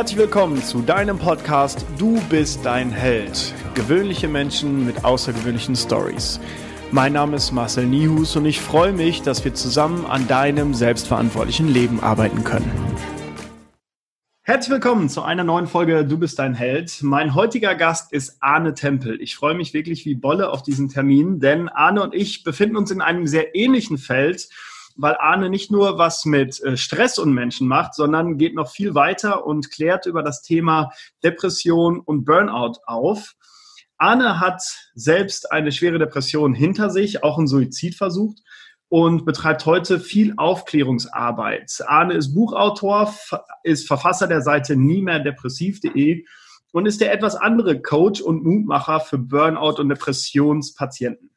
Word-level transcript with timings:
Herzlich 0.00 0.18
willkommen 0.18 0.62
zu 0.62 0.80
deinem 0.80 1.18
Podcast 1.18 1.84
Du 1.98 2.22
bist 2.30 2.64
dein 2.64 2.90
Held. 2.90 3.52
Gewöhnliche 3.74 4.28
Menschen 4.28 4.86
mit 4.86 5.04
außergewöhnlichen 5.04 5.76
Stories. 5.76 6.40
Mein 6.90 7.12
Name 7.12 7.36
ist 7.36 7.52
Marcel 7.52 7.84
Nihus 7.84 8.34
und 8.34 8.46
ich 8.46 8.62
freue 8.62 8.94
mich, 8.94 9.20
dass 9.20 9.44
wir 9.44 9.52
zusammen 9.52 10.06
an 10.06 10.26
deinem 10.26 10.72
selbstverantwortlichen 10.72 11.68
Leben 11.68 12.00
arbeiten 12.00 12.44
können. 12.44 12.72
Herzlich 14.40 14.72
willkommen 14.72 15.10
zu 15.10 15.20
einer 15.20 15.44
neuen 15.44 15.66
Folge 15.66 16.06
Du 16.06 16.16
bist 16.16 16.38
dein 16.38 16.54
Held. 16.54 17.02
Mein 17.02 17.34
heutiger 17.34 17.74
Gast 17.74 18.10
ist 18.14 18.38
Arne 18.40 18.72
Tempel. 18.72 19.20
Ich 19.20 19.36
freue 19.36 19.54
mich 19.54 19.74
wirklich 19.74 20.06
wie 20.06 20.14
Bolle 20.14 20.48
auf 20.48 20.62
diesen 20.62 20.88
Termin, 20.88 21.40
denn 21.40 21.68
Arne 21.68 22.02
und 22.02 22.14
ich 22.14 22.42
befinden 22.42 22.76
uns 22.76 22.90
in 22.90 23.02
einem 23.02 23.26
sehr 23.26 23.54
ähnlichen 23.54 23.98
Feld 23.98 24.48
weil 25.00 25.16
Arne 25.18 25.48
nicht 25.48 25.70
nur 25.70 25.98
was 25.98 26.24
mit 26.24 26.60
äh, 26.62 26.76
Stress 26.76 27.18
und 27.18 27.32
Menschen 27.32 27.66
macht, 27.66 27.94
sondern 27.94 28.38
geht 28.38 28.54
noch 28.54 28.70
viel 28.70 28.94
weiter 28.94 29.46
und 29.46 29.70
klärt 29.70 30.06
über 30.06 30.22
das 30.22 30.42
Thema 30.42 30.92
Depression 31.24 32.00
und 32.00 32.24
Burnout 32.24 32.80
auf. 32.86 33.34
Arne 33.96 34.40
hat 34.40 34.62
selbst 34.94 35.52
eine 35.52 35.72
schwere 35.72 35.98
Depression 35.98 36.54
hinter 36.54 36.90
sich, 36.90 37.22
auch 37.22 37.38
einen 37.38 37.46
Suizid 37.46 37.94
versucht 37.94 38.42
und 38.88 39.24
betreibt 39.24 39.66
heute 39.66 40.00
viel 40.00 40.34
Aufklärungsarbeit. 40.36 41.80
Arne 41.86 42.14
ist 42.14 42.34
Buchautor, 42.34 43.14
ist 43.62 43.86
Verfasser 43.86 44.26
der 44.26 44.42
Seite 44.42 44.76
nie 44.76 45.00
mehr 45.00 45.20
depressiv.de 45.20 46.24
und 46.72 46.86
ist 46.86 47.00
der 47.00 47.12
etwas 47.12 47.36
andere 47.36 47.80
Coach 47.80 48.20
und 48.20 48.44
Mutmacher 48.44 49.00
für 49.00 49.18
Burnout 49.18 49.80
und 49.80 49.88
Depressionspatienten. 49.88 51.29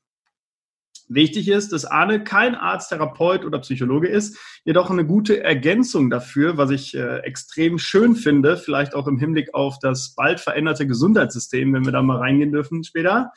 Wichtig 1.09 1.49
ist, 1.49 1.73
dass 1.73 1.85
Arne 1.85 2.23
kein 2.23 2.55
Arzt, 2.55 2.89
Therapeut 2.89 3.45
oder 3.45 3.59
Psychologe 3.59 4.07
ist, 4.07 4.37
jedoch 4.63 4.89
eine 4.89 5.05
gute 5.05 5.43
Ergänzung 5.43 6.09
dafür, 6.09 6.57
was 6.57 6.71
ich 6.71 6.95
äh, 6.95 7.19
extrem 7.19 7.77
schön 7.77 8.15
finde, 8.15 8.57
vielleicht 8.57 8.95
auch 8.95 9.07
im 9.07 9.19
Hinblick 9.19 9.53
auf 9.53 9.79
das 9.79 10.15
bald 10.15 10.39
veränderte 10.39 10.87
Gesundheitssystem, 10.87 11.73
wenn 11.73 11.85
wir 11.85 11.91
da 11.91 12.01
mal 12.01 12.17
reingehen 12.17 12.51
dürfen 12.51 12.83
später. 12.83 13.31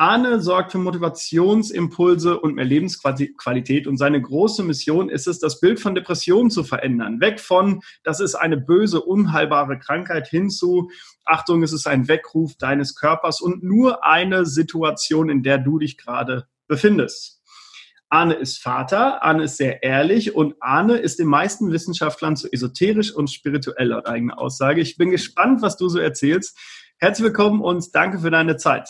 Arne 0.00 0.40
sorgt 0.40 0.70
für 0.70 0.78
Motivationsimpulse 0.78 2.38
und 2.38 2.54
mehr 2.54 2.64
Lebensqualität 2.64 3.88
und 3.88 3.96
seine 3.96 4.22
große 4.22 4.62
Mission 4.62 5.08
ist 5.08 5.26
es, 5.26 5.40
das 5.40 5.58
Bild 5.58 5.80
von 5.80 5.96
Depressionen 5.96 6.50
zu 6.50 6.62
verändern. 6.62 7.20
Weg 7.20 7.40
von, 7.40 7.80
das 8.04 8.20
ist 8.20 8.36
eine 8.36 8.56
böse, 8.56 9.00
unheilbare 9.00 9.76
Krankheit 9.80 10.28
hin 10.28 10.50
zu, 10.50 10.88
Achtung, 11.24 11.64
es 11.64 11.72
ist 11.72 11.88
ein 11.88 12.06
Weckruf 12.06 12.54
deines 12.56 12.94
Körpers 12.94 13.40
und 13.40 13.64
nur 13.64 14.06
eine 14.06 14.46
Situation, 14.46 15.28
in 15.28 15.42
der 15.42 15.58
du 15.58 15.80
dich 15.80 15.98
gerade 15.98 16.46
befindest. 16.68 17.42
Arne 18.08 18.34
ist 18.34 18.62
Vater, 18.62 19.24
Arne 19.24 19.42
ist 19.42 19.56
sehr 19.56 19.82
ehrlich 19.82 20.32
und 20.32 20.54
Arne 20.60 20.98
ist 20.98 21.18
den 21.18 21.26
meisten 21.26 21.72
Wissenschaftlern 21.72 22.36
zu 22.36 22.48
esoterisch 22.52 23.12
und 23.12 23.32
spirituell 23.32 23.88
laut 23.88 24.06
eigener 24.06 24.38
Aussage. 24.38 24.80
Ich 24.80 24.96
bin 24.96 25.10
gespannt, 25.10 25.60
was 25.60 25.76
du 25.76 25.88
so 25.88 25.98
erzählst. 25.98 26.56
Herzlich 26.98 27.24
willkommen 27.24 27.60
und 27.60 27.92
danke 27.96 28.20
für 28.20 28.30
deine 28.30 28.56
Zeit. 28.56 28.88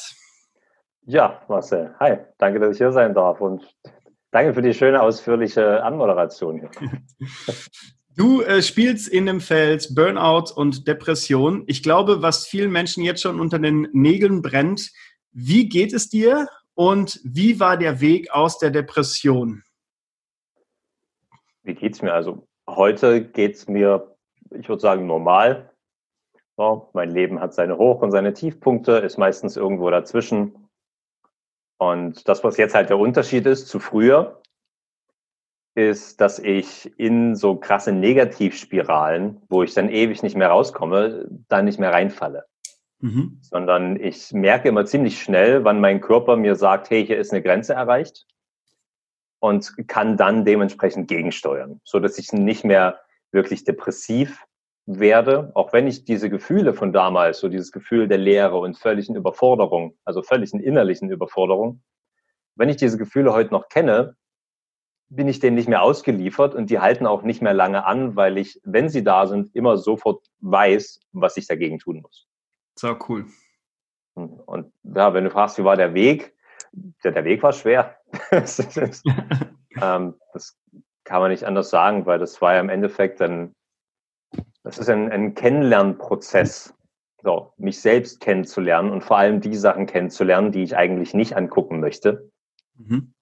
Ja, 1.10 1.40
Marcel, 1.48 1.94
hi, 1.98 2.18
danke, 2.36 2.60
dass 2.60 2.72
ich 2.72 2.76
hier 2.76 2.92
sein 2.92 3.14
darf 3.14 3.40
und 3.40 3.74
danke 4.30 4.52
für 4.52 4.60
die 4.60 4.74
schöne, 4.74 5.00
ausführliche 5.00 5.82
Anmoderation 5.82 6.60
hier. 6.60 6.70
Du 8.14 8.42
äh, 8.42 8.62
spielst 8.62 9.06
in 9.06 9.26
dem 9.26 9.40
Feld 9.40 9.94
Burnout 9.94 10.52
und 10.56 10.88
Depression. 10.88 11.62
Ich 11.68 11.84
glaube, 11.84 12.20
was 12.20 12.48
vielen 12.48 12.72
Menschen 12.72 13.04
jetzt 13.04 13.22
schon 13.22 13.38
unter 13.38 13.60
den 13.60 13.88
Nägeln 13.92 14.42
brennt, 14.42 14.90
wie 15.30 15.68
geht 15.68 15.92
es 15.92 16.08
dir 16.08 16.48
und 16.74 17.20
wie 17.22 17.60
war 17.60 17.76
der 17.76 18.00
Weg 18.00 18.32
aus 18.32 18.58
der 18.58 18.70
Depression? 18.70 19.62
Wie 21.62 21.74
geht 21.74 21.94
es 21.94 22.02
mir? 22.02 22.12
Also 22.12 22.48
heute 22.68 23.22
geht 23.24 23.54
es 23.54 23.68
mir, 23.68 24.16
ich 24.50 24.68
würde 24.68 24.82
sagen, 24.82 25.06
normal. 25.06 25.70
Ja, 26.58 26.88
mein 26.92 27.10
Leben 27.10 27.40
hat 27.40 27.54
seine 27.54 27.78
Hoch- 27.78 28.02
und 28.02 28.10
seine 28.10 28.34
Tiefpunkte, 28.34 28.94
ist 28.98 29.16
meistens 29.16 29.56
irgendwo 29.56 29.88
dazwischen. 29.90 30.67
Und 31.78 32.28
das, 32.28 32.42
was 32.44 32.56
jetzt 32.56 32.74
halt 32.74 32.90
der 32.90 32.98
Unterschied 32.98 33.46
ist 33.46 33.68
zu 33.68 33.78
früher, 33.78 34.42
ist, 35.74 36.20
dass 36.20 36.40
ich 36.40 36.92
in 36.98 37.36
so 37.36 37.54
krasse 37.54 37.92
Negativspiralen, 37.92 39.40
wo 39.48 39.62
ich 39.62 39.74
dann 39.74 39.88
ewig 39.88 40.24
nicht 40.24 40.36
mehr 40.36 40.48
rauskomme, 40.48 41.28
dann 41.48 41.66
nicht 41.66 41.78
mehr 41.78 41.92
reinfalle. 41.92 42.46
Mhm. 43.00 43.38
Sondern 43.42 43.94
ich 44.00 44.32
merke 44.32 44.68
immer 44.68 44.86
ziemlich 44.86 45.22
schnell, 45.22 45.62
wann 45.62 45.80
mein 45.80 46.00
Körper 46.00 46.36
mir 46.36 46.56
sagt, 46.56 46.90
hey, 46.90 47.06
hier 47.06 47.18
ist 47.18 47.32
eine 47.32 47.42
Grenze 47.42 47.74
erreicht 47.74 48.26
und 49.38 49.72
kann 49.86 50.16
dann 50.16 50.44
dementsprechend 50.44 51.06
gegensteuern, 51.06 51.80
so 51.84 52.00
dass 52.00 52.18
ich 52.18 52.32
nicht 52.32 52.64
mehr 52.64 53.00
wirklich 53.30 53.62
depressiv 53.62 54.44
werde, 54.88 55.52
auch 55.54 55.72
wenn 55.74 55.86
ich 55.86 56.04
diese 56.04 56.30
Gefühle 56.30 56.72
von 56.72 56.92
damals, 56.92 57.40
so 57.40 57.48
dieses 57.48 57.72
Gefühl 57.72 58.08
der 58.08 58.16
Leere 58.16 58.58
und 58.58 58.78
völligen 58.78 59.16
Überforderung, 59.16 59.96
also 60.04 60.22
völligen 60.22 60.60
innerlichen 60.60 61.10
Überforderung, 61.10 61.82
wenn 62.56 62.70
ich 62.70 62.76
diese 62.76 62.96
Gefühle 62.96 63.34
heute 63.34 63.52
noch 63.52 63.68
kenne, 63.68 64.16
bin 65.10 65.28
ich 65.28 65.40
denen 65.40 65.56
nicht 65.56 65.68
mehr 65.68 65.82
ausgeliefert 65.82 66.54
und 66.54 66.70
die 66.70 66.80
halten 66.80 67.06
auch 67.06 67.22
nicht 67.22 67.42
mehr 67.42 67.52
lange 67.52 67.84
an, 67.84 68.16
weil 68.16 68.38
ich, 68.38 68.60
wenn 68.64 68.88
sie 68.88 69.04
da 69.04 69.26
sind, 69.26 69.54
immer 69.54 69.76
sofort 69.76 70.26
weiß, 70.40 71.00
was 71.12 71.36
ich 71.36 71.46
dagegen 71.46 71.78
tun 71.78 72.00
muss. 72.00 72.26
So 72.78 72.96
cool. 73.08 73.26
Und 74.14 74.72
ja, 74.82 75.12
wenn 75.12 75.24
du 75.24 75.30
fragst, 75.30 75.58
wie 75.58 75.64
war 75.64 75.76
der 75.76 75.92
Weg? 75.92 76.34
Der, 77.04 77.12
der 77.12 77.24
Weg 77.24 77.42
war 77.42 77.52
schwer. 77.52 77.96
das, 78.30 78.58
ist, 78.76 79.04
ähm, 79.82 80.14
das 80.32 80.58
kann 81.04 81.20
man 81.20 81.30
nicht 81.30 81.44
anders 81.44 81.68
sagen, 81.70 82.06
weil 82.06 82.18
das 82.18 82.40
war 82.40 82.54
ja 82.54 82.60
im 82.60 82.68
Endeffekt 82.70 83.20
ein, 83.20 83.54
das 84.68 84.76
ist 84.76 84.90
ein, 84.90 85.10
ein 85.10 85.34
Kennenlernprozess, 85.34 86.74
so, 87.22 87.54
mich 87.56 87.80
selbst 87.80 88.20
kennenzulernen 88.20 88.90
und 88.90 89.02
vor 89.02 89.16
allem 89.16 89.40
die 89.40 89.54
Sachen 89.54 89.86
kennenzulernen, 89.86 90.52
die 90.52 90.62
ich 90.62 90.76
eigentlich 90.76 91.14
nicht 91.14 91.34
angucken 91.34 91.80
möchte. 91.80 92.30
Mhm. 92.76 93.14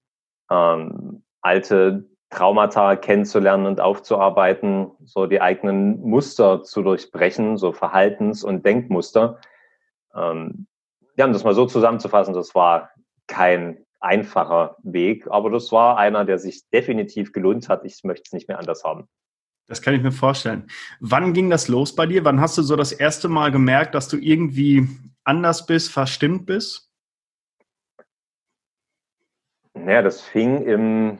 Ähm, 0.51 1.23
alte 1.39 2.09
Traumata 2.29 2.97
kennenzulernen 2.97 3.65
und 3.65 3.79
aufzuarbeiten, 3.79 4.91
so 5.05 5.25
die 5.25 5.39
eigenen 5.39 6.01
Muster 6.01 6.63
zu 6.63 6.83
durchbrechen, 6.83 7.55
so 7.55 7.71
Verhaltens- 7.71 8.43
und 8.43 8.65
Denkmuster. 8.65 9.39
Ähm, 10.13 10.67
ja, 11.15 11.25
um 11.25 11.31
das 11.31 11.45
mal 11.45 11.55
so 11.55 11.65
zusammenzufassen, 11.65 12.33
das 12.33 12.55
war 12.55 12.91
kein 13.27 13.85
einfacher 14.01 14.75
Weg, 14.83 15.27
aber 15.29 15.49
das 15.49 15.71
war 15.71 15.97
einer, 15.97 16.25
der 16.25 16.39
sich 16.39 16.69
definitiv 16.71 17.31
gelohnt 17.31 17.69
hat. 17.69 17.85
Ich 17.85 18.03
möchte 18.03 18.23
es 18.25 18.33
nicht 18.33 18.49
mehr 18.49 18.59
anders 18.59 18.83
haben. 18.83 19.07
Das 19.67 19.81
kann 19.81 19.93
ich 19.93 20.01
mir 20.01 20.11
vorstellen. 20.11 20.67
Wann 20.99 21.33
ging 21.33 21.49
das 21.49 21.67
los 21.67 21.93
bei 21.93 22.05
dir? 22.05 22.23
Wann 22.23 22.39
hast 22.39 22.57
du 22.57 22.61
so 22.61 22.75
das 22.75 22.93
erste 22.93 23.27
Mal 23.27 23.51
gemerkt, 23.51 23.95
dass 23.95 24.07
du 24.07 24.17
irgendwie 24.17 24.87
anders 25.23 25.65
bist, 25.65 25.91
verstimmt 25.91 26.45
bist? 26.45 26.89
Naja, 29.73 30.01
das 30.01 30.21
fing 30.21 30.63
im 30.63 31.17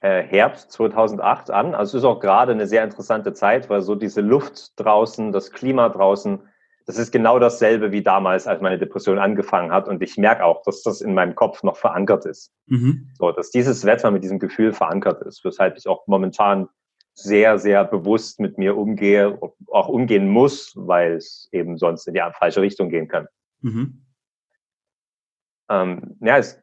äh, 0.00 0.22
Herbst 0.22 0.72
2008 0.72 1.50
an. 1.50 1.74
Also 1.74 1.98
es 1.98 2.02
ist 2.02 2.08
auch 2.08 2.20
gerade 2.20 2.52
eine 2.52 2.66
sehr 2.66 2.84
interessante 2.84 3.32
Zeit, 3.32 3.68
weil 3.68 3.82
so 3.82 3.94
diese 3.94 4.20
Luft 4.20 4.72
draußen, 4.76 5.32
das 5.32 5.50
Klima 5.50 5.88
draußen, 5.88 6.40
das 6.86 6.96
ist 6.96 7.12
genau 7.12 7.38
dasselbe 7.38 7.92
wie 7.92 8.02
damals, 8.02 8.46
als 8.46 8.62
meine 8.62 8.78
Depression 8.78 9.18
angefangen 9.18 9.72
hat. 9.72 9.88
Und 9.88 10.02
ich 10.02 10.16
merke 10.16 10.44
auch, 10.44 10.62
dass 10.62 10.82
das 10.82 11.00
in 11.00 11.14
meinem 11.14 11.34
Kopf 11.34 11.62
noch 11.62 11.76
verankert 11.76 12.24
ist. 12.24 12.52
Mhm. 12.66 13.10
So, 13.18 13.32
dass 13.32 13.50
dieses 13.50 13.84
Wetter 13.84 14.10
mit 14.10 14.24
diesem 14.24 14.38
Gefühl 14.38 14.72
verankert 14.72 15.22
ist, 15.22 15.44
weshalb 15.44 15.76
ich 15.76 15.86
auch 15.86 16.06
momentan 16.06 16.68
sehr, 17.22 17.58
sehr 17.58 17.84
bewusst 17.84 18.40
mit 18.40 18.58
mir 18.58 18.76
umgehe, 18.76 19.38
auch 19.68 19.88
umgehen 19.88 20.28
muss, 20.28 20.72
weil 20.76 21.14
es 21.14 21.48
eben 21.52 21.78
sonst 21.78 22.06
in 22.06 22.14
die 22.14 22.22
falsche 22.38 22.62
Richtung 22.62 22.88
gehen 22.88 23.08
kann. 23.08 23.28
Mhm. 23.60 24.04
Ähm, 25.68 26.16
ja, 26.20 26.38
es 26.38 26.62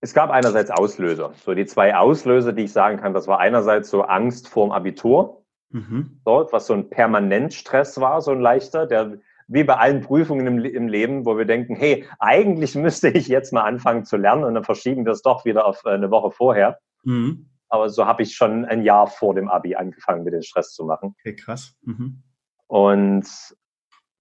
es 0.00 0.14
gab 0.14 0.30
einerseits 0.30 0.70
Auslöser. 0.70 1.32
So 1.44 1.54
die 1.54 1.66
zwei 1.66 1.96
Auslöser, 1.96 2.52
die 2.52 2.64
ich 2.64 2.72
sagen 2.72 2.98
kann, 2.98 3.14
das 3.14 3.26
war 3.26 3.40
einerseits 3.40 3.90
so 3.90 4.02
Angst 4.02 4.48
vorm 4.48 4.70
Abitur, 4.70 5.42
mhm. 5.70 6.20
dort, 6.24 6.52
was 6.52 6.66
so 6.66 6.74
ein 6.74 6.88
Permanentstress 6.88 8.00
war, 8.00 8.20
so 8.20 8.30
ein 8.30 8.40
leichter, 8.40 8.86
der 8.86 9.18
wie 9.50 9.64
bei 9.64 9.76
allen 9.76 10.02
Prüfungen 10.02 10.46
im, 10.46 10.64
im, 10.64 10.88
Leben, 10.88 11.24
wo 11.24 11.38
wir 11.38 11.46
denken, 11.46 11.74
hey, 11.74 12.04
eigentlich 12.18 12.74
müsste 12.76 13.08
ich 13.08 13.28
jetzt 13.28 13.52
mal 13.52 13.62
anfangen 13.62 14.04
zu 14.04 14.16
lernen 14.16 14.44
und 14.44 14.54
dann 14.54 14.64
verschieben 14.64 15.04
wir 15.04 15.12
es 15.12 15.22
doch 15.22 15.44
wieder 15.44 15.66
auf 15.66 15.84
äh, 15.84 15.90
eine 15.90 16.10
Woche 16.10 16.30
vorher. 16.30 16.78
Mhm. 17.02 17.48
Aber 17.68 17.88
so 17.90 18.06
habe 18.06 18.22
ich 18.22 18.34
schon 18.34 18.64
ein 18.64 18.82
Jahr 18.82 19.06
vor 19.06 19.34
dem 19.34 19.48
Abi 19.48 19.74
angefangen, 19.74 20.24
mit 20.24 20.32
den 20.32 20.42
Stress 20.42 20.72
zu 20.72 20.84
machen. 20.84 21.14
Okay, 21.20 21.36
krass. 21.36 21.76
Mhm. 21.82 22.22
Und, 22.66 23.26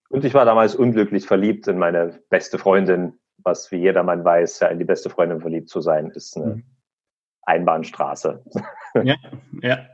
und 0.10 0.26
ich 0.26 0.34
war 0.34 0.46
damals 0.46 0.76
unglücklich 0.76 1.26
verliebt 1.26 1.68
in 1.68 1.78
meine 1.78 2.22
beste 2.30 2.58
Freundin, 2.58 3.20
was 3.38 3.72
wie 3.72 3.78
jedermann 3.78 4.26
weiß, 4.26 4.60
ja, 4.62 4.68
in 4.68 4.80
die 4.80 4.86
beste 4.86 5.10
Freundin 5.10 5.42
verliebt 5.42 5.70
zu 5.70 5.82
sein, 5.82 6.10
ist 6.12 6.36
eine 6.36 6.56
mhm. 6.56 6.64
Einbahnstraße. 7.44 8.44
Ja, 9.04 9.16
ja. 9.62 9.88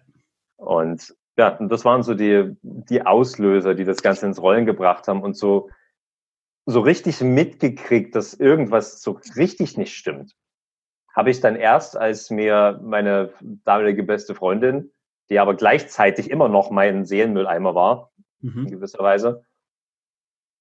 Und 0.56 1.14
ja, 1.38 1.58
und 1.58 1.70
das 1.70 1.84
waren 1.84 2.04
so 2.04 2.14
die, 2.14 2.56
die 2.62 3.06
Auslöser, 3.06 3.74
die 3.74 3.86
das 3.86 4.02
Ganze 4.04 4.26
ins 4.26 4.42
Rollen 4.42 4.66
gebracht 4.66 5.08
haben 5.08 5.24
und 5.24 5.36
so, 5.36 5.70
so 6.66 6.80
richtig 6.80 7.22
mitgekriegt, 7.22 8.16
dass 8.16 8.34
irgendwas 8.34 9.02
so 9.02 9.20
richtig 9.36 9.78
nicht 9.78 9.96
stimmt. 9.96 10.36
Habe 11.14 11.30
ich 11.30 11.40
dann 11.40 11.56
erst, 11.56 11.96
als 11.96 12.30
mir 12.30 12.80
meine 12.84 13.32
damalige 13.42 14.04
beste 14.04 14.34
Freundin, 14.34 14.92
die 15.30 15.40
aber 15.40 15.56
gleichzeitig 15.56 16.30
immer 16.30 16.50
noch 16.50 16.72
mein 16.72 17.06
Seelenmülleimer 17.06 17.76
war, 17.76 18.12
mhm. 18.42 18.66
in 18.66 18.72
gewisser 18.72 19.04
Weise. 19.04 19.46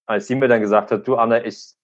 Als 0.07 0.27
sie 0.27 0.35
mir 0.35 0.49
dann 0.49 0.61
gesagt 0.61 0.91
hat, 0.91 1.07
du 1.07 1.17
Anna, 1.17 1.45
ich, 1.45 1.75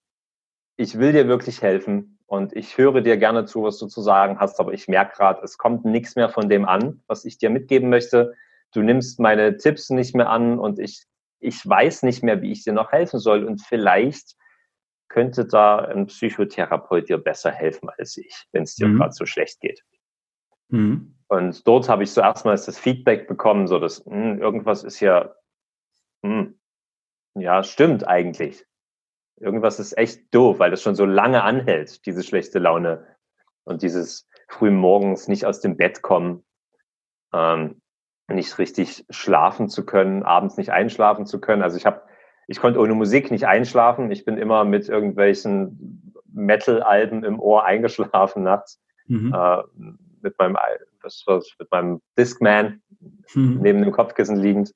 ich 0.77 0.99
will 0.99 1.11
dir 1.11 1.27
wirklich 1.27 1.61
helfen 1.61 2.19
und 2.27 2.55
ich 2.55 2.77
höre 2.77 3.01
dir 3.01 3.17
gerne 3.17 3.45
zu, 3.45 3.63
was 3.63 3.79
du 3.79 3.87
zu 3.87 4.01
sagen 4.01 4.39
hast, 4.39 4.59
aber 4.59 4.73
ich 4.73 4.87
merke 4.87 5.17
gerade, 5.17 5.41
es 5.43 5.57
kommt 5.57 5.83
nichts 5.83 6.15
mehr 6.15 6.29
von 6.29 6.47
dem 6.47 6.65
an, 6.65 7.01
was 7.07 7.25
ich 7.25 7.39
dir 7.39 7.49
mitgeben 7.49 7.89
möchte. 7.89 8.35
Du 8.71 8.83
nimmst 8.83 9.19
meine 9.19 9.57
Tipps 9.57 9.89
nicht 9.89 10.13
mehr 10.13 10.29
an 10.29 10.59
und 10.59 10.77
ich, 10.77 11.05
ich 11.39 11.67
weiß 11.67 12.03
nicht 12.03 12.23
mehr, 12.23 12.41
wie 12.43 12.51
ich 12.51 12.63
dir 12.63 12.73
noch 12.73 12.91
helfen 12.91 13.19
soll. 13.19 13.43
Und 13.45 13.61
vielleicht 13.61 14.35
könnte 15.09 15.45
da 15.45 15.79
ein 15.79 16.07
Psychotherapeut 16.07 17.09
dir 17.09 17.17
besser 17.17 17.51
helfen 17.51 17.89
als 17.97 18.15
ich, 18.17 18.47
wenn 18.51 18.63
es 18.63 18.75
dir 18.75 18.87
mhm. 18.87 18.97
gerade 18.97 19.13
so 19.13 19.25
schlecht 19.25 19.59
geht. 19.59 19.83
Mhm. 20.69 21.15
Und 21.27 21.67
dort 21.67 21.89
habe 21.89 22.03
ich 22.03 22.11
so 22.11 22.21
erstmals 22.21 22.65
das 22.65 22.79
Feedback 22.79 23.27
bekommen, 23.27 23.67
so 23.67 23.79
dass 23.79 24.05
mh, 24.05 24.15
hm, 24.15 24.41
irgendwas 24.41 24.83
ist 24.83 24.99
ja, 24.99 25.35
mh, 26.21 26.39
hm, 26.39 26.59
ja, 27.35 27.63
stimmt 27.63 28.07
eigentlich. 28.07 28.65
Irgendwas 29.37 29.79
ist 29.79 29.97
echt 29.97 30.33
doof, 30.33 30.59
weil 30.59 30.71
das 30.71 30.81
schon 30.81 30.95
so 30.95 31.05
lange 31.05 31.43
anhält, 31.43 32.05
diese 32.05 32.23
schlechte 32.23 32.59
Laune 32.59 33.07
und 33.63 33.81
dieses 33.83 34.27
früh 34.47 34.71
morgens 34.71 35.27
nicht 35.27 35.45
aus 35.45 35.61
dem 35.61 35.77
Bett 35.77 36.01
kommen, 36.01 36.43
ähm, 37.33 37.81
nicht 38.27 38.57
richtig 38.57 39.05
schlafen 39.09 39.69
zu 39.69 39.85
können, 39.85 40.23
abends 40.23 40.57
nicht 40.57 40.71
einschlafen 40.71 41.25
zu 41.25 41.39
können. 41.39 41.63
Also 41.63 41.77
ich 41.77 41.85
habe 41.85 42.01
ich 42.49 42.59
konnte 42.59 42.79
ohne 42.79 42.95
Musik 42.95 43.29
nicht 43.29 43.45
einschlafen. 43.45 44.09
Ich 44.09 44.25
bin 44.25 44.37
immer 44.37 44.65
mit 44.65 44.89
irgendwelchen 44.89 46.13
Metal-Alben 46.33 47.23
im 47.23 47.39
Ohr 47.39 47.63
eingeschlafen 47.63 48.41
nachts. 48.41 48.81
Mhm. 49.05 49.31
Äh, 49.31 49.57
mit 50.21 50.37
meinem, 50.39 50.57
was, 51.03 51.23
was, 51.27 51.53
mit 51.59 51.69
meinem 51.69 52.01
Discman 52.17 52.81
mhm. 53.35 53.59
neben 53.61 53.83
dem 53.83 53.91
Kopfkissen 53.91 54.35
liegend. 54.35 54.73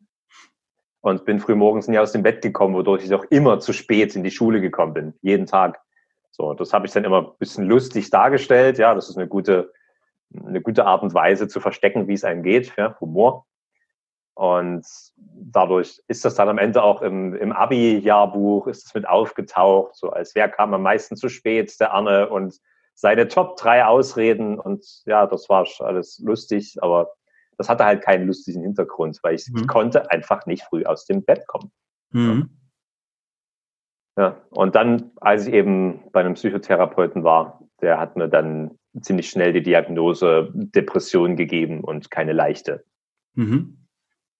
Und 1.01 1.25
bin 1.25 1.39
früh 1.39 1.55
morgens 1.55 1.87
nie 1.87 1.97
aus 1.97 2.11
dem 2.11 2.21
Bett 2.21 2.43
gekommen, 2.43 2.75
wodurch 2.75 3.03
ich 3.03 3.13
auch 3.13 3.25
immer 3.31 3.59
zu 3.59 3.73
spät 3.73 4.15
in 4.15 4.23
die 4.23 4.31
Schule 4.31 4.61
gekommen 4.61 4.93
bin. 4.93 5.13
Jeden 5.21 5.47
Tag. 5.47 5.81
So, 6.29 6.53
das 6.53 6.73
habe 6.73 6.85
ich 6.85 6.93
dann 6.93 7.05
immer 7.05 7.21
ein 7.23 7.37
bisschen 7.39 7.65
lustig 7.65 8.11
dargestellt. 8.11 8.77
Ja, 8.77 8.93
das 8.93 9.09
ist 9.09 9.17
eine 9.17 9.27
gute, 9.27 9.73
eine 10.45 10.61
gute 10.61 10.85
Art 10.85 11.01
und 11.01 11.15
Weise 11.15 11.47
zu 11.47 11.59
verstecken, 11.59 12.07
wie 12.07 12.13
es 12.13 12.23
einem 12.23 12.43
geht. 12.43 12.71
Ja, 12.77 12.95
Humor. 13.01 13.47
Und 14.35 14.85
dadurch 15.15 16.01
ist 16.07 16.25
das 16.25 16.35
dann 16.35 16.49
am 16.49 16.57
Ende 16.57 16.81
auch 16.81 17.01
im, 17.01 17.35
im 17.35 17.51
Abi-Jahrbuch, 17.51 18.67
ist 18.67 18.87
es 18.87 18.93
mit 18.93 19.07
aufgetaucht, 19.07 19.95
so 19.95 20.09
als 20.09 20.33
wer 20.33 20.49
kam 20.49 20.73
am 20.73 20.81
meisten 20.81 21.15
zu 21.15 21.29
spät, 21.29 21.79
der 21.79 21.93
Arne 21.93 22.29
und 22.29 22.59
seine 22.95 23.27
Top 23.27 23.57
drei 23.57 23.85
Ausreden 23.85 24.59
und 24.59 24.85
ja, 25.05 25.27
das 25.27 25.49
war 25.49 25.67
alles 25.79 26.19
lustig, 26.19 26.77
aber 26.81 27.13
das 27.57 27.69
hatte 27.69 27.85
halt 27.85 28.01
keinen 28.03 28.27
lustigen 28.27 28.61
Hintergrund, 28.61 29.19
weil 29.21 29.35
ich, 29.35 29.47
mhm. 29.49 29.61
ich 29.61 29.67
konnte 29.67 30.09
einfach 30.11 30.45
nicht 30.45 30.63
früh 30.63 30.83
aus 30.85 31.05
dem 31.05 31.23
Bett 31.23 31.45
kommen. 31.47 31.71
Mhm. 32.11 32.49
Ja, 34.17 34.41
und 34.49 34.75
dann, 34.75 35.11
als 35.21 35.47
ich 35.47 35.53
eben 35.53 36.03
bei 36.11 36.19
einem 36.19 36.35
Psychotherapeuten 36.35 37.23
war, 37.23 37.61
der 37.81 37.99
hat 37.99 38.15
mir 38.15 38.29
dann 38.29 38.77
ziemlich 39.01 39.29
schnell 39.29 39.53
die 39.53 39.63
Diagnose 39.63 40.51
Depression 40.53 41.35
gegeben 41.35 41.83
und 41.83 42.11
keine 42.11 42.33
leichte. 42.33 42.85
Mhm. 43.33 43.82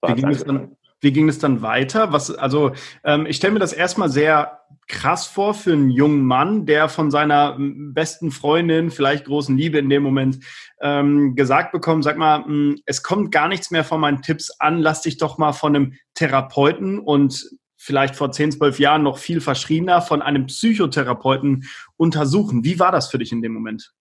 Wie 0.08 0.14
ging, 0.14 0.30
es 0.30 0.44
dann, 0.44 0.76
wie 1.02 1.12
ging 1.12 1.30
es 1.30 1.40
dann 1.40 1.62
weiter? 1.62 2.12
Was, 2.12 2.34
also 2.34 2.72
ähm, 3.04 3.26
ich 3.26 3.38
stelle 3.38 3.54
mir 3.54 3.60
das 3.60 3.74
erstmal 3.74 4.10
sehr 4.10 4.60
krass 4.88 5.26
vor 5.28 5.54
für 5.54 5.74
einen 5.74 5.90
jungen 5.90 6.26
Mann, 6.26 6.66
der 6.66 6.90
von 6.90 7.10
seiner 7.10 7.58
besten 7.58 8.32
Freundin, 8.32 8.92
vielleicht 8.92 9.26
großen 9.26 9.58
Liebe 9.58 9.78
in 9.78 9.90
dem 9.90 10.04
Moment, 10.04 10.40
ähm, 10.82 11.36
gesagt 11.36 11.72
bekommt, 11.72 12.04
sag 12.04 12.18
mal, 12.18 12.40
mh, 12.40 12.76
es 12.86 13.02
kommt 13.02 13.32
gar 13.32 13.48
nichts 13.48 13.72
mehr 13.72 13.84
von 13.84 14.02
meinen 14.02 14.22
Tipps 14.22 14.52
an, 14.60 14.80
lass 14.80 15.02
dich 15.02 15.18
doch 15.18 15.38
mal 15.38 15.54
von 15.54 15.76
einem 15.76 15.94
Therapeuten 16.16 17.00
und 17.00 17.50
vielleicht 17.78 18.16
vor 18.16 18.32
10, 18.32 18.54
12 18.54 18.80
Jahren 18.80 19.04
noch 19.04 19.18
viel 19.18 19.42
verschriebener 19.42 20.02
von 20.02 20.22
einem 20.22 20.46
Psychotherapeuten 20.48 21.66
untersuchen. 21.98 22.64
Wie 22.64 22.80
war 22.80 22.92
das 22.92 23.10
für 23.10 23.18
dich 23.18 23.32
in 23.32 23.42
dem 23.42 23.54
Moment? 23.54 23.94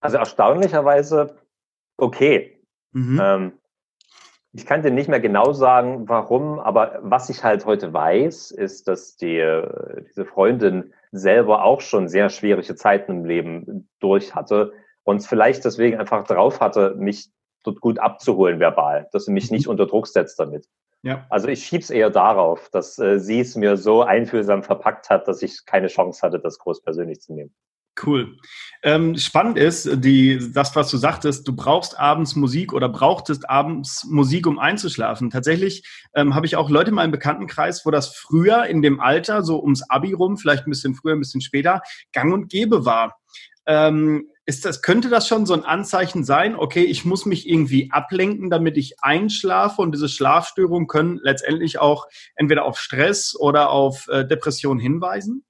Also 0.00 0.18
erstaunlicherweise 0.18 1.36
okay. 1.96 2.62
Mhm. 2.92 3.20
Ähm, 3.22 3.52
ich 4.58 4.66
kann 4.66 4.82
dir 4.82 4.90
nicht 4.90 5.08
mehr 5.08 5.20
genau 5.20 5.52
sagen, 5.52 6.08
warum, 6.08 6.58
aber 6.58 6.98
was 7.00 7.30
ich 7.30 7.44
halt 7.44 7.64
heute 7.64 7.92
weiß, 7.92 8.50
ist, 8.50 8.88
dass 8.88 9.16
die, 9.16 9.40
diese 10.08 10.24
Freundin 10.24 10.92
selber 11.12 11.62
auch 11.62 11.80
schon 11.80 12.08
sehr 12.08 12.28
schwierige 12.28 12.74
Zeiten 12.74 13.12
im 13.12 13.24
Leben 13.24 13.88
durch 14.00 14.34
hatte 14.34 14.72
und 15.04 15.24
vielleicht 15.24 15.64
deswegen 15.64 15.96
einfach 15.96 16.24
drauf 16.24 16.60
hatte, 16.60 16.96
mich 16.98 17.30
dort 17.62 17.80
gut 17.80 18.00
abzuholen 18.00 18.58
verbal, 18.58 19.08
dass 19.12 19.26
sie 19.26 19.32
mich 19.32 19.52
nicht 19.52 19.66
mhm. 19.66 19.70
unter 19.70 19.86
Druck 19.86 20.08
setzt 20.08 20.40
damit. 20.40 20.66
Ja. 21.02 21.24
Also 21.30 21.46
ich 21.46 21.64
schieb's 21.64 21.90
eher 21.90 22.10
darauf, 22.10 22.68
dass 22.70 22.98
äh, 22.98 23.20
sie 23.20 23.38
es 23.38 23.54
mir 23.54 23.76
so 23.76 24.02
einfühlsam 24.02 24.64
verpackt 24.64 25.08
hat, 25.08 25.28
dass 25.28 25.40
ich 25.40 25.66
keine 25.66 25.86
Chance 25.86 26.20
hatte, 26.22 26.40
das 26.40 26.58
groß 26.58 26.82
persönlich 26.82 27.20
zu 27.20 27.32
nehmen. 27.32 27.54
Cool. 28.04 28.36
Ähm, 28.82 29.16
spannend 29.16 29.58
ist, 29.58 29.88
die, 30.04 30.52
das, 30.52 30.76
was 30.76 30.90
du 30.90 30.98
sagtest, 30.98 31.48
du 31.48 31.56
brauchst 31.56 31.98
abends 31.98 32.36
Musik 32.36 32.72
oder 32.72 32.88
brauchtest 32.88 33.48
abends 33.50 34.04
Musik, 34.04 34.46
um 34.46 34.58
einzuschlafen. 34.58 35.30
Tatsächlich 35.30 35.82
ähm, 36.14 36.34
habe 36.34 36.46
ich 36.46 36.56
auch 36.56 36.70
Leute 36.70 36.90
in 36.90 36.94
meinem 36.94 37.10
Bekanntenkreis, 37.10 37.84
wo 37.84 37.90
das 37.90 38.14
früher 38.14 38.66
in 38.66 38.82
dem 38.82 39.00
Alter, 39.00 39.42
so 39.42 39.60
ums 39.60 39.82
Abi 39.88 40.12
rum, 40.12 40.36
vielleicht 40.36 40.66
ein 40.66 40.70
bisschen 40.70 40.94
früher, 40.94 41.14
ein 41.14 41.20
bisschen 41.20 41.40
später, 41.40 41.82
gang 42.12 42.32
und 42.32 42.48
gäbe 42.50 42.84
war. 42.84 43.18
Ähm, 43.66 44.28
ist 44.46 44.64
das, 44.64 44.80
könnte 44.80 45.10
das 45.10 45.28
schon 45.28 45.44
so 45.44 45.52
ein 45.52 45.64
Anzeichen 45.64 46.24
sein, 46.24 46.56
okay, 46.56 46.84
ich 46.84 47.04
muss 47.04 47.26
mich 47.26 47.46
irgendwie 47.46 47.90
ablenken, 47.90 48.48
damit 48.48 48.78
ich 48.78 48.94
einschlafe 49.02 49.82
und 49.82 49.92
diese 49.92 50.08
Schlafstörungen 50.08 50.88
können 50.88 51.20
letztendlich 51.22 51.78
auch 51.78 52.06
entweder 52.34 52.64
auf 52.64 52.78
Stress 52.78 53.36
oder 53.38 53.70
auf 53.70 54.08
äh, 54.08 54.26
Depression 54.26 54.78
hinweisen? 54.78 55.44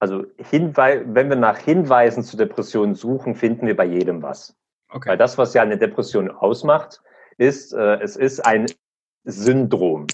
Also 0.00 0.24
Hinweis, 0.38 1.02
wenn 1.06 1.28
wir 1.28 1.36
nach 1.36 1.58
Hinweisen 1.58 2.24
zu 2.24 2.36
Depressionen 2.36 2.94
suchen, 2.94 3.34
finden 3.34 3.66
wir 3.66 3.76
bei 3.76 3.84
jedem 3.84 4.22
was. 4.22 4.56
Okay. 4.88 5.10
Weil 5.10 5.18
das, 5.18 5.38
was 5.38 5.54
ja 5.54 5.62
eine 5.62 5.78
Depression 5.78 6.30
ausmacht, 6.30 7.02
ist, 7.36 7.72
äh, 7.74 8.00
es 8.00 8.16
ist 8.16 8.40
ein 8.40 8.66
Syndrom. 9.24 10.06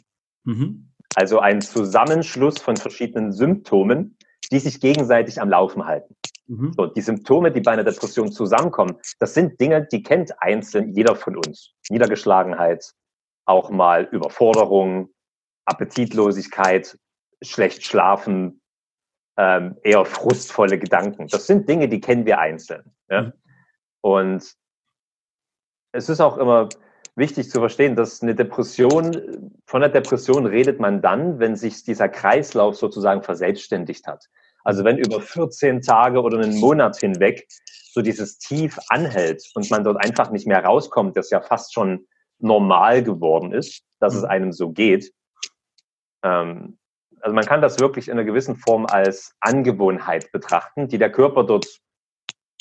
Mhm. 0.44 0.92
Also 1.14 1.38
ein 1.38 1.60
Zusammenschluss 1.60 2.58
von 2.58 2.76
verschiedenen 2.76 3.32
Symptomen, 3.32 4.18
die 4.50 4.58
sich 4.58 4.80
gegenseitig 4.80 5.40
am 5.40 5.50
Laufen 5.50 5.86
halten. 5.86 6.14
Mhm. 6.48 6.72
So, 6.76 6.86
die 6.86 7.00
Symptome, 7.00 7.52
die 7.52 7.60
bei 7.60 7.72
einer 7.72 7.84
Depression 7.84 8.30
zusammenkommen, 8.30 8.96
das 9.18 9.34
sind 9.34 9.60
Dinge, 9.60 9.86
die 9.90 10.02
kennt 10.02 10.40
einzeln 10.42 10.92
jeder 10.92 11.16
von 11.16 11.36
uns. 11.36 11.72
Niedergeschlagenheit, 11.88 12.92
auch 13.44 13.70
mal 13.70 14.04
Überforderung, 14.10 15.10
Appetitlosigkeit, 15.64 16.98
schlecht 17.42 17.84
schlafen, 17.84 18.60
ähm, 19.36 19.76
eher 19.82 20.04
frustvolle 20.04 20.78
Gedanken. 20.78 21.28
Das 21.28 21.46
sind 21.46 21.68
Dinge, 21.68 21.88
die 21.88 22.00
kennen 22.00 22.26
wir 22.26 22.38
einzeln. 22.38 22.92
Ja? 23.10 23.22
Mhm. 23.22 23.32
Und 24.00 24.54
es 25.92 26.08
ist 26.08 26.20
auch 26.20 26.38
immer 26.38 26.68
wichtig 27.16 27.50
zu 27.50 27.60
verstehen, 27.60 27.96
dass 27.96 28.22
eine 28.22 28.34
Depression, 28.34 29.52
von 29.66 29.82
einer 29.82 29.92
Depression 29.92 30.46
redet 30.46 30.80
man 30.80 31.00
dann, 31.00 31.38
wenn 31.38 31.56
sich 31.56 31.82
dieser 31.82 32.08
Kreislauf 32.08 32.76
sozusagen 32.76 33.22
verselbstständigt 33.22 34.06
hat. 34.06 34.26
Also 34.64 34.84
wenn 34.84 34.98
über 34.98 35.20
14 35.20 35.80
Tage 35.80 36.20
oder 36.20 36.38
einen 36.38 36.58
Monat 36.58 36.98
hinweg 36.98 37.46
so 37.92 38.02
dieses 38.02 38.38
Tief 38.38 38.78
anhält 38.88 39.42
und 39.54 39.70
man 39.70 39.84
dort 39.84 40.04
einfach 40.04 40.30
nicht 40.30 40.46
mehr 40.46 40.64
rauskommt, 40.64 41.16
das 41.16 41.30
ja 41.30 41.40
fast 41.40 41.72
schon 41.72 42.06
normal 42.38 43.02
geworden 43.02 43.52
ist, 43.52 43.82
dass 44.00 44.14
es 44.14 44.22
mhm. 44.22 44.28
einem 44.28 44.52
so 44.52 44.70
geht, 44.70 45.12
ähm, 46.22 46.78
also 47.20 47.34
man 47.34 47.44
kann 47.44 47.62
das 47.62 47.78
wirklich 47.80 48.08
in 48.08 48.12
einer 48.12 48.24
gewissen 48.24 48.56
Form 48.56 48.86
als 48.86 49.34
Angewohnheit 49.40 50.30
betrachten, 50.32 50.88
die 50.88 50.98
der 50.98 51.10
Körper 51.10 51.44
dort 51.44 51.66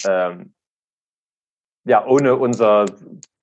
ähm, 0.06 0.54
ja 1.86 2.06
ohne 2.06 2.36
unser 2.36 2.86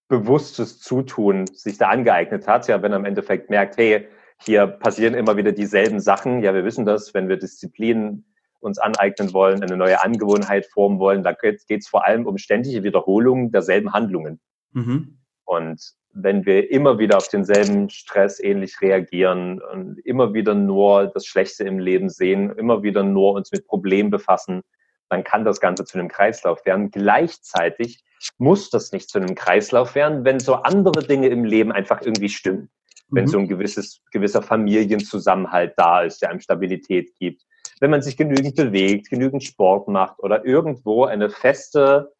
bewusstes 0.09 0.81
Zutun 0.81 1.47
sich 1.47 1.79
da 1.79 1.89
angeeignet 1.89 2.47
hat. 2.47 2.69
Ja, 2.69 2.83
wenn 2.83 2.93
er 2.93 2.99
im 2.99 3.05
Endeffekt 3.05 3.51
merkt, 3.51 3.77
hey, 3.77 4.09
hier 4.45 4.67
passieren 4.67 5.15
immer 5.15 5.37
wieder 5.37 5.53
dieselben 5.53 6.01
Sachen. 6.01 6.43
Ja, 6.43 6.53
wir 6.55 6.65
wissen 6.65 6.85
das, 6.85 7.15
wenn 7.15 7.29
wir 7.29 7.39
Disziplin 7.39 8.25
uns 8.61 8.79
aneignen 8.79 9.33
wollen, 9.33 9.63
eine 9.63 9.77
neue 9.77 10.03
Angewohnheit 10.03 10.67
formen 10.67 10.99
wollen, 10.99 11.23
da 11.23 11.33
geht 11.33 11.65
es 11.69 11.89
vor 11.89 12.07
allem 12.07 12.27
um 12.27 12.39
ständige 12.39 12.85
Wiederholungen 12.85 13.51
derselben 13.51 13.93
Handlungen. 13.93 14.41
Mhm. 14.73 15.19
Und 15.45 15.95
wenn 16.15 16.45
wir 16.45 16.71
immer 16.71 16.99
wieder 16.99 17.17
auf 17.17 17.29
denselben 17.29 17.89
Stress 17.89 18.39
ähnlich 18.39 18.81
reagieren 18.81 19.61
und 19.61 19.99
immer 20.05 20.35
wieder 20.35 20.55
nur 20.55 21.07
das 21.07 21.27
Schlechte 21.27 21.65
im 21.65 21.79
Leben 21.79 22.09
sehen, 22.11 22.51
immer 22.57 22.83
wieder 22.83 23.03
nur 23.03 23.35
uns 23.35 23.51
mit 23.51 23.67
Problemen 23.67 24.11
befassen, 24.11 24.63
dann 25.09 25.25
kann 25.25 25.45
das 25.45 25.61
Ganze 25.61 25.85
zu 25.85 25.99
einem 25.99 26.09
Kreislauf 26.09 26.65
werden. 26.65 26.91
Gleichzeitig 26.91 28.03
muss 28.39 28.71
das 28.71 28.93
nicht 28.93 29.09
zu 29.11 29.19
einem 29.19 29.35
Kreislauf 29.35 29.95
werden, 29.95 30.25
wenn 30.25 30.41
so 30.41 30.55
andere 30.55 31.05
Dinge 31.07 31.29
im 31.29 31.45
Leben 31.45 31.73
einfach 31.73 32.01
irgendwie 32.03 32.29
stimmen. 32.29 32.71
Mhm. 33.09 33.17
Wenn 33.17 33.27
so 33.27 33.39
ein 33.39 33.49
gewisses, 33.49 34.01
gewisser 34.11 34.43
Familienzusammenhalt 34.43 35.75
da 35.77 36.03
ist, 36.03 36.23
der 36.23 36.31
einem 36.31 36.41
Stabilität 36.41 37.13
gibt. 37.19 37.43
Wenn 37.81 37.91
man 37.91 38.03
sich 38.03 38.17
genügend 38.17 38.55
bewegt, 38.57 39.11
genügend 39.11 39.43
Sport 39.45 39.89
macht 39.89 40.19
oder 40.21 40.45
irgendwo 40.45 41.05
eine 41.05 41.31
feste 41.31 42.13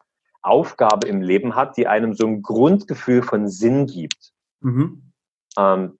Aufgabe 0.43 1.07
im 1.07 1.21
Leben 1.21 1.55
hat, 1.55 1.77
die 1.77 1.87
einem 1.87 2.13
so 2.13 2.27
ein 2.27 2.41
Grundgefühl 2.41 3.23
von 3.23 3.47
Sinn 3.47 3.87
gibt. 3.87 4.31
Mhm. 4.61 5.11
ähm, 5.57 5.97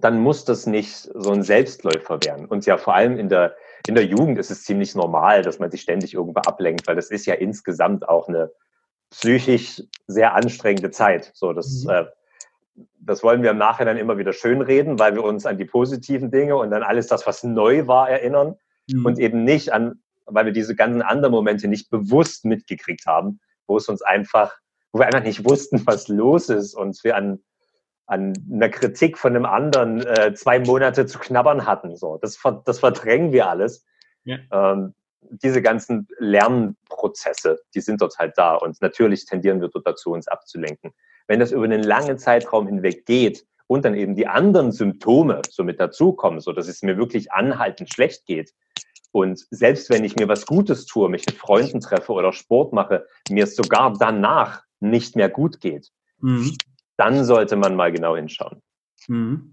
dann 0.00 0.20
muss 0.20 0.44
das 0.44 0.66
nicht 0.66 1.08
so 1.14 1.32
ein 1.32 1.42
Selbstläufer 1.42 2.18
werden. 2.22 2.46
Und 2.46 2.66
ja, 2.66 2.76
vor 2.76 2.94
allem 2.94 3.18
in 3.18 3.28
der, 3.28 3.56
in 3.86 3.94
der 3.94 4.04
Jugend 4.04 4.38
ist 4.38 4.50
es 4.50 4.64
ziemlich 4.64 4.94
normal, 4.94 5.42
dass 5.42 5.58
man 5.58 5.70
sich 5.70 5.80
ständig 5.80 6.14
irgendwo 6.14 6.40
ablenkt, 6.40 6.86
weil 6.86 6.96
das 6.96 7.10
ist 7.10 7.26
ja 7.26 7.34
insgesamt 7.34 8.08
auch 8.08 8.28
eine 8.28 8.50
psychisch 9.10 9.82
sehr 10.06 10.34
anstrengende 10.34 10.90
Zeit. 10.90 11.30
So, 11.34 11.52
das, 11.52 11.84
mhm. 11.84 11.90
äh, 11.90 12.04
das 13.00 13.22
wollen 13.22 13.42
wir 13.42 13.50
im 13.50 13.58
Nachhinein 13.58 13.96
immer 13.96 14.18
wieder 14.18 14.32
schönreden, 14.32 14.98
weil 14.98 15.14
wir 15.14 15.24
uns 15.24 15.46
an 15.46 15.58
die 15.58 15.64
positiven 15.64 16.30
Dinge 16.30 16.56
und 16.56 16.72
an 16.72 16.82
alles 16.82 17.06
das, 17.06 17.26
was 17.26 17.42
neu 17.42 17.86
war, 17.86 18.10
erinnern 18.10 18.56
mhm. 18.90 19.06
und 19.06 19.18
eben 19.18 19.44
nicht 19.44 19.72
an, 19.72 20.02
weil 20.26 20.46
wir 20.46 20.52
diese 20.52 20.74
ganzen 20.74 21.02
anderen 21.02 21.32
Momente 21.32 21.68
nicht 21.68 21.88
bewusst 21.90 22.44
mitgekriegt 22.44 23.06
haben, 23.06 23.40
wo 23.66 23.76
es 23.76 23.88
uns 23.88 24.02
einfach, 24.02 24.56
wo 24.92 25.00
wir 25.00 25.06
einfach 25.06 25.22
nicht 25.22 25.44
wussten, 25.48 25.86
was 25.86 26.08
los 26.08 26.48
ist 26.48 26.74
und 26.74 27.02
wir 27.04 27.16
an 27.16 27.40
an 28.06 28.34
einer 28.52 28.68
Kritik 28.68 29.18
von 29.18 29.34
einem 29.34 29.44
anderen 29.44 30.06
äh, 30.06 30.32
zwei 30.34 30.60
Monate 30.60 31.06
zu 31.06 31.18
knabbern 31.18 31.66
hatten. 31.66 31.96
So, 31.96 32.18
das, 32.18 32.38
das 32.64 32.78
verdrängen 32.78 33.32
wir 33.32 33.48
alles. 33.48 33.84
Ja. 34.24 34.38
Ähm, 34.52 34.94
diese 35.30 35.60
ganzen 35.60 36.06
Lernprozesse, 36.18 37.58
die 37.74 37.80
sind 37.80 38.00
dort 38.00 38.16
halt 38.18 38.38
da 38.38 38.54
und 38.54 38.80
natürlich 38.80 39.24
tendieren 39.24 39.60
wir 39.60 39.68
dort 39.68 39.86
dazu, 39.86 40.12
uns 40.12 40.28
abzulenken. 40.28 40.92
Wenn 41.26 41.40
das 41.40 41.50
über 41.50 41.64
einen 41.64 41.82
langen 41.82 42.16
Zeitraum 42.18 42.68
hinweg 42.68 43.06
geht 43.06 43.44
und 43.66 43.84
dann 43.84 43.94
eben 43.94 44.14
die 44.14 44.28
anderen 44.28 44.70
Symptome 44.70 45.42
so 45.50 45.64
mit 45.64 45.80
dazukommen, 45.80 46.38
so 46.38 46.52
dass 46.52 46.68
es 46.68 46.82
mir 46.82 46.96
wirklich 46.96 47.32
anhaltend 47.32 47.92
schlecht 47.92 48.24
geht 48.26 48.52
und 49.16 49.46
selbst 49.50 49.90
wenn 49.90 50.04
ich 50.04 50.16
mir 50.16 50.28
was 50.28 50.46
Gutes 50.46 50.86
tue, 50.86 51.08
mich 51.08 51.26
mit 51.26 51.36
Freunden 51.36 51.80
treffe 51.80 52.12
oder 52.12 52.32
Sport 52.32 52.72
mache, 52.72 53.06
mir 53.30 53.44
es 53.44 53.56
sogar 53.56 53.92
danach 53.98 54.62
nicht 54.80 55.16
mehr 55.16 55.28
gut 55.28 55.60
geht, 55.60 55.90
mhm 56.20 56.56
dann 56.96 57.24
sollte 57.24 57.56
man 57.56 57.76
mal 57.76 57.92
genau 57.92 58.16
hinschauen. 58.16 58.62
Mhm. 59.08 59.52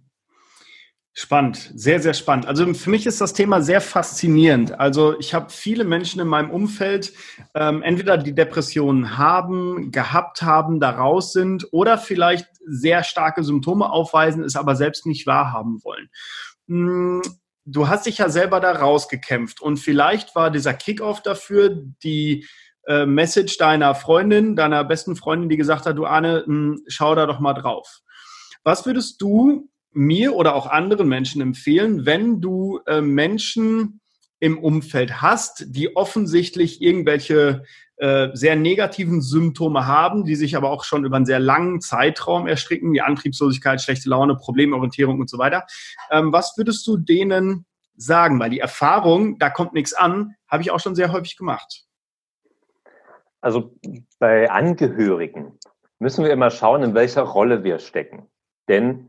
Spannend, 1.16 1.72
sehr, 1.76 2.00
sehr 2.00 2.16
spannend. 2.16 2.48
Also 2.48 2.74
für 2.74 2.90
mich 2.90 3.06
ist 3.06 3.22
das 3.22 3.34
Thema 3.34 3.62
sehr 3.62 3.82
faszinierend. 3.82 4.80
Also 4.80 5.20
ich 5.20 5.36
habe 5.36 5.52
viele 5.52 5.84
Menschen 5.84 6.20
in 6.20 6.28
meinem 6.28 6.50
Umfeld, 6.50 7.14
ähm, 7.54 7.84
entweder 7.84 8.18
die 8.18 8.34
Depressionen 8.34 9.16
haben, 9.16 9.92
gehabt 9.92 10.42
haben, 10.42 10.80
daraus 10.80 11.32
sind 11.32 11.68
oder 11.72 12.00
vielleicht 12.00 12.48
sehr 12.66 13.04
starke 13.04 13.44
Symptome 13.44 13.92
aufweisen, 13.92 14.44
es 14.44 14.56
aber 14.56 14.76
selbst 14.76 15.06
nicht 15.06 15.28
wahrhaben 15.28 15.84
wollen. 15.84 16.10
Du 17.66 17.88
hast 17.88 18.06
dich 18.06 18.18
ja 18.18 18.30
selber 18.30 18.60
da 18.60 18.74
rausgekämpft 18.74 19.62
und 19.62 19.78
vielleicht 19.78 20.36
war 20.36 20.52
dieser 20.52 20.74
Kickoff 20.74 21.22
dafür 21.22 21.70
die 22.04 22.46
äh, 22.88 23.06
Message 23.06 23.58
deiner 23.58 23.96
Freundin, 23.96 24.56
deiner 24.56 24.84
besten 24.84 25.16
Freundin, 25.16 25.50
die 25.50 25.58
gesagt 25.58 25.86
hat, 25.86 25.98
du 25.98 26.06
Arne, 26.06 26.44
mh, 26.46 26.46
hm, 26.46 26.84
schau 26.88 27.16
da 27.16 27.26
doch 27.26 27.40
mal 27.40 27.54
drauf. 27.54 28.02
Was 28.64 28.86
würdest 28.86 29.22
du 29.22 29.70
mir 29.92 30.36
oder 30.36 30.56
auch 30.56 30.68
anderen 30.68 31.08
Menschen 31.08 31.42
empfehlen, 31.42 32.06
wenn 32.06 32.42
du 32.42 32.82
äh, 32.88 33.02
Menschen 33.02 34.02
im 34.44 34.60
Umfeld 34.60 35.22
hast, 35.22 35.74
die 35.74 35.96
offensichtlich 35.96 36.82
irgendwelche 36.82 37.64
äh, 37.96 38.28
sehr 38.34 38.58
negativen 38.58 39.22
Symptome 39.22 39.88
haben, 39.88 40.26
die 40.26 40.36
sich 40.36 40.58
aber 40.58 40.70
auch 40.70 40.84
schon 40.84 41.06
über 41.06 41.16
einen 41.16 41.26
sehr 41.26 41.40
langen 41.40 41.80
Zeitraum 41.80 42.46
erstricken, 42.46 42.92
wie 42.92 43.00
Antriebslosigkeit, 43.00 43.82
schlechte 43.82 44.10
Laune, 44.10 44.36
Problemorientierung 44.36 45.22
und 45.22 45.30
so 45.30 45.38
weiter. 45.38 45.66
Ähm, 46.12 46.34
was 46.34 46.58
würdest 46.58 46.86
du 46.88 46.98
denen 46.98 47.66
sagen? 47.96 48.38
Weil 48.38 48.50
die 48.50 48.60
Erfahrung, 48.60 49.40
da 49.40 49.50
kommt 49.50 49.72
nichts 49.72 49.94
an, 49.94 50.36
habe 50.50 50.62
ich 50.62 50.72
auch 50.72 50.82
schon 50.82 50.94
sehr 50.94 51.14
häufig 51.14 51.38
gemacht. 51.38 51.86
Also 53.40 53.74
bei 54.20 54.52
Angehörigen 54.52 55.58
müssen 56.00 56.26
wir 56.26 56.34
immer 56.34 56.52
schauen, 56.52 56.84
in 56.84 56.94
welcher 56.96 57.22
Rolle 57.22 57.64
wir 57.64 57.80
stecken. 57.80 58.28
Denn 58.68 59.08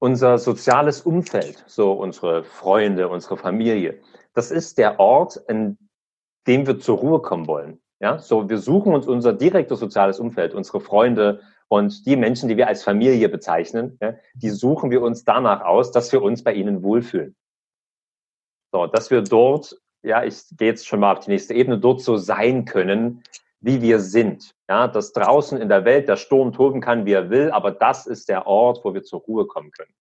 unser 0.00 0.38
soziales 0.38 1.02
Umfeld, 1.02 1.62
so 1.66 1.92
unsere 1.92 2.42
Freunde, 2.42 3.08
unsere 3.08 3.36
Familie, 3.36 4.00
das 4.34 4.50
ist 4.50 4.78
der 4.78 4.98
Ort, 4.98 5.36
in 5.48 5.78
dem 6.46 6.66
wir 6.66 6.80
zur 6.80 6.98
Ruhe 6.98 7.20
kommen 7.20 7.46
wollen. 7.46 7.80
Ja, 8.00 8.18
so 8.18 8.48
wir 8.48 8.58
suchen 8.58 8.94
uns 8.94 9.06
unser 9.06 9.32
direktes 9.32 9.78
soziales 9.78 10.18
Umfeld, 10.18 10.54
unsere 10.54 10.80
Freunde 10.80 11.42
und 11.68 12.06
die 12.06 12.16
Menschen, 12.16 12.48
die 12.48 12.56
wir 12.56 12.66
als 12.66 12.82
Familie 12.82 13.28
bezeichnen, 13.28 13.98
ja, 14.00 14.14
die 14.34 14.50
suchen 14.50 14.90
wir 14.90 15.02
uns 15.02 15.24
danach 15.24 15.60
aus, 15.60 15.92
dass 15.92 16.10
wir 16.10 16.22
uns 16.22 16.42
bei 16.42 16.54
ihnen 16.54 16.82
wohlfühlen. 16.82 17.36
So, 18.72 18.86
dass 18.86 19.10
wir 19.10 19.22
dort 19.22 19.76
ja, 20.02 20.24
ich 20.24 20.44
gehe 20.56 20.68
jetzt 20.68 20.86
schon 20.86 21.00
mal 21.00 21.12
auf 21.12 21.24
die 21.24 21.30
nächste 21.30 21.54
Ebene, 21.54 21.78
dort 21.78 22.00
so 22.00 22.16
sein 22.16 22.64
können, 22.64 23.22
wie 23.60 23.82
wir 23.82 24.00
sind. 24.00 24.54
Ja, 24.68 24.88
dass 24.88 25.12
draußen 25.12 25.60
in 25.60 25.68
der 25.68 25.84
Welt 25.84 26.08
der 26.08 26.16
Sturm 26.16 26.52
toben 26.52 26.80
kann, 26.80 27.06
wie 27.06 27.12
er 27.12 27.30
will, 27.30 27.50
aber 27.50 27.70
das 27.70 28.06
ist 28.06 28.28
der 28.28 28.46
Ort, 28.46 28.84
wo 28.84 28.94
wir 28.94 29.02
zur 29.02 29.20
Ruhe 29.20 29.46
kommen 29.46 29.70
können. 29.70 29.92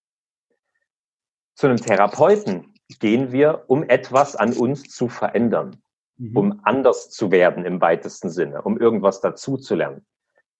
Zu 1.55 1.67
einem 1.67 1.77
Therapeuten 1.77 2.73
gehen 2.99 3.31
wir, 3.31 3.65
um 3.67 3.83
etwas 3.83 4.35
an 4.35 4.53
uns 4.53 4.83
zu 4.83 5.09
verändern, 5.09 5.81
mhm. 6.17 6.37
um 6.37 6.59
anders 6.63 7.09
zu 7.09 7.31
werden 7.31 7.65
im 7.65 7.81
weitesten 7.81 8.29
Sinne, 8.29 8.61
um 8.61 8.77
irgendwas 8.77 9.21
dazu 9.21 9.57
zu 9.57 9.75
lernen. 9.75 10.05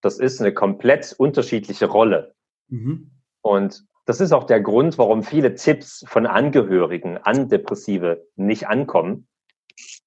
Das 0.02 0.18
ist 0.18 0.40
eine 0.40 0.52
komplett 0.52 1.14
unterschiedliche 1.16 1.86
Rolle. 1.86 2.34
Mhm. 2.68 3.10
Und 3.42 3.84
das 4.06 4.20
ist 4.20 4.32
auch 4.32 4.44
der 4.44 4.60
Grund, 4.60 4.98
warum 4.98 5.22
viele 5.22 5.54
Tipps 5.54 6.04
von 6.06 6.26
Angehörigen 6.26 7.16
an 7.18 7.48
Depressive 7.48 8.26
nicht 8.36 8.68
ankommen, 8.68 9.28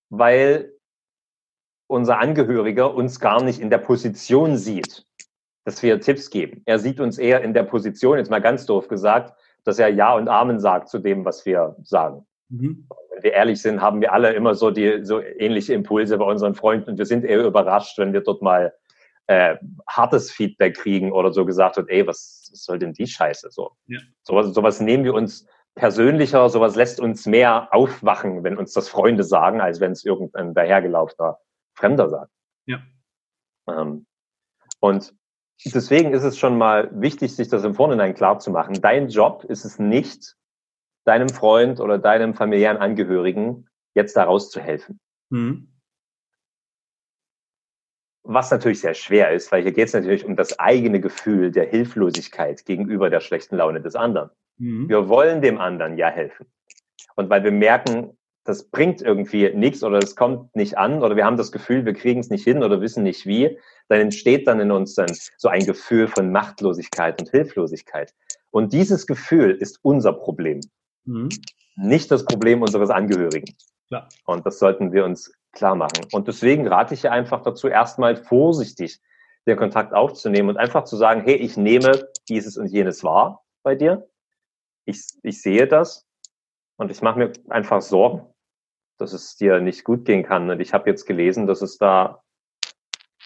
weil 0.09 0.73
unser 1.88 2.20
Angehöriger 2.20 2.94
uns 2.94 3.20
gar 3.20 3.44
nicht 3.44 3.60
in 3.60 3.70
der 3.70 3.78
Position 3.78 4.58
sieht, 4.58 5.06
dass 5.66 5.82
wir 5.84 6.00
Tipps 6.02 6.30
geben. 6.30 6.62
Er 6.66 6.80
sieht 6.80 7.00
uns 7.00 7.18
eher 7.18 7.42
in 7.42 7.54
der 7.54 7.63
Position, 7.63 8.18
jetzt 8.18 8.32
mal 8.32 8.42
ganz 8.42 8.66
doof 8.66 8.88
gesagt, 8.88 9.34
dass 9.63 9.80
er 9.80 9.90
Ja 9.90 10.16
und 10.16 10.28
Amen 10.28 10.60
sagt 10.60 10.90
zu 10.90 11.00
dem, 11.00 11.24
was 11.25 11.46
wir 11.46 11.75
sagen. 11.84 12.25
Mhm. 12.50 12.88
Wenn 13.13 13.24
wir 13.24 13.34
ehrlich 13.34 13.62
sind, 13.62 13.82
haben 13.82 14.02
wir 14.02 14.13
alle 14.13 14.34
immer 14.34 14.56
so 14.56 14.72
die 14.72 15.04
so 15.04 15.22
ähnliche 15.22 15.74
Impulse 15.74 16.18
bei 16.18 16.25
unseren 16.25 16.56
Freunden 16.56 16.92
und 16.92 16.98
wir 16.98 17.06
sind 17.06 17.24
eher 17.24 17.46
überrascht, 17.46 17.98
wenn 17.98 18.13
wir 18.13 18.22
dort 18.22 18.42
mal 18.42 18.74
äh, 19.28 19.56
hartes 19.88 20.32
Feedback 20.32 20.75
kriegen 20.75 21.12
oder 21.12 21.32
so 21.32 21.46
gesagt 21.46 21.78
wird, 21.78 21.90
ey, 21.90 22.06
was 22.06 22.50
soll 22.54 22.80
denn 22.80 22.94
die 22.94 23.08
Scheiße? 23.08 23.50
So, 23.52 23.72
ja. 23.88 24.00
sowas, 24.24 24.54
sowas 24.54 24.82
nehmen 24.82 25.06
wir 25.06 25.13
uns 25.13 25.48
persönlicher, 25.75 26.50
sowas 26.50 26.75
lässt 26.75 27.00
uns 27.00 27.25
mehr 27.25 27.70
aufwachen, 27.72 28.44
wenn 28.44 28.58
uns 28.58 28.74
das 28.74 28.90
Freunde 28.90 29.24
sagen, 29.24 29.62
als 29.62 29.80
wenn 29.80 29.92
es 29.92 30.04
irgendein 30.04 30.54
dahergelaufener 30.54 31.40
Fremder 31.75 32.10
sagt. 32.10 32.32
Ja. 32.65 32.82
Ähm, 33.68 34.06
und 34.80 35.13
deswegen 35.65 36.13
ist 36.13 36.24
es 36.24 36.38
schon 36.38 36.58
mal 36.58 36.89
wichtig, 36.94 37.36
sich 37.36 37.48
das 37.48 37.63
im 37.63 37.74
Vorhinein 37.75 38.13
klar 38.13 38.39
zu 38.39 38.51
machen. 38.51 38.82
Dein 38.82 39.10
Job 39.10 39.44
ist 39.46 39.65
es 39.65 39.80
nicht, 39.80 40.36
deinem 41.06 41.30
Freund 41.30 41.80
oder 41.80 41.98
deinem 41.98 42.34
familiären 42.34 42.77
Angehörigen 42.77 43.68
jetzt 43.94 44.15
daraus 44.15 44.50
zu 44.50 44.60
helfen. 44.60 45.00
Mhm. 45.30 45.70
Was 48.25 48.51
natürlich 48.51 48.80
sehr 48.80 48.94
schwer 48.94 49.32
ist, 49.32 49.51
weil 49.51 49.63
hier 49.63 49.74
geht 49.74 49.88
es 49.88 49.94
natürlich 49.94 50.24
um 50.24 50.38
das 50.38 50.58
eigene 50.58 51.01
Gefühl 51.01 51.51
der 51.51 51.65
Hilflosigkeit 51.65 52.65
gegenüber 52.65 53.10
der 53.10 53.20
schlechten 53.20 53.58
Laune 53.58 53.82
des 53.82 53.96
anderen. 53.96 54.30
Mhm. 54.58 54.88
Wir 54.88 55.10
wollen 55.10 55.42
dem 55.42 55.60
anderen 55.60 55.98
ja 55.98 56.08
helfen. 56.08 56.46
Und 57.15 57.30
weil 57.30 57.44
wir 57.44 57.51
merken, 57.51 58.18
das 58.43 58.65
bringt 58.65 59.01
irgendwie 59.01 59.50
nichts 59.53 59.83
oder 59.83 60.00
es 60.00 60.15
kommt 60.15 60.55
nicht 60.55 60.77
an 60.77 61.01
oder 61.01 61.15
wir 61.15 61.25
haben 61.25 61.38
das 61.38 61.51
Gefühl, 61.51 61.85
wir 61.85 61.93
kriegen 61.93 62.19
es 62.19 62.29
nicht 62.29 62.43
hin 62.43 62.63
oder 62.63 62.81
wissen 62.81 63.03
nicht 63.03 63.25
wie, 63.25 63.57
dann 63.88 64.01
entsteht 64.01 64.47
dann 64.47 64.59
in 64.59 64.71
uns 64.71 64.95
dann 64.95 65.12
so 65.38 65.47
ein 65.47 65.65
Gefühl 65.65 66.07
von 66.07 66.31
Machtlosigkeit 66.31 67.19
und 67.19 67.29
Hilflosigkeit. 67.29 68.13
Und 68.51 68.73
dieses 68.73 69.07
Gefühl 69.07 69.51
ist 69.51 69.79
unser 69.81 70.13
Problem, 70.13 70.59
mhm. 71.05 71.29
nicht 71.75 72.12
das 72.12 72.25
Problem 72.25 72.62
unseres 72.62 72.89
Angehörigen. 72.89 73.55
Klar. 73.88 74.09
Und 74.25 74.45
das 74.45 74.59
sollten 74.59 74.91
wir 74.91 75.05
uns 75.05 75.33
klar 75.53 75.75
machen. 75.75 76.05
Und 76.12 76.27
deswegen 76.27 76.67
rate 76.67 76.93
ich 76.93 77.03
ja 77.03 77.12
einfach 77.12 77.41
dazu, 77.43 77.67
erstmal 77.67 78.15
vorsichtig 78.15 79.00
den 79.45 79.57
Kontakt 79.57 79.93
aufzunehmen 79.93 80.50
und 80.50 80.57
einfach 80.57 80.83
zu 80.83 80.95
sagen, 80.95 81.21
hey, 81.21 81.35
ich 81.35 81.57
nehme 81.57 82.07
dieses 82.29 82.57
und 82.57 82.67
jenes 82.67 83.03
wahr 83.03 83.43
bei 83.62 83.75
dir 83.75 84.07
ich, 84.85 85.05
ich 85.23 85.41
sehe 85.41 85.67
das 85.67 86.05
und 86.77 86.91
ich 86.91 87.01
mache 87.01 87.19
mir 87.19 87.33
einfach 87.50 87.81
Sorgen, 87.81 88.25
dass 88.97 89.13
es 89.13 89.35
dir 89.35 89.59
nicht 89.59 89.83
gut 89.83 90.05
gehen 90.05 90.23
kann. 90.23 90.50
Und 90.50 90.59
ich 90.59 90.73
habe 90.73 90.89
jetzt 90.89 91.05
gelesen, 91.05 91.47
dass 91.47 91.62
es 91.62 91.77
da 91.77 92.21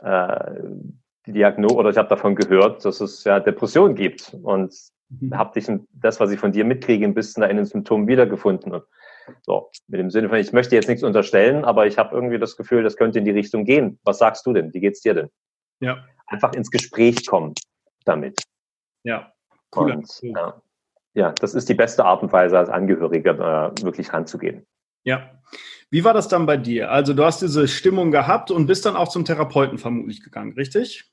äh, 0.01 0.61
die 1.25 1.33
Diagnose 1.33 1.75
oder 1.75 1.89
ich 1.89 1.97
habe 1.97 2.09
davon 2.09 2.35
gehört, 2.35 2.85
dass 2.85 3.01
es 3.01 3.23
ja 3.23 3.39
Depressionen 3.39 3.95
gibt 3.95 4.35
und 4.41 4.73
mhm. 5.09 5.37
habe 5.37 5.59
dich 5.59 5.69
das, 5.93 6.19
was 6.19 6.31
ich 6.31 6.39
von 6.39 6.51
dir 6.51 6.65
mitkriege, 6.65 7.05
ein 7.05 7.13
bisschen 7.13 7.41
da 7.41 7.47
in 7.47 7.57
den 7.57 7.65
Symptomen 7.65 8.07
wiedergefunden. 8.07 8.71
Und 8.71 8.83
so, 9.41 9.69
mit 9.87 9.99
dem 9.99 10.09
Sinne 10.09 10.29
von, 10.29 10.37
ich 10.37 10.53
möchte 10.53 10.75
jetzt 10.75 10.87
nichts 10.87 11.03
unterstellen, 11.03 11.65
aber 11.65 11.85
ich 11.85 11.97
habe 11.97 12.15
irgendwie 12.15 12.39
das 12.39 12.55
Gefühl, 12.55 12.83
das 12.83 12.95
könnte 12.95 13.19
in 13.19 13.25
die 13.25 13.31
Richtung 13.31 13.65
gehen. 13.65 13.99
Was 14.03 14.19
sagst 14.19 14.45
du 14.45 14.53
denn? 14.53 14.73
Wie 14.73 14.79
geht's 14.79 15.01
dir 15.01 15.13
denn? 15.13 15.29
Ja. 15.79 16.05
Einfach 16.27 16.53
ins 16.53 16.71
Gespräch 16.71 17.25
kommen 17.25 17.53
damit. 18.05 18.41
Ja, 19.03 19.31
cool. 19.75 19.91
Und, 19.91 20.19
ja, 20.21 20.61
ja, 21.13 21.31
das 21.31 21.53
ist 21.53 21.67
die 21.67 21.73
beste 21.73 22.05
Art 22.05 22.21
und 22.23 22.31
Weise, 22.31 22.57
als 22.57 22.69
Angehöriger 22.69 23.73
äh, 23.75 23.83
wirklich 23.83 24.13
ranzugehen. 24.13 24.65
Ja. 25.07 25.31
Wie 25.89 26.03
war 26.03 26.13
das 26.13 26.27
dann 26.27 26.45
bei 26.45 26.57
dir? 26.57 26.91
Also 26.91 27.13
du 27.13 27.23
hast 27.23 27.41
diese 27.41 27.69
Stimmung 27.69 28.11
gehabt 28.11 28.51
und 28.51 28.67
bist 28.67 28.85
dann 28.85 28.97
auch 28.97 29.07
zum 29.07 29.23
Therapeuten 29.23 29.77
vermutlich 29.77 30.21
gegangen, 30.21 30.51
richtig? 30.51 31.09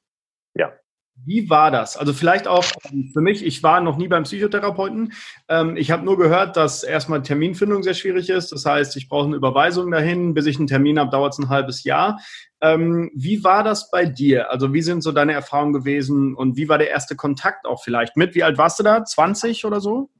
Ja. 0.55 0.73
Wie 1.25 1.49
war 1.49 1.71
das? 1.71 1.97
Also 1.97 2.13
vielleicht 2.13 2.49
auch 2.49 2.65
ähm, 2.91 3.09
für 3.13 3.21
mich, 3.21 3.47
ich 3.47 3.63
war 3.63 3.81
noch 3.81 3.97
nie 3.97 4.09
beim 4.09 4.25
Psychotherapeuten. 4.25 5.13
Ähm, 5.49 5.77
ich 5.77 5.93
habe 5.93 6.05
nur 6.05 6.19
gehört, 6.19 6.57
dass 6.57 6.83
erstmal 6.83 7.23
Terminfindung 7.23 7.85
sehr 7.85 7.95
schwierig 7.95 8.31
ist. 8.31 8.51
Das 8.51 8.67
heißt, 8.67 8.97
ich 8.97 9.09
brauche 9.09 9.27
eine 9.27 9.37
Überweisung 9.37 9.93
dahin. 9.93 10.35
Bis 10.35 10.47
ich 10.47 10.59
einen 10.59 10.67
Termin 10.67 10.99
habe, 10.99 11.13
dauert 11.13 11.35
es 11.35 11.39
ein 11.39 11.51
halbes 11.51 11.85
Jahr. 11.85 12.19
Ähm, 12.61 13.13
wie 13.15 13.45
war 13.45 13.63
das 13.63 13.93
bei 13.93 14.07
dir? 14.07 14.51
Also 14.51 14.75
wie 14.75 14.83
sind 14.83 15.03
so 15.03 15.13
deine 15.13 15.35
Erfahrungen 15.35 15.73
gewesen 15.73 16.35
und 16.35 16.57
wie 16.57 16.69
war 16.69 16.79
der 16.79 16.91
erste 16.91 17.15
Kontakt 17.15 17.65
auch 17.65 17.85
vielleicht 17.85 18.17
mit? 18.17 18.35
Wie 18.35 18.43
alt 18.43 18.59
warst 18.59 18.81
du 18.81 18.83
da? 18.83 19.05
20 19.05 19.65
oder 19.65 19.81
so? 19.81 20.11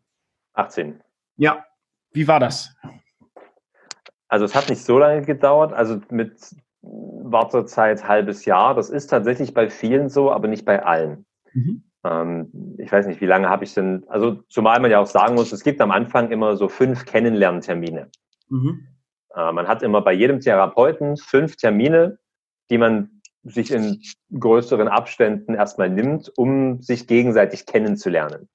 18. 0.53 1.03
Ja. 1.37 1.65
Wie 2.13 2.29
war 2.29 2.39
das? 2.39 2.73
Also 4.29 4.45
es 4.45 4.55
hat 4.55 4.69
nicht 4.69 4.85
so 4.85 4.99
lange 4.99 5.23
gedauert. 5.23 5.73
Also 5.73 6.01
mit 6.11 6.39
Wartezeit 6.83 8.07
halbes 8.07 8.45
Jahr. 8.45 8.75
Das 8.75 8.91
ist 8.91 9.09
tatsächlich 9.09 9.55
bei 9.55 9.71
vielen 9.71 10.09
so, 10.09 10.31
aber 10.31 10.49
nicht 10.49 10.65
bei 10.65 10.85
allen. 10.85 11.27
Mhm. 11.53 11.85
Ähm, 12.05 12.77
ich 12.79 12.93
weiß 12.93 13.07
nicht, 13.07 13.21
wie 13.21 13.27
lange 13.27 13.49
habe 13.49 13.65
ich 13.65 13.75
denn, 13.75 14.05
also 14.09 14.43
zumal 14.49 14.81
man 14.81 14.91
ja 14.91 14.99
auch 15.01 15.07
sagen 15.07 15.35
muss, 15.35 15.53
es 15.53 15.65
gibt 15.65 15.81
am 15.81 15.91
Anfang 15.91 16.31
immer 16.31 16.57
so 16.57 16.69
fünf 16.69 17.07
Kennenlerntermine. 17.07 18.11
Mhm. 18.49 18.87
Äh, 19.35 19.53
man 19.53 19.67
hat 19.67 19.83
immer 19.83 20.03
bei 20.03 20.13
jedem 20.13 20.41
Therapeuten 20.41 21.17
fünf 21.17 21.57
Termine, 21.57 22.19
die 22.71 22.79
man 22.79 23.21
sich 23.43 23.71
in 23.71 24.01
größeren 24.39 24.89
Abständen 24.89 25.55
erstmal 25.55 25.91
nimmt, 25.91 26.33
um 26.37 26.81
sich 26.81 27.07
gegenseitig 27.07 27.67
kennenzulernen. 27.67 28.49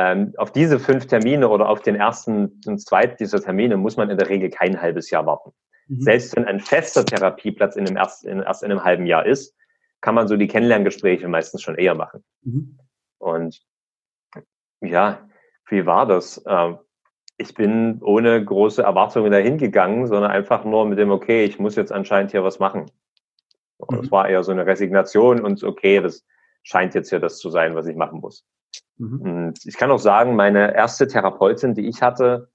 Ähm, 0.00 0.32
auf 0.36 0.52
diese 0.52 0.78
fünf 0.78 1.08
Termine 1.08 1.48
oder 1.48 1.68
auf 1.68 1.82
den 1.82 1.96
ersten 1.96 2.60
und 2.66 2.78
zweiten 2.78 3.16
dieser 3.18 3.42
Termine 3.42 3.76
muss 3.76 3.96
man 3.96 4.10
in 4.10 4.16
der 4.16 4.28
Regel 4.28 4.48
kein 4.48 4.80
halbes 4.80 5.10
Jahr 5.10 5.26
warten. 5.26 5.50
Mhm. 5.88 6.02
Selbst 6.02 6.36
wenn 6.36 6.44
ein 6.44 6.60
fester 6.60 7.04
Therapieplatz 7.04 7.74
in 7.74 7.84
einem 7.84 7.96
erst, 7.96 8.24
in, 8.24 8.38
erst 8.38 8.62
in 8.62 8.70
einem 8.70 8.84
halben 8.84 9.06
Jahr 9.06 9.26
ist, 9.26 9.56
kann 10.00 10.14
man 10.14 10.28
so 10.28 10.36
die 10.36 10.46
Kennenlerngespräche 10.46 11.26
meistens 11.26 11.62
schon 11.62 11.74
eher 11.74 11.96
machen. 11.96 12.22
Mhm. 12.42 12.78
Und 13.18 13.60
ja, 14.80 15.28
wie 15.68 15.84
war 15.84 16.06
das? 16.06 16.44
Ähm, 16.46 16.78
ich 17.36 17.54
bin 17.54 18.00
ohne 18.00 18.44
große 18.44 18.80
Erwartungen 18.80 19.32
dahin 19.32 19.58
gegangen, 19.58 20.06
sondern 20.06 20.30
einfach 20.30 20.64
nur 20.64 20.86
mit 20.86 21.00
dem, 21.00 21.10
okay, 21.10 21.42
ich 21.42 21.58
muss 21.58 21.74
jetzt 21.74 21.90
anscheinend 21.90 22.30
hier 22.30 22.44
was 22.44 22.60
machen. 22.60 22.86
Und 23.78 23.98
es 23.98 24.06
mhm. 24.06 24.12
war 24.12 24.28
eher 24.28 24.44
so 24.44 24.52
eine 24.52 24.64
Resignation 24.64 25.40
und 25.40 25.64
okay, 25.64 26.00
das 26.00 26.24
scheint 26.62 26.94
jetzt 26.94 27.10
hier 27.10 27.18
das 27.18 27.38
zu 27.38 27.50
sein, 27.50 27.74
was 27.74 27.88
ich 27.88 27.96
machen 27.96 28.20
muss. 28.20 28.46
Mhm. 28.98 29.20
Und 29.20 29.66
ich 29.66 29.76
kann 29.76 29.90
auch 29.90 29.98
sagen, 29.98 30.36
meine 30.36 30.74
erste 30.74 31.06
Therapeutin, 31.06 31.74
die 31.74 31.88
ich 31.88 32.02
hatte, 32.02 32.50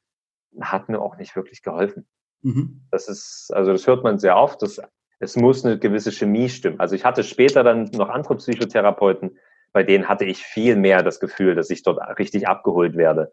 hat 0.62 0.90
mir 0.90 1.00
auch 1.00 1.18
nicht 1.18 1.36
wirklich 1.36 1.62
geholfen. 1.64 2.08
Mhm. 2.42 2.86
Das 2.92 3.08
ist, 3.08 3.52
also 3.54 3.72
das 3.72 3.88
hört 3.88 4.04
man 4.04 4.20
sehr 4.20 4.38
oft, 4.38 4.62
dass 4.62 4.80
es 5.20 5.38
muss 5.38 5.64
eine 5.66 5.80
gewisse 5.80 6.12
Chemie 6.12 6.50
stimmen. 6.50 6.80
Also 6.80 6.96
ich 6.96 7.06
hatte 7.06 7.24
später 7.24 7.64
dann 7.64 7.86
noch 7.94 8.10
andere 8.10 8.36
Psychotherapeuten, 8.36 9.38
bei 9.72 9.84
denen 9.84 10.10
hatte 10.10 10.26
ich 10.26 10.44
viel 10.44 10.76
mehr 10.76 11.02
das 11.02 11.20
Gefühl, 11.20 11.56
dass 11.56 11.70
ich 11.70 11.82
dort 11.82 12.00
richtig 12.20 12.48
abgeholt 12.48 12.96
werde, 12.96 13.32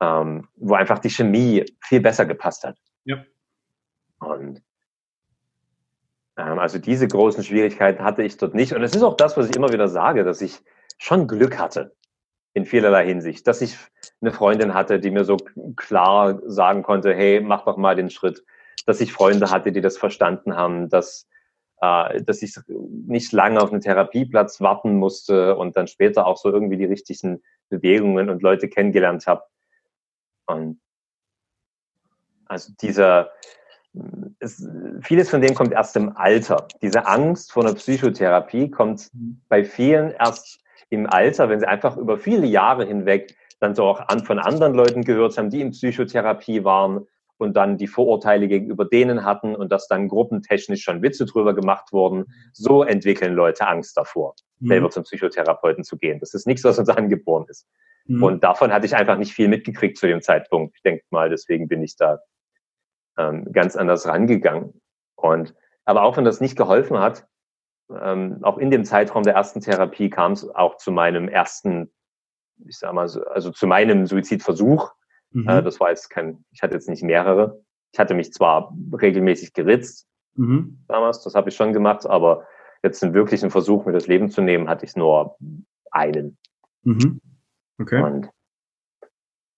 ähm, 0.00 0.48
wo 0.56 0.74
einfach 0.74 0.98
die 0.98 1.10
Chemie 1.10 1.64
viel 1.80 2.00
besser 2.00 2.26
gepasst 2.26 2.64
hat. 2.64 2.76
Ja. 3.04 3.24
Und 4.18 4.62
ähm, 6.36 6.58
also 6.58 6.78
diese 6.78 7.06
großen 7.06 7.44
Schwierigkeiten 7.44 8.02
hatte 8.04 8.24
ich 8.24 8.36
dort 8.36 8.54
nicht. 8.54 8.72
Und 8.72 8.82
es 8.82 8.94
ist 8.94 9.02
auch 9.02 9.16
das, 9.16 9.36
was 9.36 9.48
ich 9.48 9.56
immer 9.56 9.72
wieder 9.72 9.88
sage, 9.88 10.24
dass 10.24 10.42
ich 10.42 10.60
schon 10.98 11.28
Glück 11.28 11.58
hatte 11.58 11.94
in 12.54 12.66
vielerlei 12.66 13.06
Hinsicht, 13.06 13.46
dass 13.46 13.62
ich 13.62 13.76
eine 14.20 14.32
Freundin 14.32 14.74
hatte, 14.74 15.00
die 15.00 15.10
mir 15.10 15.24
so 15.24 15.36
klar 15.76 16.40
sagen 16.44 16.82
konnte, 16.82 17.14
hey, 17.14 17.40
mach 17.40 17.64
doch 17.64 17.76
mal 17.76 17.96
den 17.96 18.10
Schritt, 18.10 18.44
dass 18.86 19.00
ich 19.00 19.12
Freunde 19.12 19.50
hatte, 19.50 19.72
die 19.72 19.80
das 19.80 19.96
verstanden 19.96 20.54
haben, 20.54 20.88
dass, 20.88 21.26
äh, 21.80 22.22
dass 22.22 22.42
ich 22.42 22.56
nicht 22.68 23.32
lange 23.32 23.60
auf 23.60 23.72
einen 23.72 23.80
Therapieplatz 23.80 24.60
warten 24.60 24.96
musste 24.96 25.56
und 25.56 25.76
dann 25.76 25.86
später 25.86 26.26
auch 26.26 26.36
so 26.36 26.50
irgendwie 26.50 26.76
die 26.76 26.84
richtigen 26.84 27.42
Bewegungen 27.68 28.28
und 28.28 28.42
Leute 28.42 28.68
kennengelernt 28.68 29.26
habe. 29.26 29.44
Und 30.46 30.80
also 32.46 32.72
dieser, 32.82 33.30
es, 34.40 34.68
vieles 35.00 35.30
von 35.30 35.40
dem 35.40 35.54
kommt 35.54 35.72
erst 35.72 35.96
im 35.96 36.16
Alter. 36.16 36.68
Diese 36.82 37.06
Angst 37.06 37.52
vor 37.52 37.64
einer 37.64 37.74
Psychotherapie 37.74 38.70
kommt 38.70 39.08
mhm. 39.14 39.40
bei 39.48 39.64
vielen 39.64 40.10
erst 40.10 40.62
im 40.92 41.06
Alter, 41.06 41.48
wenn 41.48 41.58
sie 41.58 41.66
einfach 41.66 41.96
über 41.96 42.18
viele 42.18 42.46
Jahre 42.46 42.84
hinweg 42.84 43.34
dann 43.60 43.74
so 43.74 43.84
auch 43.84 44.00
an, 44.08 44.24
von 44.24 44.38
anderen 44.38 44.74
Leuten 44.74 45.02
gehört 45.04 45.38
haben, 45.38 45.48
die 45.48 45.62
in 45.62 45.70
Psychotherapie 45.70 46.64
waren 46.64 47.06
und 47.38 47.56
dann 47.56 47.78
die 47.78 47.86
Vorurteile 47.86 48.46
gegenüber 48.46 48.84
denen 48.84 49.24
hatten 49.24 49.56
und 49.56 49.72
dass 49.72 49.88
dann 49.88 50.08
gruppentechnisch 50.08 50.82
schon 50.82 51.00
Witze 51.00 51.24
drüber 51.24 51.54
gemacht 51.54 51.92
wurden. 51.92 52.26
So 52.52 52.82
entwickeln 52.82 53.34
Leute 53.34 53.66
Angst 53.66 53.96
davor, 53.96 54.34
mhm. 54.60 54.68
selber 54.68 54.90
zum 54.90 55.04
Psychotherapeuten 55.04 55.82
zu 55.82 55.96
gehen. 55.96 56.20
Das 56.20 56.34
ist 56.34 56.46
nichts, 56.46 56.62
was 56.64 56.78
uns 56.78 56.90
angeboren 56.90 57.46
ist. 57.48 57.66
Mhm. 58.04 58.22
Und 58.22 58.44
davon 58.44 58.70
hatte 58.70 58.84
ich 58.84 58.94
einfach 58.94 59.16
nicht 59.16 59.32
viel 59.32 59.48
mitgekriegt 59.48 59.96
zu 59.96 60.06
dem 60.06 60.20
Zeitpunkt. 60.20 60.76
Ich 60.76 60.82
denke 60.82 61.04
mal, 61.10 61.30
deswegen 61.30 61.68
bin 61.68 61.82
ich 61.82 61.96
da 61.96 62.20
ähm, 63.16 63.50
ganz 63.50 63.76
anders 63.76 64.06
rangegangen. 64.06 64.80
Und 65.16 65.54
aber 65.84 66.02
auch 66.02 66.16
wenn 66.16 66.24
das 66.24 66.40
nicht 66.40 66.56
geholfen 66.56 66.98
hat, 66.98 67.26
ähm, 68.00 68.38
auch 68.42 68.58
in 68.58 68.70
dem 68.70 68.84
Zeitraum 68.84 69.22
der 69.22 69.34
ersten 69.34 69.60
Therapie 69.60 70.10
kam 70.10 70.32
es 70.32 70.48
auch 70.48 70.76
zu 70.76 70.92
meinem 70.92 71.28
ersten, 71.28 71.90
ich 72.66 72.78
sag 72.78 72.92
mal, 72.92 73.08
so, 73.08 73.24
also 73.24 73.50
zu 73.50 73.66
meinem 73.66 74.06
Suizidversuch. 74.06 74.92
Mhm. 75.30 75.48
Äh, 75.48 75.62
das 75.62 75.80
war 75.80 75.90
jetzt 75.90 76.10
kein, 76.10 76.44
ich 76.50 76.62
hatte 76.62 76.74
jetzt 76.74 76.88
nicht 76.88 77.02
mehrere. 77.02 77.62
Ich 77.92 77.98
hatte 77.98 78.14
mich 78.14 78.32
zwar 78.32 78.74
regelmäßig 78.92 79.52
geritzt 79.52 80.08
mhm. 80.34 80.84
damals, 80.88 81.22
das 81.22 81.34
habe 81.34 81.50
ich 81.50 81.56
schon 81.56 81.72
gemacht, 81.72 82.06
aber 82.06 82.46
jetzt 82.82 83.02
einen 83.02 83.14
wirklichen 83.14 83.50
Versuch, 83.50 83.84
mir 83.84 83.92
das 83.92 84.06
Leben 84.06 84.30
zu 84.30 84.40
nehmen, 84.40 84.68
hatte 84.68 84.84
ich 84.84 84.96
nur 84.96 85.36
einen. 85.90 86.38
Mhm. 86.82 87.20
Okay. 87.80 88.02
Und, 88.02 88.30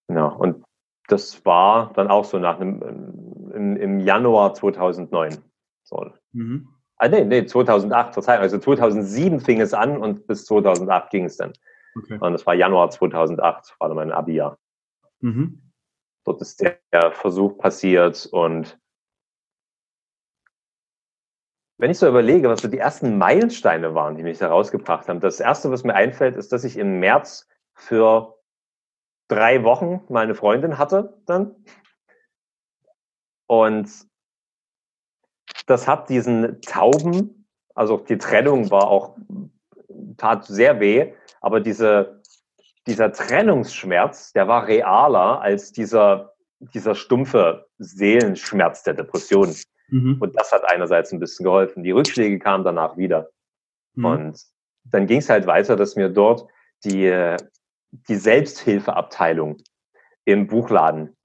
ja, 0.08 0.26
und 0.26 0.64
das 1.08 1.44
war 1.44 1.92
dann 1.94 2.08
auch 2.08 2.24
so 2.24 2.38
nach 2.38 2.60
einem, 2.60 3.50
im, 3.54 3.76
im 3.76 4.00
Januar 4.00 4.54
2009. 4.54 5.38
So. 5.82 6.10
Mhm. 6.32 6.68
Ah, 6.96 7.08
nee, 7.08 7.24
nee, 7.24 7.44
2008, 7.44 8.14
Verzeihung. 8.14 8.42
Also 8.42 8.58
2007 8.58 9.40
fing 9.40 9.60
es 9.60 9.74
an 9.74 9.98
und 9.98 10.26
bis 10.26 10.44
2008 10.46 11.10
ging 11.10 11.24
es 11.24 11.36
dann. 11.36 11.52
Okay. 11.96 12.18
Und 12.20 12.32
das 12.32 12.46
war 12.46 12.54
Januar 12.54 12.90
2008, 12.90 13.76
war 13.78 13.88
dann 13.88 13.96
mein 13.96 14.12
Abi-Jahr. 14.12 14.58
Mhm. 15.20 15.72
Dort 16.24 16.40
ist 16.40 16.60
der 16.60 16.78
Versuch 17.12 17.58
passiert 17.58 18.26
und 18.26 18.78
wenn 21.76 21.90
ich 21.90 21.98
so 21.98 22.08
überlege, 22.08 22.48
was 22.48 22.62
so 22.62 22.68
die 22.68 22.78
ersten 22.78 23.18
Meilensteine 23.18 23.94
waren, 23.94 24.16
die 24.16 24.22
mich 24.22 24.38
da 24.38 24.48
rausgebracht 24.48 25.08
haben, 25.08 25.20
das 25.20 25.40
erste, 25.40 25.70
was 25.70 25.84
mir 25.84 25.94
einfällt, 25.94 26.36
ist, 26.36 26.52
dass 26.52 26.64
ich 26.64 26.78
im 26.78 27.00
März 27.00 27.48
für 27.74 28.38
drei 29.28 29.64
Wochen 29.64 30.02
meine 30.08 30.34
Freundin 30.34 30.78
hatte 30.78 31.20
dann. 31.26 31.56
Und 33.46 33.90
das 35.66 35.88
hat 35.88 36.08
diesen 36.08 36.60
Tauben, 36.62 37.46
also 37.74 37.96
die 37.98 38.18
Trennung 38.18 38.70
war 38.70 38.88
auch, 38.88 39.16
tat 40.16 40.46
sehr 40.46 40.80
weh, 40.80 41.12
aber 41.40 41.60
diese, 41.60 42.22
dieser 42.86 43.12
Trennungsschmerz, 43.12 44.32
der 44.32 44.48
war 44.48 44.66
realer 44.66 45.40
als 45.40 45.72
dieser, 45.72 46.34
dieser 46.58 46.94
stumpfe 46.94 47.66
Seelenschmerz 47.78 48.82
der 48.82 48.94
Depression. 48.94 49.54
Mhm. 49.88 50.18
Und 50.20 50.36
das 50.38 50.52
hat 50.52 50.64
einerseits 50.64 51.12
ein 51.12 51.20
bisschen 51.20 51.44
geholfen. 51.44 51.82
Die 51.82 51.90
Rückschläge 51.90 52.38
kamen 52.38 52.64
danach 52.64 52.96
wieder. 52.96 53.30
Mhm. 53.94 54.04
Und 54.04 54.42
dann 54.84 55.06
ging 55.06 55.18
es 55.18 55.30
halt 55.30 55.46
weiter, 55.46 55.76
dass 55.76 55.96
mir 55.96 56.10
dort 56.10 56.46
die, 56.84 57.36
die 58.08 58.16
Selbsthilfeabteilung 58.16 59.58
im 60.24 60.46
Buchladen 60.46 61.16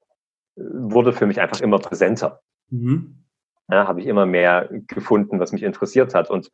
wurde 0.56 1.13
für 1.13 1.25
mich 1.25 1.39
einfach 1.39 1.62
immer 1.62 1.80
präsenter. 1.80 2.41
Mhm 2.69 3.18
ja, 3.69 3.88
habe 3.88 4.01
ich 4.01 4.08
immer 4.08 4.25
mehr 4.25 4.69
gefunden, 4.88 5.39
was 5.39 5.51
mich 5.51 5.63
interessiert 5.63 6.13
hat. 6.15 6.29
Und 6.29 6.51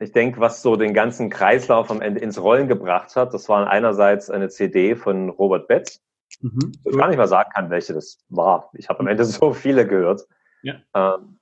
ich 0.00 0.12
denke, 0.12 0.40
was 0.40 0.62
so 0.62 0.76
den 0.76 0.94
ganzen 0.94 1.30
Kreislauf 1.30 1.90
am 1.90 2.00
Ende 2.00 2.20
ins 2.20 2.40
Rollen 2.40 2.68
gebracht 2.68 3.16
hat, 3.16 3.34
das 3.34 3.48
war 3.48 3.68
einerseits 3.68 4.30
eine 4.30 4.48
CD 4.48 4.96
von 4.96 5.28
Robert 5.28 5.68
Betz. 5.68 6.02
Mhm. 6.40 6.72
Ich 6.84 6.96
gar 6.96 7.08
nicht 7.08 7.16
mal 7.16 7.28
sagen 7.28 7.50
kann, 7.52 7.70
welche 7.70 7.94
das 7.94 8.24
war. 8.28 8.70
Ich 8.74 8.88
habe 8.88 9.00
am 9.00 9.06
Ende 9.06 9.24
so 9.24 9.52
viele 9.52 9.86
gehört. 9.86 10.26
Ja. 10.62 10.80
Ähm, 10.94 11.38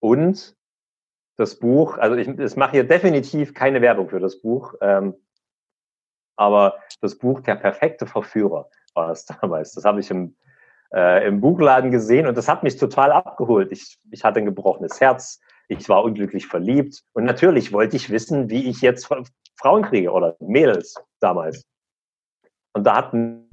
und 0.00 0.56
das 1.36 1.58
Buch, 1.58 1.98
also 1.98 2.16
ich, 2.16 2.28
ich 2.28 2.56
mache 2.56 2.72
hier 2.72 2.84
definitiv 2.84 3.52
keine 3.52 3.82
Werbung 3.82 4.08
für 4.08 4.20
das 4.20 4.40
Buch, 4.40 4.74
ähm, 4.80 5.14
aber 6.36 6.78
das 7.00 7.16
Buch 7.16 7.40
Der 7.40 7.56
perfekte 7.56 8.06
Verführer 8.06 8.68
war 8.94 9.10
es 9.10 9.24
damals. 9.40 9.72
Das 9.72 9.84
habe 9.84 10.00
ich 10.00 10.10
im 10.10 10.36
äh, 10.92 11.26
im 11.26 11.40
Buchladen 11.40 11.90
gesehen 11.90 12.26
und 12.26 12.36
das 12.36 12.48
hat 12.48 12.62
mich 12.62 12.76
total 12.76 13.12
abgeholt. 13.12 13.72
Ich, 13.72 13.98
ich 14.10 14.24
hatte 14.24 14.40
ein 14.40 14.46
gebrochenes 14.46 15.00
Herz, 15.00 15.40
ich 15.68 15.88
war 15.88 16.04
unglücklich 16.04 16.46
verliebt 16.46 17.02
und 17.12 17.24
natürlich 17.24 17.72
wollte 17.72 17.96
ich 17.96 18.10
wissen, 18.10 18.50
wie 18.50 18.68
ich 18.68 18.80
jetzt 18.80 19.08
Frauen 19.56 19.82
kriege 19.82 20.12
oder 20.12 20.36
Mädels 20.40 20.94
damals. 21.20 21.64
Und 22.72 22.84
da 22.84 22.96
hatten 22.96 23.46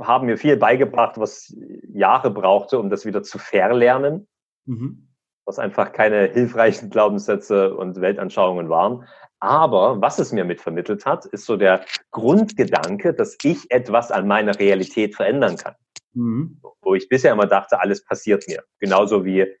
haben 0.00 0.26
mir 0.26 0.38
viel 0.38 0.56
beigebracht, 0.56 1.18
was 1.18 1.54
Jahre 1.92 2.30
brauchte, 2.30 2.78
um 2.78 2.90
das 2.90 3.04
wieder 3.04 3.22
zu 3.22 3.38
verlernen. 3.38 4.26
mhm. 4.64 5.09
Was 5.50 5.58
einfach 5.58 5.90
keine 5.90 6.28
hilfreichen 6.28 6.90
Glaubenssätze 6.90 7.74
und 7.74 8.00
Weltanschauungen 8.00 8.68
waren. 8.68 9.04
Aber 9.40 10.00
was 10.00 10.20
es 10.20 10.30
mir 10.30 10.44
mitvermittelt 10.44 11.04
hat, 11.06 11.24
ist 11.26 11.44
so 11.44 11.56
der 11.56 11.84
Grundgedanke, 12.12 13.12
dass 13.12 13.36
ich 13.42 13.68
etwas 13.70 14.12
an 14.12 14.28
meiner 14.28 14.56
Realität 14.60 15.16
verändern 15.16 15.56
kann. 15.56 15.74
Mhm. 16.12 16.60
Wo 16.82 16.94
ich 16.94 17.08
bisher 17.08 17.32
immer 17.32 17.46
dachte, 17.46 17.80
alles 17.80 18.04
passiert 18.04 18.46
mir. 18.46 18.62
Genauso 18.78 19.24
wie 19.24 19.40
äh, 19.40 19.54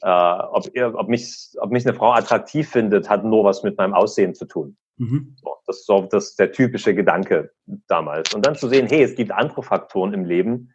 ob, 0.00 0.66
ob, 0.94 1.08
mich, 1.08 1.50
ob 1.58 1.70
mich 1.70 1.86
eine 1.86 1.94
Frau 1.94 2.12
attraktiv 2.12 2.70
findet, 2.70 3.10
hat 3.10 3.22
nur 3.22 3.44
was 3.44 3.62
mit 3.62 3.76
meinem 3.76 3.92
Aussehen 3.92 4.34
zu 4.34 4.46
tun. 4.46 4.78
Mhm. 4.96 5.36
So, 5.42 5.56
das 5.66 5.80
ist 5.80 5.86
so 5.86 6.08
das 6.10 6.36
der 6.36 6.52
typische 6.52 6.94
Gedanke 6.94 7.52
damals. 7.86 8.32
Und 8.32 8.46
dann 8.46 8.54
zu 8.54 8.68
sehen, 8.68 8.86
hey, 8.88 9.02
es 9.02 9.14
gibt 9.14 9.30
andere 9.30 9.62
Faktoren 9.62 10.14
im 10.14 10.24
Leben, 10.24 10.72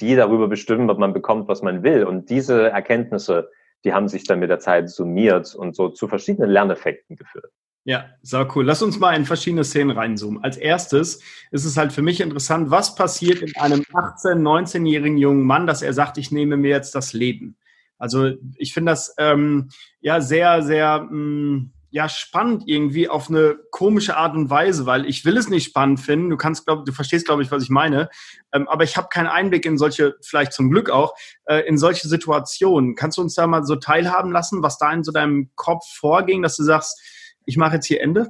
die 0.00 0.14
darüber 0.14 0.46
bestimmen, 0.46 0.90
ob 0.90 0.98
man 0.98 1.12
bekommt, 1.12 1.48
was 1.48 1.62
man 1.62 1.82
will. 1.82 2.04
Und 2.04 2.30
diese 2.30 2.70
Erkenntnisse, 2.70 3.50
die 3.84 3.92
haben 3.92 4.08
sich 4.08 4.24
dann 4.24 4.40
mit 4.40 4.50
der 4.50 4.58
Zeit 4.58 4.90
summiert 4.90 5.54
und 5.54 5.76
so 5.76 5.88
zu 5.88 6.08
verschiedenen 6.08 6.50
Lerneffekten 6.50 7.16
geführt. 7.16 7.52
Ja, 7.84 8.06
sehr 8.20 8.48
cool. 8.56 8.64
Lass 8.64 8.82
uns 8.82 8.98
mal 8.98 9.14
in 9.14 9.24
verschiedene 9.24 9.62
Szenen 9.62 9.96
reinzoomen. 9.96 10.42
Als 10.42 10.56
erstes 10.56 11.22
ist 11.52 11.64
es 11.64 11.76
halt 11.76 11.92
für 11.92 12.02
mich 12.02 12.20
interessant, 12.20 12.72
was 12.72 12.96
passiert 12.96 13.42
in 13.42 13.54
einem 13.56 13.82
18-, 13.82 14.42
19-jährigen 14.42 15.18
jungen 15.18 15.44
Mann, 15.44 15.68
dass 15.68 15.82
er 15.82 15.92
sagt, 15.92 16.18
ich 16.18 16.32
nehme 16.32 16.56
mir 16.56 16.70
jetzt 16.70 16.96
das 16.96 17.12
Leben. 17.12 17.56
Also 17.96 18.32
ich 18.56 18.74
finde 18.74 18.90
das 18.90 19.14
ähm, 19.18 19.68
ja 20.00 20.20
sehr, 20.20 20.62
sehr 20.62 21.02
mh, 21.02 21.12
mm, 21.12 21.72
ja 21.96 22.10
spannend 22.10 22.64
irgendwie 22.66 23.08
auf 23.08 23.30
eine 23.30 23.56
komische 23.70 24.18
Art 24.18 24.34
und 24.36 24.50
Weise, 24.50 24.84
weil 24.84 25.06
ich 25.06 25.24
will 25.24 25.38
es 25.38 25.48
nicht 25.48 25.64
spannend 25.64 25.98
finden. 25.98 26.28
Du 26.28 26.36
kannst, 26.36 26.66
glaub, 26.66 26.84
du 26.84 26.92
verstehst, 26.92 27.24
glaube 27.24 27.42
ich, 27.42 27.50
was 27.50 27.62
ich 27.62 27.70
meine. 27.70 28.10
Ähm, 28.52 28.68
aber 28.68 28.84
ich 28.84 28.98
habe 28.98 29.08
keinen 29.08 29.28
Einblick 29.28 29.64
in 29.64 29.78
solche, 29.78 30.14
vielleicht 30.20 30.52
zum 30.52 30.70
Glück 30.70 30.90
auch, 30.90 31.14
äh, 31.46 31.60
in 31.60 31.78
solche 31.78 32.06
Situationen. 32.06 32.96
Kannst 32.96 33.16
du 33.16 33.22
uns 33.22 33.34
da 33.34 33.46
mal 33.46 33.64
so 33.64 33.76
teilhaben 33.76 34.30
lassen, 34.30 34.62
was 34.62 34.76
da 34.76 34.92
in 34.92 35.04
so 35.04 35.10
deinem 35.10 35.50
Kopf 35.54 35.86
vorging, 35.86 36.42
dass 36.42 36.56
du 36.56 36.64
sagst, 36.64 37.00
ich 37.46 37.56
mache 37.56 37.76
jetzt 37.76 37.86
hier 37.86 38.02
Ende? 38.02 38.28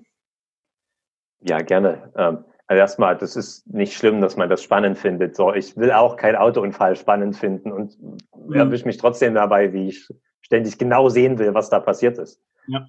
Ja, 1.41 1.61
gerne. 1.61 2.13
Ähm 2.17 2.45
also 2.69 2.81
erstmal, 2.81 3.17
das 3.17 3.37
ist 3.37 3.67
nicht 3.73 3.95
schlimm, 3.95 4.21
dass 4.21 4.37
man 4.37 4.49
das 4.49 4.63
spannend 4.63 4.99
findet. 4.99 5.37
So, 5.37 5.55
ich 5.55 5.77
will 5.77 5.93
auch 5.93 6.17
keinen 6.17 6.35
Autounfall 6.37 6.97
spannend 6.97 7.37
finden 7.37 7.71
und 7.71 7.97
mhm. 8.01 8.55
erwische 8.55 8.87
mich 8.87 8.97
trotzdem 8.97 9.35
dabei, 9.35 9.73
wie 9.73 9.89
ich 9.89 10.09
ständig 10.41 10.79
genau 10.79 11.09
sehen 11.09 11.39
will, 11.39 11.55
was 11.55 11.71
da 11.71 11.79
passiert 11.81 12.19
ist. 12.19 12.41
Ja. 12.67 12.89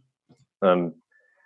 Ähm, 0.61 1.01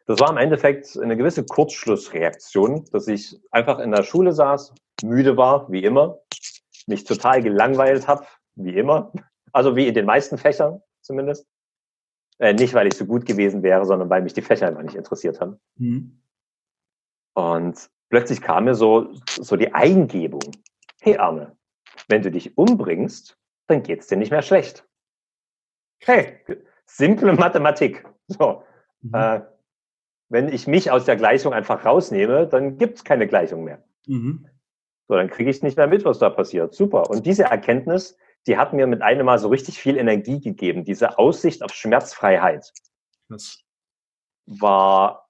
das 0.08 0.20
war 0.20 0.30
im 0.30 0.38
Endeffekt 0.38 0.98
eine 1.02 1.16
gewisse 1.16 1.46
Kurzschlussreaktion, 1.46 2.86
dass 2.92 3.08
ich 3.08 3.40
einfach 3.52 3.80
in 3.80 3.92
der 3.92 4.04
Schule 4.04 4.34
saß, 4.34 4.74
müde 5.04 5.38
war, 5.38 5.72
wie 5.72 5.84
immer, 5.84 6.20
mich 6.88 7.04
total 7.04 7.42
gelangweilt 7.42 8.08
habe, 8.08 8.26
wie 8.56 8.76
immer. 8.76 9.14
Also 9.54 9.76
wie 9.76 9.88
in 9.88 9.94
den 9.94 10.06
meisten 10.06 10.38
Fächern 10.38 10.82
zumindest. 11.02 11.48
Äh, 12.40 12.54
nicht, 12.54 12.74
weil 12.74 12.88
ich 12.88 12.96
so 12.96 13.06
gut 13.06 13.26
gewesen 13.26 13.64
wäre, 13.64 13.86
sondern 13.86 14.10
weil 14.10 14.22
mich 14.22 14.34
die 14.34 14.42
Fächer 14.42 14.68
einfach 14.68 14.82
nicht 14.82 14.96
interessiert 14.96 15.40
haben. 15.40 15.60
Mhm. 15.76 16.22
Und 17.34 17.90
plötzlich 18.10 18.42
kam 18.42 18.66
mir 18.66 18.76
so, 18.76 19.14
so 19.30 19.56
die 19.56 19.74
Eingebung. 19.74 20.42
Hey 21.00 21.18
Arne, 21.18 21.56
wenn 22.08 22.22
du 22.22 22.32
dich 22.32 22.58
umbringst, 22.58 23.38
dann 23.68 23.84
geht's 23.84 24.08
dir 24.08 24.18
nicht 24.18 24.32
mehr 24.32 24.42
schlecht. 24.42 24.88
Hey, 26.00 26.40
simple 26.86 27.34
Mathematik. 27.34 28.06
So, 28.28 28.64
mhm. 29.02 29.14
äh, 29.14 29.42
wenn 30.30 30.48
ich 30.48 30.68
mich 30.68 30.92
aus 30.92 31.06
der 31.06 31.18
Gleichung 31.18 31.54
einfach 31.54 31.86
rausnehme, 31.86 32.48
dann 32.48 32.78
gibt's 32.78 33.04
keine 33.04 33.28
Gleichung 33.28 33.64
mehr. 33.64 33.84
Mhm. 34.08 34.48
So, 35.08 35.16
dann 35.16 35.30
kriege 35.30 35.50
ich 35.50 35.62
nicht 35.62 35.78
mehr 35.78 35.88
mit, 35.88 36.06
was 36.06 36.20
da 36.20 36.30
passiert. 36.30 36.74
Super. 36.74 37.10
Und 37.10 37.26
diese 37.26 37.44
Erkenntnis, 37.44 38.18
die 38.48 38.58
hat 38.58 38.74
mir 38.74 38.88
mit 38.88 39.02
einem 39.02 39.26
Mal 39.26 39.40
so 39.40 39.50
richtig 39.50 39.78
viel 39.80 39.98
Energie 39.98 40.40
gegeben. 40.40 40.86
Diese 40.86 41.18
Aussicht 41.20 41.64
auf 41.64 41.74
Schmerzfreiheit 41.74 42.72
das 43.32 43.64
war 44.46 45.30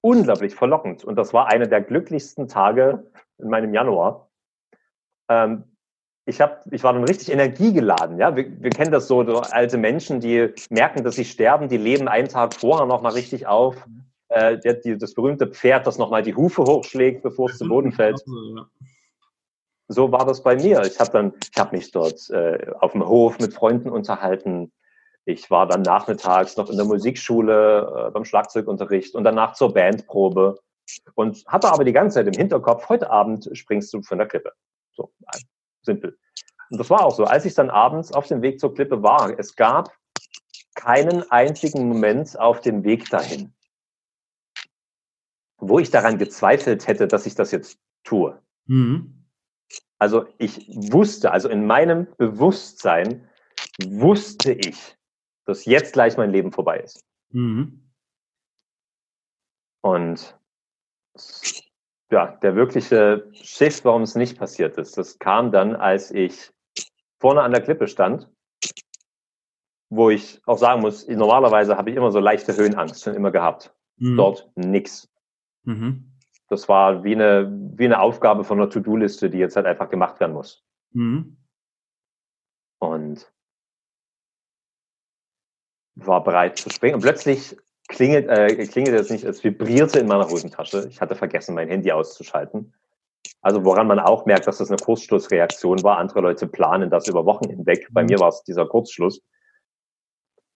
unglaublich 0.00 0.54
verlockend. 0.54 1.04
Und 1.04 1.16
das 1.16 1.32
war 1.32 1.46
einer 1.46 1.66
der 1.66 1.80
glücklichsten 1.80 2.48
Tage 2.48 3.10
in 3.38 3.48
meinem 3.48 3.72
Januar. 3.72 4.30
Ähm, 5.28 5.76
ich, 6.28 6.40
hab, 6.40 6.62
ich 6.70 6.84
war 6.84 6.92
dann 6.92 7.04
richtig 7.04 7.32
energiegeladen. 7.32 8.18
Ja? 8.18 8.36
Wir, 8.36 8.46
wir 8.60 8.70
kennen 8.70 8.92
das 8.92 9.08
so, 9.08 9.24
so, 9.24 9.40
alte 9.40 9.78
Menschen, 9.78 10.20
die 10.20 10.52
merken, 10.70 11.02
dass 11.02 11.16
sie 11.16 11.24
sterben, 11.24 11.68
die 11.68 11.78
leben 11.78 12.06
einen 12.06 12.28
Tag 12.28 12.54
vorher 12.54 12.86
nochmal 12.86 13.12
richtig 13.12 13.46
auf. 13.46 13.76
Äh, 14.28 14.58
der, 14.58 14.74
die, 14.74 14.98
das 14.98 15.14
berühmte 15.14 15.46
Pferd, 15.46 15.86
das 15.86 15.96
nochmal 15.96 16.22
die 16.22 16.34
Hufe 16.34 16.62
hochschlägt, 16.62 17.22
bevor 17.22 17.48
es 17.48 17.56
zu 17.56 17.66
Boden 17.68 17.92
fällt. 17.92 18.22
So 19.88 20.12
war 20.12 20.26
das 20.26 20.42
bei 20.42 20.54
mir. 20.54 20.82
Ich 20.82 21.00
habe 21.00 21.10
dann, 21.10 21.32
ich 21.50 21.58
habe 21.58 21.74
mich 21.74 21.90
dort 21.90 22.28
äh, 22.28 22.72
auf 22.78 22.92
dem 22.92 23.08
Hof 23.08 23.38
mit 23.38 23.54
Freunden 23.54 23.88
unterhalten. 23.88 24.70
Ich 25.24 25.50
war 25.50 25.66
dann 25.66 25.80
nachmittags 25.80 26.58
noch 26.58 26.68
in 26.68 26.76
der 26.76 26.84
Musikschule 26.84 28.08
äh, 28.08 28.10
beim 28.10 28.26
Schlagzeugunterricht 28.26 29.14
und 29.14 29.24
danach 29.24 29.54
zur 29.54 29.72
Bandprobe 29.72 30.58
und 31.14 31.42
hatte 31.46 31.72
aber 31.72 31.84
die 31.84 31.92
ganze 31.92 32.16
Zeit 32.16 32.26
im 32.26 32.38
Hinterkopf, 32.38 32.88
heute 32.90 33.10
Abend 33.10 33.48
springst 33.52 33.92
du 33.94 34.02
von 34.02 34.18
der 34.18 34.26
Klippe. 34.26 34.52
So, 34.92 35.10
simpel. 35.88 36.18
Und 36.70 36.78
das 36.78 36.90
war 36.90 37.04
auch 37.04 37.14
so. 37.14 37.24
Als 37.24 37.44
ich 37.44 37.54
dann 37.54 37.70
abends 37.70 38.12
auf 38.12 38.26
dem 38.26 38.42
Weg 38.42 38.60
zur 38.60 38.74
Klippe 38.74 39.02
war, 39.02 39.38
es 39.38 39.56
gab 39.56 39.90
keinen 40.74 41.28
einzigen 41.30 41.88
Moment 41.88 42.38
auf 42.38 42.60
dem 42.60 42.84
Weg 42.84 43.08
dahin, 43.10 43.54
wo 45.56 45.78
ich 45.78 45.90
daran 45.90 46.18
gezweifelt 46.18 46.86
hätte, 46.86 47.08
dass 47.08 47.26
ich 47.26 47.34
das 47.34 47.50
jetzt 47.50 47.80
tue. 48.04 48.40
Mhm. 48.66 49.24
Also 49.98 50.26
ich 50.38 50.68
wusste, 50.92 51.32
also 51.32 51.48
in 51.48 51.66
meinem 51.66 52.06
Bewusstsein 52.16 53.28
wusste 53.82 54.52
ich, 54.52 54.96
dass 55.46 55.64
jetzt 55.64 55.94
gleich 55.94 56.16
mein 56.16 56.30
Leben 56.30 56.52
vorbei 56.52 56.78
ist. 56.80 57.04
Mhm. 57.30 57.90
Und 59.80 60.38
ja, 62.10 62.36
der 62.42 62.56
wirkliche 62.56 63.28
Shift, 63.32 63.84
warum 63.84 64.02
es 64.02 64.14
nicht 64.14 64.38
passiert 64.38 64.78
ist, 64.78 64.96
das 64.96 65.18
kam 65.18 65.52
dann, 65.52 65.76
als 65.76 66.10
ich 66.10 66.50
vorne 67.18 67.42
an 67.42 67.52
der 67.52 67.62
Klippe 67.62 67.88
stand, 67.88 68.28
wo 69.90 70.10
ich 70.10 70.40
auch 70.46 70.58
sagen 70.58 70.80
muss, 70.80 71.06
normalerweise 71.06 71.76
habe 71.76 71.90
ich 71.90 71.96
immer 71.96 72.10
so 72.10 72.20
leichte 72.20 72.56
Höhenangst 72.56 73.02
schon 73.02 73.14
immer 73.14 73.30
gehabt. 73.30 73.74
Mhm. 73.96 74.16
Dort 74.16 74.50
nix. 74.54 75.08
Mhm. 75.64 76.12
Das 76.48 76.68
war 76.68 77.04
wie 77.04 77.14
eine, 77.14 77.50
wie 77.76 77.84
eine 77.84 78.00
Aufgabe 78.00 78.44
von 78.44 78.58
einer 78.58 78.70
To-Do-Liste, 78.70 79.28
die 79.28 79.38
jetzt 79.38 79.56
halt 79.56 79.66
einfach 79.66 79.90
gemacht 79.90 80.18
werden 80.20 80.32
muss. 80.32 80.64
Mhm. 80.92 81.36
Und 82.78 83.30
war 85.94 86.22
bereit 86.22 86.58
zu 86.58 86.70
springen 86.70 86.94
und 86.94 87.00
plötzlich 87.00 87.56
klingelt, 87.88 88.28
äh, 88.28 88.66
klingelt 88.66 88.98
es 89.00 89.10
nicht, 89.10 89.24
es 89.24 89.42
vibrierte 89.42 89.98
in 89.98 90.06
meiner 90.06 90.28
Hosentasche. 90.28 90.86
Ich 90.88 91.00
hatte 91.00 91.16
vergessen, 91.16 91.54
mein 91.54 91.68
Handy 91.68 91.90
auszuschalten. 91.90 92.74
Also 93.40 93.64
woran 93.64 93.86
man 93.86 93.98
auch 93.98 94.26
merkt, 94.26 94.46
dass 94.46 94.58
das 94.58 94.70
eine 94.70 94.78
Kurzschlussreaktion 94.78 95.82
war. 95.82 95.98
Andere 95.98 96.20
Leute 96.20 96.46
planen 96.46 96.90
das 96.90 97.08
über 97.08 97.24
Wochen 97.26 97.48
hinweg. 97.48 97.88
Bei 97.90 98.02
mhm. 98.02 98.08
mir 98.08 98.20
war 98.20 98.28
es 98.28 98.42
dieser 98.44 98.66
Kurzschluss. 98.66 99.22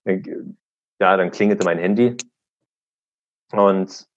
Ja, 0.04 1.16
dann 1.16 1.30
klingelte 1.30 1.64
mein 1.64 1.78
Handy 1.78 2.16
und 3.52 4.08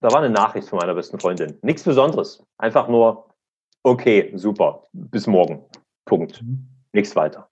da 0.00 0.10
war 0.10 0.18
eine 0.18 0.30
Nachricht 0.30 0.68
von 0.68 0.78
meiner 0.78 0.94
besten 0.94 1.18
Freundin. 1.18 1.58
Nichts 1.62 1.82
Besonderes. 1.82 2.44
Einfach 2.58 2.88
nur, 2.88 3.34
okay, 3.82 4.32
super, 4.36 4.88
bis 4.92 5.26
morgen. 5.26 5.64
Punkt. 6.04 6.42
Mhm. 6.42 6.68
Nichts 6.92 7.16
weiter. 7.16 7.50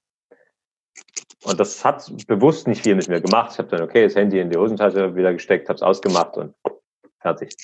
Und 1.44 1.60
das 1.60 1.84
hat 1.84 2.10
bewusst 2.26 2.66
nicht 2.66 2.82
viel 2.82 2.94
mit 2.94 3.08
mir 3.08 3.20
gemacht. 3.20 3.52
Ich 3.52 3.58
habe 3.58 3.68
dann, 3.68 3.82
okay, 3.82 4.04
das 4.04 4.14
Handy 4.14 4.40
in 4.40 4.50
die 4.50 4.56
Hosentasche 4.56 5.14
wieder 5.14 5.32
gesteckt, 5.32 5.68
habe 5.68 5.76
es 5.76 5.82
ausgemacht 5.82 6.36
und 6.36 6.54
fertig. 7.20 7.54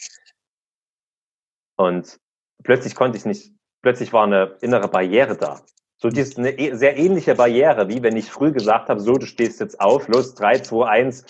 Und 1.76 2.18
plötzlich 2.62 2.94
konnte 2.94 3.16
ich 3.16 3.24
nicht, 3.24 3.52
plötzlich 3.82 4.12
war 4.12 4.24
eine 4.24 4.56
innere 4.60 4.88
Barriere 4.88 5.36
da. 5.36 5.62
So 5.96 6.08
die 6.08 6.20
ist 6.20 6.38
eine 6.38 6.58
e, 6.58 6.74
sehr 6.74 6.96
ähnliche 6.96 7.34
Barriere, 7.34 7.88
wie 7.88 8.02
wenn 8.02 8.16
ich 8.16 8.30
früh 8.30 8.52
gesagt 8.52 8.88
habe, 8.88 9.00
so, 9.00 9.14
du 9.14 9.26
stehst 9.26 9.60
jetzt 9.60 9.80
auf, 9.80 10.08
los, 10.08 10.34
drei, 10.34 10.58
zwei, 10.58 10.88
eins, 10.88 11.24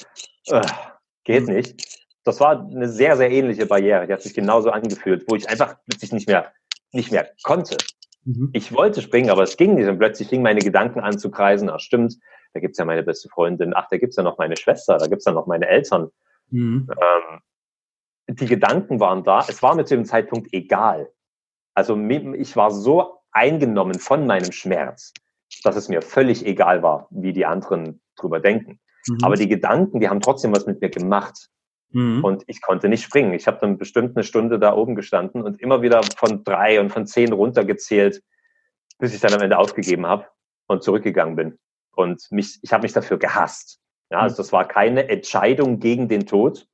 äh, 0.47 0.63
geht 1.25 1.47
mhm. 1.47 1.55
nicht. 1.55 1.99
Das 2.25 2.39
war 2.41 2.61
eine 2.61 2.89
sehr, 2.89 3.17
sehr 3.17 3.31
ähnliche 3.31 3.67
Barriere. 3.67 4.07
Die 4.07 4.13
hat 4.13 4.23
sich 4.23 4.35
genauso 4.35 4.71
angefühlt, 4.71 5.25
wo 5.29 5.35
ich 5.35 5.49
einfach 5.49 5.77
plötzlich 5.89 6.13
nicht 6.13 6.29
mehr, 6.29 6.53
nicht 6.93 7.11
mehr 7.11 7.31
konnte. 7.43 7.77
Mhm. 8.25 8.51
Ich 8.53 8.73
wollte 8.73 9.03
springen, 9.03 9.31
aber 9.31 9.43
es 9.43 9.57
ging 9.57 9.75
nicht. 9.75 9.89
Und 9.89 9.99
plötzlich 9.99 10.29
fingen 10.29 10.43
meine 10.43 10.61
Gedanken 10.61 11.01
an 11.01 11.19
zu 11.19 11.31
kreisen. 11.31 11.71
Ach, 11.71 11.81
stimmt, 11.81 12.17
da 12.53 12.61
gibt's 12.61 12.79
ja 12.79 12.85
meine 12.85 13.03
beste 13.03 13.29
Freundin. 13.29 13.73
Ach, 13.75 13.87
da 13.91 13.99
gibt's 13.99 14.17
ja 14.17 14.23
noch 14.23 14.39
meine 14.39 14.57
Schwester. 14.57 14.99
Da 14.99 15.07
gibt's 15.07 15.25
ja 15.25 15.33
noch 15.33 15.47
meine 15.47 15.69
Eltern. 15.69 16.11
Mhm. 16.51 16.89
Ähm, 16.91 17.41
die 18.37 18.47
Gedanken 18.47 19.01
waren 19.01 19.25
da. 19.25 19.45
Es 19.49 19.63
war 19.63 19.75
mir 19.75 19.85
zu 19.85 19.95
dem 19.95 20.05
Zeitpunkt 20.05 20.53
egal. 20.53 21.11
Also 21.75 21.97
ich 21.97 22.57
war 22.57 22.71
so 22.71 23.21
eingenommen 23.33 23.99
von 23.99 24.27
meinem 24.27 24.53
Schmerz, 24.53 25.13
dass 25.63 25.77
es 25.77 25.89
mir 25.89 26.03
völlig 26.03 26.45
egal 26.45 26.83
war, 26.83 27.07
wie 27.11 27.33
die 27.33 27.47
anderen 27.47 28.01
drüber 28.17 28.41
denken. 28.41 28.81
Mhm. 29.07 29.19
Aber 29.23 29.37
die 29.37 29.49
Gedanken, 29.49 30.01
die 30.01 30.09
haben 30.09 30.21
trotzdem 30.21 30.55
was 30.55 30.67
mit 30.67 30.81
mir 30.81 30.91
gemacht. 30.91 31.49
Mhm. 31.93 32.25
Und 32.25 32.45
ich 32.47 32.61
konnte 32.61 32.89
nicht 32.89 33.03
springen. 33.03 33.33
Ich 33.35 33.47
habe 33.47 33.59
dann 33.61 33.79
bestimmt 33.79 34.17
eine 34.17 34.25
Stunde 34.25 34.59
da 34.59 34.75
oben 34.75 34.95
gestanden 34.95 35.43
und 35.43 35.61
immer 35.61 35.83
wieder 35.83 36.03
von 36.17 36.45
drei 36.45 36.81
und 36.81 36.91
von 36.91 37.07
zehn 37.07 37.33
runtergezählt, 37.33 38.23
bis 38.99 39.15
ich 39.15 39.21
dann 39.21 39.35
am 39.35 39.41
Ende 39.41 39.59
aufgegeben 39.59 40.07
habe. 40.07 40.27
und 40.71 40.85
zurückgegangen 40.85 41.35
bin. 41.35 41.59
Und 41.95 42.31
mich, 42.31 42.59
ich 42.63 42.73
habe 42.73 42.83
mich 42.83 42.93
dafür 42.93 43.19
gehasst. 43.19 43.81
Ja, 44.11 44.21
also 44.21 44.37
das 44.37 44.53
war 44.53 44.67
keine 44.67 45.09
Entscheidung 45.09 45.79
gegen 45.79 46.09
den 46.09 46.27
Tod. 46.27 46.67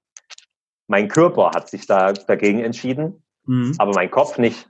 Mein 0.86 1.08
Körper 1.08 1.50
hat 1.54 1.68
sich 1.68 1.86
da 1.86 2.12
dagegen 2.12 2.60
entschieden, 2.60 3.22
mhm. 3.44 3.74
aber 3.78 3.92
mein 3.92 4.10
Kopf 4.10 4.38
nicht. 4.38 4.68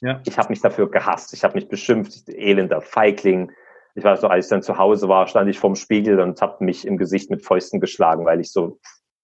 Ja. 0.00 0.20
Ich 0.24 0.38
habe 0.38 0.50
mich 0.50 0.60
dafür 0.60 0.90
gehasst. 0.90 1.34
Ich 1.34 1.44
habe 1.44 1.54
mich 1.54 1.68
beschimpft, 1.68 2.28
elender 2.28 2.80
Feigling. 2.80 3.50
Ich 3.94 4.04
weiß 4.04 4.22
noch, 4.22 4.30
als 4.30 4.46
ich 4.46 4.50
dann 4.50 4.62
zu 4.62 4.78
Hause 4.78 5.08
war, 5.08 5.26
stand 5.26 5.50
ich 5.50 5.58
vorm 5.58 5.74
Spiegel 5.74 6.20
und 6.20 6.40
habe 6.40 6.64
mich 6.64 6.86
im 6.86 6.96
Gesicht 6.96 7.30
mit 7.30 7.44
Fäusten 7.44 7.80
geschlagen, 7.80 8.24
weil 8.24 8.40
ich 8.40 8.52
so 8.52 8.78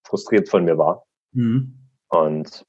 frustriert 0.04 0.48
von 0.48 0.64
mir 0.64 0.76
war. 0.76 1.04
Mhm. 1.32 1.78
Und 2.08 2.66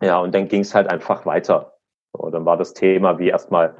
ja, 0.00 0.18
und 0.18 0.34
dann 0.34 0.48
ging 0.48 0.62
es 0.62 0.74
halt 0.74 0.88
einfach 0.88 1.24
weiter. 1.24 1.74
So, 2.12 2.30
dann 2.30 2.44
war 2.44 2.56
das 2.56 2.74
Thema 2.74 3.18
wie 3.18 3.28
erstmal 3.28 3.76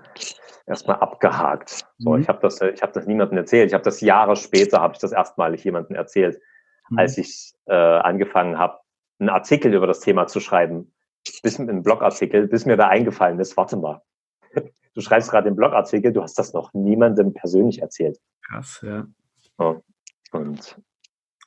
erstmal 0.67 0.97
abgehakt. 0.97 1.87
So, 1.99 2.11
mhm. 2.11 2.23
ich 2.23 2.29
habe 2.29 2.39
das, 2.41 2.61
ich 2.61 2.83
habe 2.83 2.93
das 2.93 3.07
niemandem 3.07 3.39
erzählt. 3.39 3.69
Ich 3.69 3.75
habe 3.75 3.85
das 3.85 4.01
Jahre 4.01 4.37
später 4.37 4.81
habe 4.81 4.95
ich 4.95 5.01
das 5.01 5.13
erstmalig 5.13 5.65
jemandem 5.65 5.97
erzählt, 5.97 6.41
mhm. 6.89 6.99
als 6.99 7.19
ich 7.19 7.55
äh, 7.67 7.75
angefangen 7.75 8.59
habe, 8.59 8.79
einen 9.19 9.29
Artikel 9.29 9.73
über 9.75 9.87
das 9.87 10.01
Thema 10.01 10.27
zu 10.27 10.41
schreiben, 10.41 10.93
bis 11.43 11.59
ein 11.59 11.83
Blogartikel, 11.83 12.49
bis 12.49 12.67
mir 12.67 12.77
da 12.77 12.89
eingefallen 12.89 13.39
ist. 13.39 13.57
Warte 13.57 13.77
mal, 13.77 14.03
du 14.95 15.01
schreibst 15.01 15.31
gerade 15.31 15.49
den 15.49 15.57
Blogartikel, 15.57 16.13
du 16.13 16.23
hast 16.23 16.39
das 16.39 16.53
noch 16.53 16.73
niemandem 16.75 17.33
persönlich 17.33 17.81
erzählt. 17.81 18.19
Krass, 18.47 18.81
ja. 18.83 19.07
So, 19.59 19.83
und 20.33 20.81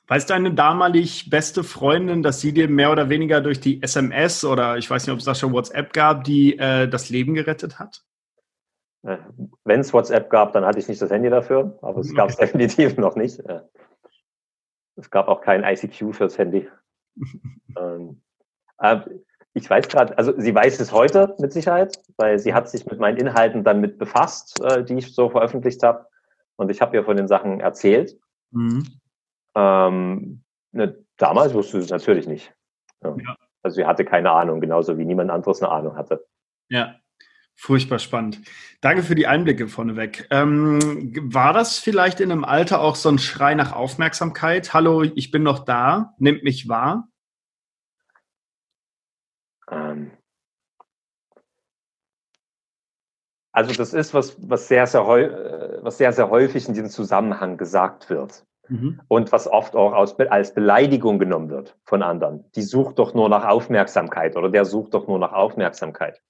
Weiß 0.08 0.26
deine 0.26 0.54
damalig 0.54 1.30
beste 1.30 1.64
Freundin, 1.64 2.22
dass 2.22 2.40
sie 2.40 2.52
dir 2.52 2.68
mehr 2.68 2.92
oder 2.92 3.08
weniger 3.08 3.40
durch 3.40 3.60
die 3.60 3.82
SMS 3.82 4.44
oder 4.44 4.76
ich 4.76 4.88
weiß 4.88 5.06
nicht, 5.06 5.12
ob 5.12 5.18
es 5.18 5.24
da 5.24 5.34
schon 5.34 5.52
WhatsApp 5.52 5.92
gab, 5.92 6.22
die 6.22 6.56
äh, 6.58 6.88
das 6.88 7.10
Leben 7.10 7.34
gerettet 7.34 7.80
hat? 7.80 8.02
Äh, 9.02 9.18
Wenn 9.64 9.80
es 9.80 9.92
WhatsApp 9.92 10.30
gab, 10.30 10.52
dann 10.52 10.64
hatte 10.64 10.78
ich 10.78 10.86
nicht 10.86 11.02
das 11.02 11.10
Handy 11.10 11.28
dafür, 11.28 11.76
aber 11.82 12.00
es 12.00 12.14
gab 12.14 12.28
es 12.28 12.36
definitiv 12.36 12.96
noch 12.96 13.16
nicht. 13.16 13.40
Äh, 13.40 13.62
es 14.94 15.10
gab 15.10 15.26
auch 15.26 15.40
kein 15.40 15.64
ICQ 15.64 16.14
fürs 16.14 16.38
Handy. 16.38 16.68
ähm, 17.76 18.22
äh, 18.78 19.00
ich 19.54 19.68
weiß 19.68 19.88
gerade, 19.88 20.16
also 20.18 20.34
sie 20.36 20.54
weiß 20.54 20.78
es 20.80 20.92
heute 20.92 21.34
mit 21.40 21.52
Sicherheit, 21.52 21.98
weil 22.16 22.38
sie 22.38 22.54
hat 22.54 22.68
sich 22.68 22.86
mit 22.86 23.00
meinen 23.00 23.16
Inhalten 23.16 23.64
dann 23.64 23.80
mit 23.80 23.98
befasst, 23.98 24.60
äh, 24.62 24.84
die 24.84 24.98
ich 24.98 25.14
so 25.14 25.30
veröffentlicht 25.30 25.82
habe. 25.82 26.06
Und 26.56 26.70
ich 26.70 26.80
habe 26.80 26.96
ihr 26.96 27.04
von 27.04 27.16
den 27.16 27.26
Sachen 27.26 27.60
erzählt. 27.60 28.18
Mhm. 28.52 28.84
Ähm, 29.56 30.44
ne, 30.72 31.04
damals 31.16 31.54
wusste 31.54 31.78
sie 31.78 31.86
es 31.86 31.90
natürlich 31.90 32.28
nicht. 32.28 32.52
Ja. 33.02 33.16
Ja. 33.16 33.36
Also 33.62 33.76
sie 33.76 33.86
hatte 33.86 34.04
keine 34.04 34.30
Ahnung, 34.30 34.60
genauso 34.60 34.96
wie 34.98 35.04
niemand 35.04 35.30
anderes 35.30 35.62
eine 35.62 35.72
Ahnung 35.72 35.96
hatte. 35.96 36.24
Ja. 36.68 36.96
Furchtbar 37.58 37.98
spannend. 37.98 38.42
Danke 38.82 39.02
für 39.02 39.14
die 39.14 39.26
Einblicke 39.26 39.66
vorneweg. 39.66 40.28
Ähm, 40.30 40.78
war 41.32 41.54
das 41.54 41.78
vielleicht 41.78 42.20
in 42.20 42.30
einem 42.30 42.44
Alter 42.44 42.82
auch 42.82 42.96
so 42.96 43.08
ein 43.08 43.18
Schrei 43.18 43.54
nach 43.54 43.72
Aufmerksamkeit? 43.72 44.74
Hallo, 44.74 45.02
ich 45.02 45.30
bin 45.30 45.42
noch 45.42 45.60
da, 45.60 46.14
nimmt 46.18 46.44
mich 46.44 46.68
wahr? 46.68 47.08
Ähm 49.70 50.10
also 53.52 53.72
das 53.72 53.94
ist 53.94 54.12
was, 54.12 54.36
was 54.50 54.68
sehr, 54.68 54.86
sehr, 54.86 55.00
äh, 55.00 55.82
was 55.82 55.96
sehr, 55.96 56.12
sehr 56.12 56.28
häufig 56.28 56.68
in 56.68 56.74
diesem 56.74 56.90
Zusammenhang 56.90 57.56
gesagt 57.56 58.10
wird. 58.10 58.44
Mhm. 58.68 59.00
Und 59.08 59.32
was 59.32 59.46
oft 59.46 59.76
auch 59.76 59.92
aus, 59.92 60.18
als 60.18 60.54
Beleidigung 60.54 61.18
genommen 61.18 61.50
wird 61.50 61.76
von 61.84 62.02
anderen. 62.02 62.50
Die 62.54 62.62
sucht 62.62 62.98
doch 62.98 63.14
nur 63.14 63.28
nach 63.28 63.44
Aufmerksamkeit 63.44 64.36
oder 64.36 64.48
der 64.48 64.64
sucht 64.64 64.94
doch 64.94 65.06
nur 65.06 65.18
nach 65.18 65.32
Aufmerksamkeit. 65.32 66.20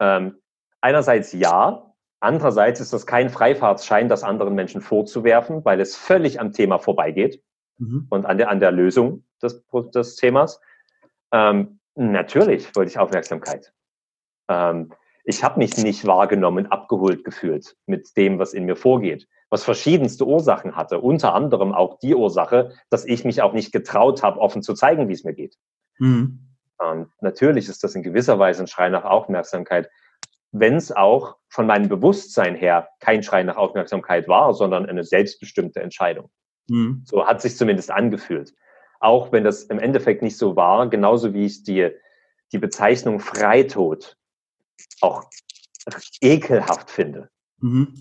Ähm, 0.00 0.36
einerseits 0.80 1.32
ja, 1.32 1.94
andererseits 2.20 2.80
ist 2.80 2.92
das 2.92 3.06
kein 3.06 3.30
Freifahrtsschein, 3.30 4.08
das 4.08 4.22
anderen 4.22 4.54
Menschen 4.54 4.80
vorzuwerfen, 4.80 5.64
weil 5.64 5.80
es 5.80 5.96
völlig 5.96 6.40
am 6.40 6.52
Thema 6.52 6.78
vorbeigeht 6.78 7.42
mhm. 7.78 8.06
und 8.10 8.26
an 8.26 8.38
der, 8.38 8.50
an 8.50 8.60
der 8.60 8.72
Lösung 8.72 9.24
des, 9.42 9.64
des 9.94 10.16
Themas. 10.16 10.60
Ähm, 11.32 11.80
natürlich 11.94 12.74
wollte 12.76 12.90
ich 12.90 12.98
Aufmerksamkeit. 12.98 13.72
Ähm, 14.48 14.92
ich 15.24 15.42
habe 15.42 15.58
mich 15.58 15.76
nicht 15.76 16.06
wahrgenommen, 16.06 16.66
abgeholt 16.66 17.24
gefühlt 17.24 17.76
mit 17.86 18.16
dem, 18.16 18.38
was 18.38 18.54
in 18.54 18.64
mir 18.64 18.76
vorgeht, 18.76 19.26
was 19.50 19.64
verschiedenste 19.64 20.26
Ursachen 20.26 20.76
hatte, 20.76 21.00
unter 21.00 21.34
anderem 21.34 21.72
auch 21.72 21.98
die 22.00 22.14
Ursache, 22.14 22.72
dass 22.90 23.04
ich 23.04 23.24
mich 23.24 23.42
auch 23.42 23.52
nicht 23.52 23.72
getraut 23.72 24.22
habe, 24.22 24.40
offen 24.40 24.62
zu 24.62 24.74
zeigen, 24.74 25.08
wie 25.08 25.12
es 25.12 25.24
mir 25.24 25.34
geht. 25.34 25.56
Mhm. 25.98 26.40
Und 26.78 27.10
natürlich 27.20 27.68
ist 27.68 27.84
das 27.84 27.94
in 27.94 28.02
gewisser 28.02 28.38
Weise 28.38 28.64
ein 28.64 28.66
Schrei 28.66 28.88
nach 28.88 29.04
Aufmerksamkeit, 29.04 29.88
wenn 30.52 30.74
es 30.74 30.92
auch 30.92 31.36
von 31.48 31.66
meinem 31.66 31.88
Bewusstsein 31.88 32.54
her 32.54 32.88
kein 33.00 33.22
Schrei 33.22 33.42
nach 33.42 33.56
Aufmerksamkeit 33.56 34.28
war, 34.28 34.54
sondern 34.54 34.86
eine 34.86 35.04
selbstbestimmte 35.04 35.80
Entscheidung. 35.80 36.30
Mhm. 36.68 37.02
So 37.06 37.26
hat 37.26 37.40
sich 37.40 37.56
zumindest 37.56 37.90
angefühlt. 37.90 38.52
Auch 39.00 39.32
wenn 39.32 39.44
das 39.44 39.64
im 39.64 39.78
Endeffekt 39.78 40.22
nicht 40.22 40.38
so 40.38 40.56
war, 40.56 40.88
genauso 40.88 41.34
wie 41.34 41.44
ich 41.44 41.62
die, 41.62 41.90
die 42.52 42.58
Bezeichnung 42.58 43.20
Freitod 43.20 44.16
auch 45.00 45.24
ekelhaft 46.20 46.90
finde. 46.90 47.28
Mhm. 47.58 47.94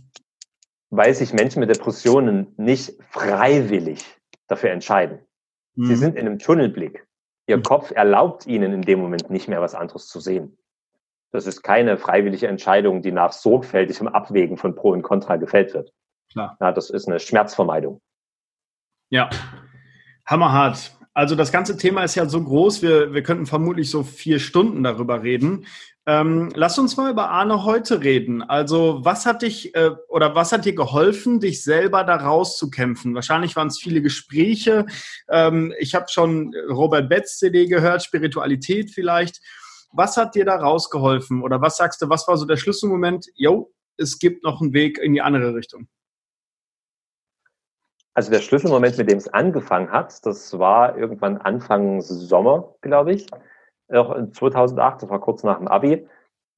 Weil 0.96 1.14
sich 1.14 1.34
Menschen 1.34 1.60
mit 1.60 1.70
Depressionen 1.70 2.54
nicht 2.58 2.94
freiwillig 3.10 4.04
dafür 4.48 4.72
entscheiden. 4.72 5.20
Mhm. 5.76 5.86
Sie 5.86 5.96
sind 5.96 6.16
in 6.16 6.28
einem 6.28 6.40
Tunnelblick. 6.40 7.06
Ihr 7.48 7.58
hm. 7.58 7.64
Kopf 7.64 7.92
erlaubt 7.92 8.48
ihnen 8.48 8.74
in 8.74 8.82
dem 8.82 9.00
Moment 9.00 9.30
nicht 9.30 9.48
mehr 9.48 9.62
was 9.62 9.76
anderes 9.76 10.08
zu 10.08 10.20
sehen. 10.20 10.58
Das 11.32 11.48
ist 11.48 11.62
keine 11.62 11.98
freiwillige 11.98 12.48
Entscheidung, 12.48 13.02
die 13.02 13.12
nach 13.12 13.34
sorgfältigem 13.34 14.08
Abwägen 14.08 14.58
von 14.58 14.74
Pro 14.74 14.92
und 14.92 15.02
Contra 15.02 15.36
gefällt 15.36 15.74
wird. 15.74 15.92
Klar. 16.32 16.58
Ja, 16.60 16.72
das 16.72 16.90
ist 16.90 17.08
eine 17.08 17.20
Schmerzvermeidung. 17.20 18.02
Ja, 19.10 19.30
hammerhart. 20.26 20.98
Also 21.16 21.36
das 21.36 21.54
ganze 21.54 21.78
Thema 21.78 22.04
ist 22.04 22.16
ja 22.16 22.28
so 22.28 22.44
groß, 22.44 22.82
wir, 22.82 23.14
wir 23.14 23.24
könnten 23.24 23.46
vermutlich 23.46 23.90
so 23.90 24.04
vier 24.04 24.38
Stunden 24.38 24.84
darüber 24.84 25.24
reden. 25.24 25.66
Ähm, 26.06 26.52
lass 26.54 26.78
uns 26.78 26.98
mal 26.98 27.10
über 27.10 27.30
Arne 27.30 27.64
heute 27.64 28.04
reden. 28.04 28.44
Also 28.44 29.00
was 29.04 29.26
hat 29.26 29.42
dich 29.42 29.74
äh, 29.76 29.92
oder 30.10 30.36
was 30.36 30.52
hat 30.52 30.66
dir 30.66 30.76
geholfen, 30.76 31.40
dich 31.40 31.64
selber 31.64 32.04
da 32.04 32.18
rauszukämpfen? 32.18 33.16
Wahrscheinlich 33.16 33.56
waren 33.56 33.70
es 33.70 33.80
viele 33.80 34.02
Gespräche. 34.02 34.88
Ähm, 35.30 35.74
ich 35.80 35.96
habe 35.96 36.08
schon 36.10 36.54
Robert 36.70 37.08
Betz 37.08 37.40
CD 37.40 37.66
gehört, 37.68 38.04
Spiritualität 38.04 38.92
vielleicht. 38.92 39.40
Was 39.94 40.18
hat 40.18 40.36
dir 40.36 40.44
da 40.44 40.58
rausgeholfen? 40.58 41.42
Oder 41.42 41.62
was 41.62 41.78
sagst 41.78 42.02
du, 42.02 42.10
was 42.10 42.28
war 42.28 42.36
so 42.36 42.46
der 42.46 42.58
Schlüsselmoment? 42.58 43.28
Jo, 43.36 43.72
es 43.96 44.20
gibt 44.20 44.44
noch 44.44 44.62
einen 44.62 44.74
Weg 44.74 44.98
in 44.98 45.14
die 45.14 45.22
andere 45.22 45.56
Richtung. 45.56 45.88
Also 48.16 48.32
der 48.32 48.40
Schlüsselmoment, 48.40 48.98
mit 48.98 49.12
dem 49.12 49.18
es 49.18 49.28
angefangen 49.28 49.92
hat, 49.92 50.26
das 50.26 50.58
war 50.58 50.98
irgendwann 50.98 51.38
Anfang 51.38 52.02
Sommer, 52.02 52.74
glaube 52.80 53.12
ich. 53.12 53.28
Auch 53.90 54.16
2008, 54.32 55.04
das 55.04 55.10
war 55.10 55.20
kurz 55.20 55.44
nach 55.44 55.58
dem 55.58 55.68
Abi, 55.68 56.08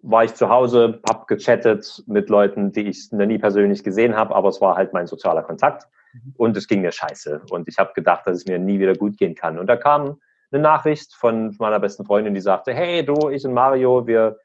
war 0.03 0.23
ich 0.23 0.35
zu 0.35 0.49
Hause, 0.49 1.01
hab 1.09 1.27
gechattet 1.27 2.03
mit 2.05 2.29
Leuten, 2.29 2.71
die 2.71 2.87
ich 2.87 3.11
noch 3.11 3.25
nie 3.25 3.39
persönlich 3.39 3.83
gesehen 3.83 4.15
habe, 4.15 4.35
aber 4.35 4.49
es 4.49 4.61
war 4.61 4.75
halt 4.75 4.93
mein 4.93 5.07
sozialer 5.07 5.41
Kontakt 5.41 5.87
mhm. 6.13 6.33
und 6.37 6.55
es 6.55 6.67
ging 6.67 6.81
mir 6.81 6.91
scheiße. 6.91 7.41
Und 7.49 7.67
ich 7.67 7.79
habe 7.79 7.91
gedacht, 7.93 8.27
dass 8.27 8.37
es 8.37 8.45
mir 8.45 8.59
nie 8.59 8.79
wieder 8.79 8.93
gut 8.93 9.17
gehen 9.17 9.33
kann. 9.33 9.57
Und 9.57 9.65
da 9.65 9.77
kam 9.77 10.21
eine 10.51 10.61
Nachricht 10.61 11.15
von 11.15 11.55
meiner 11.57 11.79
besten 11.79 12.05
Freundin, 12.05 12.35
die 12.35 12.39
sagte, 12.39 12.71
hey 12.71 13.03
du, 13.03 13.29
ich 13.29 13.43
und 13.43 13.53
Mario, 13.53 14.05
wir, 14.05 14.37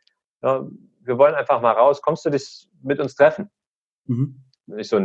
ja, 0.42 0.66
wir 1.03 1.18
wollen 1.18 1.35
einfach 1.35 1.61
mal 1.61 1.72
raus, 1.72 2.01
kommst 2.01 2.25
du 2.25 2.31
dich 2.31 2.70
mit 2.83 2.98
uns 3.01 3.14
treffen? 3.14 3.51
Mhm. 4.07 4.42
Ich 4.79 4.88
so, 4.88 4.98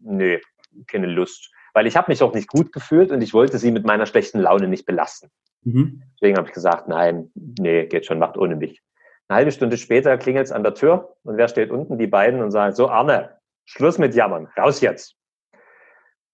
nö, 0.00 0.38
keine 0.86 1.06
Lust. 1.06 1.50
Weil 1.74 1.86
ich 1.86 1.96
habe 1.96 2.10
mich 2.10 2.22
auch 2.22 2.32
nicht 2.34 2.48
gut 2.48 2.72
gefühlt 2.72 3.12
und 3.12 3.22
ich 3.22 3.34
wollte 3.34 3.58
sie 3.58 3.70
mit 3.70 3.84
meiner 3.84 4.06
schlechten 4.06 4.40
Laune 4.40 4.68
nicht 4.68 4.86
belasten. 4.86 5.30
Mhm. 5.62 6.02
Deswegen 6.14 6.36
habe 6.36 6.48
ich 6.48 6.54
gesagt, 6.54 6.88
nein, 6.88 7.30
nee, 7.34 7.86
geht 7.86 8.06
schon, 8.06 8.18
macht 8.18 8.36
ohne 8.36 8.56
mich. 8.56 8.82
Eine 9.28 9.38
halbe 9.38 9.52
Stunde 9.52 9.76
später 9.76 10.16
klingelt 10.16 10.46
es 10.46 10.52
an 10.52 10.62
der 10.62 10.74
Tür 10.74 11.16
und 11.22 11.36
wer 11.36 11.48
steht 11.48 11.70
unten? 11.70 11.98
Die 11.98 12.06
beiden 12.06 12.42
und 12.42 12.50
sagen, 12.50 12.74
so 12.74 12.88
Arne, 12.88 13.38
Schluss 13.66 13.98
mit 13.98 14.14
Jammern, 14.14 14.48
raus 14.56 14.80
jetzt. 14.80 15.16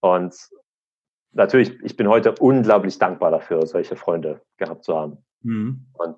Und 0.01 0.35
natürlich, 1.33 1.77
ich 1.83 1.97
bin 1.97 2.09
heute 2.09 2.35
unglaublich 2.38 2.99
dankbar 2.99 3.33
dafür, 3.33 3.66
solche 3.66 3.97
Freunde 3.97 4.40
gehabt 4.59 4.85
zu 4.85 4.97
haben. 4.97 5.18
Mhm. 5.42 5.87
Und 5.94 6.16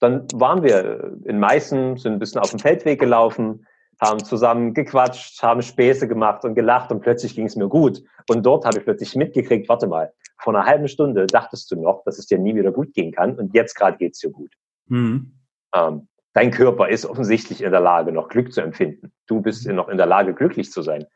dann 0.00 0.26
waren 0.34 0.62
wir 0.62 1.16
in 1.24 1.38
Meißen, 1.38 1.96
sind 1.96 2.14
ein 2.14 2.18
bisschen 2.18 2.40
auf 2.40 2.50
dem 2.50 2.58
Feldweg 2.58 2.98
gelaufen, 2.98 3.66
haben 4.00 4.24
zusammen 4.24 4.74
gequatscht, 4.74 5.42
haben 5.42 5.62
Späße 5.62 6.06
gemacht 6.06 6.44
und 6.44 6.54
gelacht 6.54 6.92
und 6.92 7.00
plötzlich 7.00 7.34
ging 7.34 7.46
es 7.46 7.56
mir 7.56 7.68
gut. 7.68 8.02
Und 8.28 8.44
dort 8.44 8.64
habe 8.64 8.78
ich 8.78 8.84
plötzlich 8.84 9.16
mitgekriegt, 9.16 9.68
warte 9.68 9.86
mal, 9.86 10.12
vor 10.38 10.54
einer 10.54 10.66
halben 10.66 10.88
Stunde 10.88 11.26
dachtest 11.26 11.70
du 11.70 11.80
noch, 11.80 12.04
dass 12.04 12.18
es 12.18 12.26
dir 12.26 12.38
nie 12.38 12.54
wieder 12.54 12.70
gut 12.70 12.94
gehen 12.94 13.12
kann 13.12 13.36
und 13.36 13.54
jetzt 13.54 13.74
gerade 13.74 13.98
geht 13.98 14.12
es 14.12 14.20
dir 14.20 14.30
gut. 14.30 14.52
Mhm. 14.86 15.32
Ähm, 15.74 16.08
dein 16.32 16.50
Körper 16.50 16.88
ist 16.88 17.06
offensichtlich 17.06 17.62
in 17.62 17.72
der 17.72 17.80
Lage, 17.80 18.12
noch 18.12 18.28
Glück 18.28 18.52
zu 18.52 18.60
empfinden. 18.60 19.12
Du 19.26 19.40
bist 19.40 19.66
noch 19.66 19.88
in 19.88 19.96
der 19.96 20.06
Lage, 20.06 20.34
glücklich 20.34 20.70
zu 20.70 20.82
sein. 20.82 21.06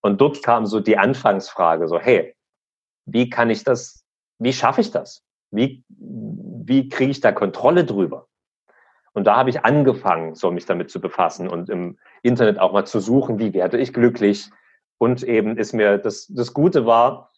Und 0.00 0.20
dort 0.20 0.42
kam 0.42 0.66
so 0.66 0.80
die 0.80 0.98
Anfangsfrage, 0.98 1.88
so, 1.88 1.98
hey, 1.98 2.34
wie 3.04 3.30
kann 3.30 3.50
ich 3.50 3.64
das, 3.64 4.04
wie 4.38 4.52
schaffe 4.52 4.80
ich 4.80 4.90
das? 4.90 5.24
Wie, 5.50 5.84
wie 5.88 6.88
kriege 6.88 7.10
ich 7.10 7.20
da 7.20 7.32
Kontrolle 7.32 7.84
drüber? 7.84 8.28
Und 9.14 9.26
da 9.26 9.36
habe 9.36 9.50
ich 9.50 9.64
angefangen, 9.64 10.34
so 10.34 10.50
mich 10.50 10.64
damit 10.66 10.90
zu 10.90 11.00
befassen 11.00 11.48
und 11.48 11.68
im 11.68 11.98
Internet 12.22 12.58
auch 12.58 12.72
mal 12.72 12.86
zu 12.86 13.00
suchen, 13.00 13.38
wie 13.38 13.52
werde 13.52 13.78
ich 13.78 13.92
glücklich. 13.92 14.50
Und 14.98 15.22
eben 15.22 15.56
ist 15.58 15.72
mir 15.72 15.98
das, 15.98 16.28
das 16.28 16.54
Gute 16.54 16.86
war, 16.86 17.30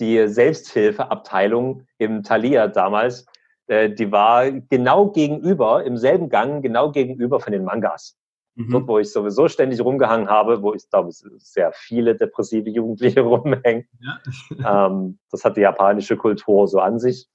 die 0.00 0.26
Selbsthilfeabteilung 0.26 1.86
im 1.98 2.22
Thalia 2.22 2.66
damals, 2.66 3.26
äh, 3.66 3.90
die 3.90 4.10
war 4.10 4.50
genau 4.50 5.10
gegenüber, 5.10 5.84
im 5.84 5.96
selben 5.96 6.28
Gang, 6.30 6.62
genau 6.62 6.90
gegenüber 6.90 7.38
von 7.38 7.52
den 7.52 7.64
Mangas. 7.64 8.16
Mhm. 8.56 8.70
Dort, 8.72 8.88
wo 8.88 8.98
ich 8.98 9.12
sowieso 9.12 9.48
ständig 9.48 9.80
rumgehangen 9.80 10.28
habe, 10.28 10.62
wo 10.62 10.74
ich 10.74 10.88
glaube, 10.90 11.10
sehr 11.12 11.72
viele 11.72 12.16
depressive 12.16 12.68
Jugendliche 12.68 13.20
rumhängen. 13.20 13.86
Ja. 14.00 14.86
ähm, 14.86 15.18
das 15.30 15.44
hat 15.44 15.56
die 15.56 15.60
japanische 15.60 16.16
Kultur 16.16 16.66
so 16.66 16.80
an 16.80 16.98
sich, 16.98 17.28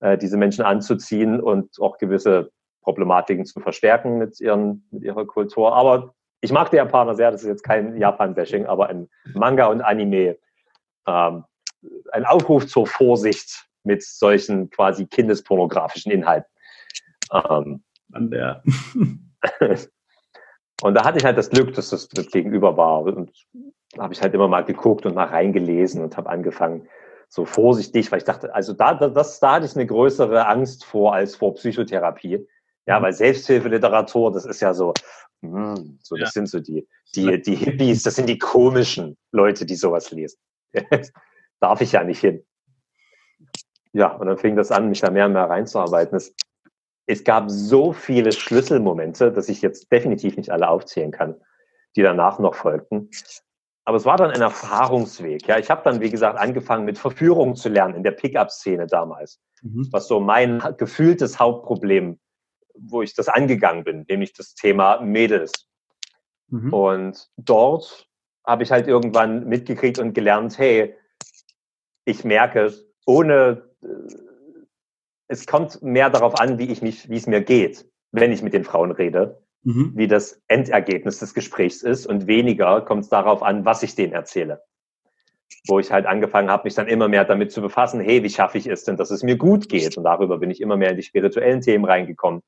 äh, 0.00 0.18
diese 0.18 0.36
Menschen 0.36 0.64
anzuziehen 0.64 1.40
und 1.40 1.80
auch 1.80 1.98
gewisse 1.98 2.50
Problematiken 2.82 3.44
zu 3.44 3.60
verstärken 3.60 4.18
mit, 4.18 4.40
ihren, 4.40 4.86
mit 4.90 5.02
ihrer 5.02 5.26
Kultur. 5.26 5.74
Aber 5.74 6.14
ich 6.40 6.52
mag 6.52 6.70
die 6.70 6.76
Japaner 6.76 7.14
sehr, 7.14 7.30
das 7.30 7.42
ist 7.42 7.48
jetzt 7.48 7.62
kein 7.62 7.96
Japan-Bashing, 7.96 8.66
aber 8.66 8.88
ein 8.88 9.08
Manga 9.34 9.66
und 9.66 9.80
Anime 9.80 10.36
ähm, 11.06 11.44
ein 12.12 12.24
Aufruf 12.24 12.66
zur 12.66 12.86
Vorsicht 12.86 13.66
mit 13.84 14.02
solchen 14.02 14.70
quasi 14.70 15.06
kindespornografischen 15.06 16.12
Inhalten. 16.12 16.50
Ähm, 17.32 17.82
An 18.12 18.30
der. 18.30 18.62
und 20.82 20.94
da 20.94 21.04
hatte 21.04 21.18
ich 21.18 21.24
halt 21.24 21.38
das 21.38 21.50
Glück, 21.50 21.74
dass 21.74 21.90
das, 21.90 22.08
das 22.08 22.28
Gegenüber 22.28 22.76
war. 22.76 23.02
Und 23.02 23.32
habe 23.98 24.14
ich 24.14 24.22
halt 24.22 24.34
immer 24.34 24.48
mal 24.48 24.64
geguckt 24.64 25.06
und 25.06 25.14
mal 25.14 25.26
reingelesen 25.26 26.02
und 26.02 26.16
habe 26.16 26.30
angefangen, 26.30 26.88
so 27.28 27.46
vorsichtig, 27.46 28.12
weil 28.12 28.18
ich 28.18 28.24
dachte, 28.24 28.54
also 28.54 28.74
da, 28.74 28.92
das, 28.92 29.40
da 29.40 29.54
hatte 29.54 29.64
ich 29.64 29.74
eine 29.74 29.86
größere 29.86 30.46
Angst 30.46 30.84
vor 30.84 31.14
als 31.14 31.34
vor 31.34 31.54
Psychotherapie. 31.54 32.46
Ja, 32.86 32.98
mhm. 32.98 33.04
weil 33.04 33.12
Selbsthilfeliteratur, 33.12 34.32
das 34.32 34.44
ist 34.44 34.60
ja 34.60 34.74
so, 34.74 34.92
mh, 35.42 35.76
hm, 35.76 35.98
so 36.02 36.16
das 36.16 36.30
ja. 36.30 36.32
sind 36.32 36.46
so 36.46 36.60
die, 36.60 36.88
die, 37.14 37.40
die 37.42 37.54
Hippies, 37.54 38.02
das 38.02 38.16
sind 38.16 38.28
die 38.28 38.38
komischen 38.38 39.16
Leute, 39.30 39.66
die 39.66 39.76
sowas 39.76 40.10
lesen. 40.10 40.38
darf 41.62 41.80
ich 41.80 41.92
ja 41.92 42.04
nicht 42.04 42.20
hin. 42.20 42.44
Ja, 43.92 44.08
und 44.08 44.26
dann 44.26 44.38
fing 44.38 44.56
das 44.56 44.70
an, 44.70 44.88
mich 44.88 45.00
da 45.00 45.10
mehr 45.10 45.26
und 45.26 45.32
mehr 45.32 45.48
reinzuarbeiten. 45.48 46.16
Es, 46.16 46.34
es 47.06 47.24
gab 47.24 47.50
so 47.50 47.92
viele 47.92 48.32
Schlüsselmomente, 48.32 49.32
dass 49.32 49.48
ich 49.48 49.62
jetzt 49.62 49.90
definitiv 49.92 50.36
nicht 50.36 50.50
alle 50.50 50.68
aufzählen 50.68 51.10
kann, 51.10 51.36
die 51.96 52.02
danach 52.02 52.38
noch 52.38 52.54
folgten. 52.54 53.10
Aber 53.84 53.96
es 53.96 54.04
war 54.04 54.16
dann 54.16 54.30
ein 54.30 54.40
Erfahrungsweg. 54.40 55.46
Ja, 55.46 55.58
ich 55.58 55.70
habe 55.70 55.82
dann, 55.84 56.00
wie 56.00 56.10
gesagt, 56.10 56.38
angefangen 56.38 56.84
mit 56.84 56.98
Verführung 56.98 57.54
zu 57.54 57.68
lernen 57.68 57.94
in 57.96 58.02
der 58.02 58.12
Pickup-Szene 58.12 58.86
damals, 58.86 59.40
mhm. 59.62 59.88
was 59.90 60.08
so 60.08 60.20
mein 60.20 60.62
gefühltes 60.78 61.38
Hauptproblem, 61.38 62.18
wo 62.74 63.02
ich 63.02 63.14
das 63.14 63.28
angegangen 63.28 63.84
bin, 63.84 64.04
nämlich 64.08 64.32
das 64.32 64.54
Thema 64.54 65.00
Mädels. 65.00 65.52
Mhm. 66.48 66.72
Und 66.72 67.28
dort 67.36 68.08
habe 68.44 68.62
ich 68.62 68.70
halt 68.70 68.88
irgendwann 68.88 69.48
mitgekriegt 69.48 69.98
und 69.98 70.14
gelernt, 70.14 70.58
hey, 70.58 70.94
ich 72.04 72.24
merke, 72.24 72.72
ohne, 73.06 73.62
äh, 73.82 73.86
es 75.28 75.46
kommt 75.46 75.82
mehr 75.82 76.10
darauf 76.10 76.38
an, 76.38 76.58
wie 76.58 76.70
ich 76.70 76.82
mich, 76.82 77.08
wie 77.08 77.16
es 77.16 77.26
mir 77.26 77.40
geht, 77.40 77.88
wenn 78.10 78.32
ich 78.32 78.42
mit 78.42 78.52
den 78.52 78.64
Frauen 78.64 78.90
rede, 78.90 79.42
mhm. 79.62 79.92
wie 79.94 80.08
das 80.08 80.42
Endergebnis 80.48 81.18
des 81.18 81.34
Gesprächs 81.34 81.82
ist 81.82 82.06
und 82.06 82.26
weniger 82.26 82.82
kommt 82.82 83.04
es 83.04 83.08
darauf 83.08 83.42
an, 83.42 83.64
was 83.64 83.82
ich 83.82 83.94
denen 83.94 84.12
erzähle. 84.12 84.62
Wo 85.68 85.78
ich 85.78 85.92
halt 85.92 86.06
angefangen 86.06 86.50
habe, 86.50 86.64
mich 86.64 86.74
dann 86.74 86.88
immer 86.88 87.08
mehr 87.08 87.24
damit 87.24 87.52
zu 87.52 87.62
befassen, 87.62 88.00
hey, 88.00 88.22
wie 88.22 88.30
schaffe 88.30 88.58
ich 88.58 88.66
es 88.66 88.84
denn, 88.84 88.96
dass 88.96 89.10
es 89.10 89.22
mir 89.22 89.36
gut 89.36 89.68
geht? 89.68 89.96
Und 89.96 90.04
darüber 90.04 90.38
bin 90.38 90.50
ich 90.50 90.60
immer 90.60 90.76
mehr 90.76 90.90
in 90.90 90.96
die 90.96 91.02
spirituellen 91.02 91.60
Themen 91.60 91.84
reingekommen, 91.84 92.42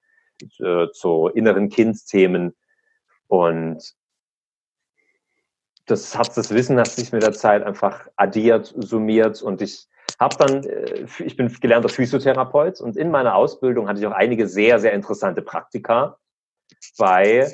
äh, 0.60 0.90
zu 0.90 1.28
inneren 1.28 1.68
Kindsthemen. 1.68 2.54
Und 3.28 3.94
das 5.86 6.16
hat 6.16 6.36
das 6.36 6.52
Wissen 6.52 6.78
hat 6.78 6.88
sich 6.88 7.12
mit 7.12 7.22
der 7.22 7.32
Zeit 7.32 7.62
einfach 7.62 8.08
addiert, 8.16 8.72
summiert 8.76 9.42
und 9.42 9.60
ich 9.60 9.86
habe 10.20 10.36
dann, 10.36 10.64
äh, 10.64 11.06
ich 11.18 11.36
bin 11.36 11.48
gelernter 11.60 11.88
Physiotherapeut 11.88 12.80
und 12.80 12.96
in 12.96 13.10
meiner 13.10 13.34
Ausbildung 13.34 13.88
hatte 13.88 14.00
ich 14.00 14.06
auch 14.06 14.12
einige 14.12 14.48
sehr, 14.48 14.78
sehr 14.78 14.92
interessante 14.92 15.42
Praktika 15.42 16.18
bei 16.98 17.52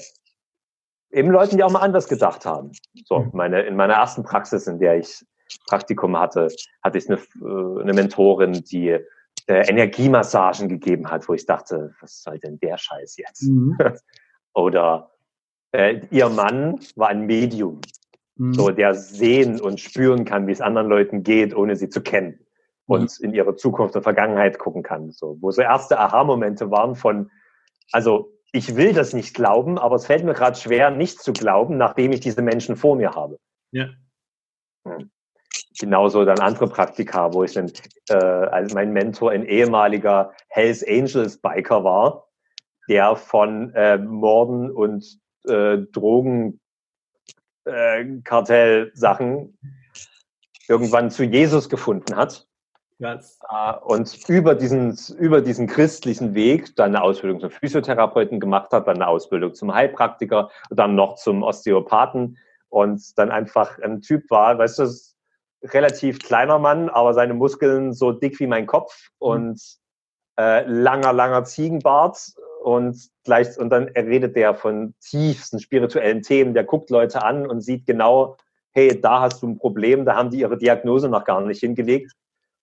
eben 1.10 1.30
Leuten, 1.30 1.56
die 1.56 1.64
auch 1.64 1.70
mal 1.70 1.80
anders 1.80 2.08
gedacht 2.08 2.44
haben. 2.46 2.72
So, 3.04 3.20
mhm. 3.20 3.30
meine, 3.32 3.62
in 3.62 3.76
meiner 3.76 3.94
ersten 3.94 4.22
Praxis, 4.22 4.66
in 4.66 4.78
der 4.78 4.98
ich 4.98 5.24
Praktikum 5.66 6.16
hatte, 6.16 6.48
hatte 6.82 6.98
ich 6.98 7.08
eine, 7.08 7.18
äh, 7.18 7.80
eine 7.82 7.92
Mentorin, 7.92 8.52
die 8.52 8.98
äh, 9.50 9.68
Energiemassagen 9.68 10.68
gegeben 10.68 11.10
hat, 11.10 11.28
wo 11.28 11.34
ich 11.34 11.44
dachte, 11.44 11.94
was 12.00 12.22
soll 12.22 12.38
denn 12.38 12.58
der 12.60 12.78
Scheiß 12.78 13.16
jetzt? 13.18 13.42
Mhm. 13.42 13.76
Oder 14.54 15.10
äh, 15.72 16.00
ihr 16.10 16.28
Mann 16.28 16.80
war 16.96 17.08
ein 17.08 17.26
Medium 17.26 17.80
so, 18.52 18.70
mhm. 18.70 18.76
der 18.76 18.94
sehen 18.94 19.60
und 19.60 19.80
spüren 19.80 20.24
kann, 20.24 20.46
wie 20.46 20.52
es 20.52 20.62
anderen 20.62 20.88
Leuten 20.88 21.22
geht, 21.22 21.54
ohne 21.54 21.76
sie 21.76 21.90
zu 21.90 22.00
kennen. 22.00 22.38
Und 22.86 23.20
mhm. 23.20 23.26
in 23.26 23.34
ihre 23.34 23.54
Zukunft 23.54 23.94
und 23.96 24.02
Vergangenheit 24.02 24.58
gucken 24.58 24.82
kann. 24.82 25.12
So, 25.12 25.36
wo 25.42 25.50
so 25.50 25.60
erste 25.60 26.00
Aha-Momente 26.00 26.70
waren 26.70 26.94
von, 26.94 27.30
also 27.92 28.32
ich 28.52 28.76
will 28.76 28.94
das 28.94 29.12
nicht 29.12 29.34
glauben, 29.34 29.78
aber 29.78 29.96
es 29.96 30.06
fällt 30.06 30.24
mir 30.24 30.32
gerade 30.32 30.56
schwer, 30.56 30.90
nicht 30.90 31.20
zu 31.20 31.34
glauben, 31.34 31.76
nachdem 31.76 32.12
ich 32.12 32.20
diese 32.20 32.40
Menschen 32.40 32.76
vor 32.76 32.96
mir 32.96 33.10
habe. 33.10 33.38
Ja. 33.72 33.90
Hm. 34.86 35.10
Genauso 35.80 36.26
dann 36.26 36.40
andere 36.40 36.68
Praktika, 36.68 37.32
wo 37.32 37.42
ich 37.42 37.54
dann 37.54 37.72
äh, 38.10 38.14
als 38.14 38.74
mein 38.74 38.92
Mentor 38.92 39.30
ein 39.30 39.46
ehemaliger 39.46 40.34
Hells 40.48 40.86
Angels 40.86 41.38
Biker 41.38 41.82
war, 41.84 42.28
der 42.86 43.16
von 43.16 43.72
äh, 43.74 43.96
Morden 43.96 44.70
und 44.70 45.18
äh, 45.48 45.78
Drogen 45.90 46.60
äh, 47.64 48.04
irgendwann 50.68 51.10
zu 51.10 51.24
Jesus 51.24 51.70
gefunden 51.70 52.14
hat. 52.14 52.46
Yes. 52.98 53.38
Äh, 53.50 53.72
und 53.82 54.28
über 54.28 54.54
diesen, 54.54 54.98
über 55.18 55.40
diesen 55.40 55.66
christlichen 55.66 56.34
Weg 56.34 56.76
dann 56.76 56.94
eine 56.94 57.02
Ausbildung 57.02 57.40
zum 57.40 57.50
Physiotherapeuten 57.50 58.38
gemacht 58.38 58.70
hat, 58.72 58.86
dann 58.86 58.96
eine 58.96 59.08
Ausbildung 59.08 59.54
zum 59.54 59.74
Heilpraktiker, 59.74 60.50
dann 60.68 60.94
noch 60.94 61.14
zum 61.14 61.42
Osteopathen 61.42 62.36
und 62.68 63.18
dann 63.18 63.30
einfach 63.30 63.78
ein 63.78 64.02
Typ 64.02 64.30
war, 64.30 64.58
weißt 64.58 64.80
du, 64.80 64.86
relativ 65.62 66.18
kleiner 66.20 66.58
Mann, 66.58 66.88
aber 66.88 67.14
seine 67.14 67.34
Muskeln 67.34 67.92
so 67.92 68.12
dick 68.12 68.40
wie 68.40 68.46
mein 68.46 68.66
Kopf 68.66 69.10
mhm. 69.20 69.26
und 69.26 69.62
äh, 70.38 70.64
langer, 70.66 71.12
langer 71.12 71.44
Ziegenbart 71.44 72.18
und 72.62 73.08
gleich, 73.24 73.58
und 73.58 73.70
dann 73.70 73.84
redet 73.88 74.36
der 74.36 74.54
von 74.54 74.94
tiefsten 75.00 75.60
spirituellen 75.60 76.22
Themen, 76.22 76.54
der 76.54 76.64
guckt 76.64 76.90
Leute 76.90 77.22
an 77.22 77.46
und 77.46 77.60
sieht 77.60 77.86
genau, 77.86 78.36
hey, 78.72 79.00
da 79.00 79.20
hast 79.20 79.42
du 79.42 79.48
ein 79.48 79.58
Problem, 79.58 80.04
da 80.04 80.14
haben 80.14 80.30
die 80.30 80.40
ihre 80.40 80.56
Diagnose 80.56 81.08
noch 81.08 81.24
gar 81.24 81.40
nicht 81.40 81.60
hingelegt. 81.60 82.12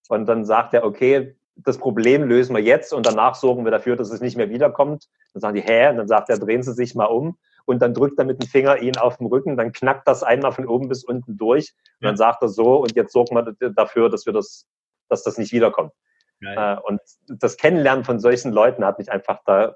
Und 0.08 0.26
dann 0.28 0.46
sagt 0.46 0.74
er, 0.74 0.86
okay, 0.86 1.36
das 1.58 1.78
Problem 1.78 2.24
lösen 2.24 2.56
wir 2.56 2.64
jetzt 2.64 2.94
und 2.94 3.06
danach 3.06 3.36
sorgen 3.36 3.66
wir 3.66 3.72
dafür, 3.72 3.96
dass 3.96 4.12
es 4.12 4.22
nicht 4.22 4.38
mehr 4.38 4.50
wiederkommt. 4.50 5.08
Dann 5.34 5.42
sagen 5.42 5.56
die, 5.56 5.62
hä? 5.62 5.90
Und 5.90 5.98
dann 5.98 6.08
sagt 6.08 6.30
er, 6.30 6.38
drehen 6.38 6.64
Sie 6.64 6.74
sich 6.74 6.96
mal 6.96 7.06
um. 7.06 7.38
Und 7.68 7.82
dann 7.82 7.94
drückt 7.94 8.18
er 8.18 8.24
mit 8.24 8.42
dem 8.42 8.48
Finger 8.48 8.82
ihn 8.82 8.96
auf 8.96 9.18
den 9.18 9.28
Rücken, 9.28 9.58
dann 9.58 9.74
knackt 9.74 10.08
das 10.08 10.24
einmal 10.24 10.54
von 10.54 10.68
oben 10.68 10.88
bis 10.88 11.04
unten 11.04 11.38
durch. 11.38 11.74
Und 12.00 12.06
dann 12.06 12.16
sagt 12.18 12.42
er 12.42 12.48
so, 12.48 12.78
und 12.78 12.96
jetzt 12.96 13.12
sorgen 13.12 13.36
wir 13.36 13.72
dafür, 13.72 14.10
dass 14.10 14.26
wir 14.26 14.32
das, 14.32 14.66
dass 15.10 15.24
das 15.24 15.38
nicht 15.38 15.52
wiederkommt. 15.52 15.92
Geil. 16.40 16.58
Äh, 16.58 16.80
und 16.88 17.02
das 17.28 17.58
Kennenlernen 17.58 18.06
von 18.06 18.22
solchen 18.22 18.54
Leuten 18.54 18.86
hat 18.86 19.00
mich 19.00 19.12
einfach 19.12 19.42
da 19.46 19.76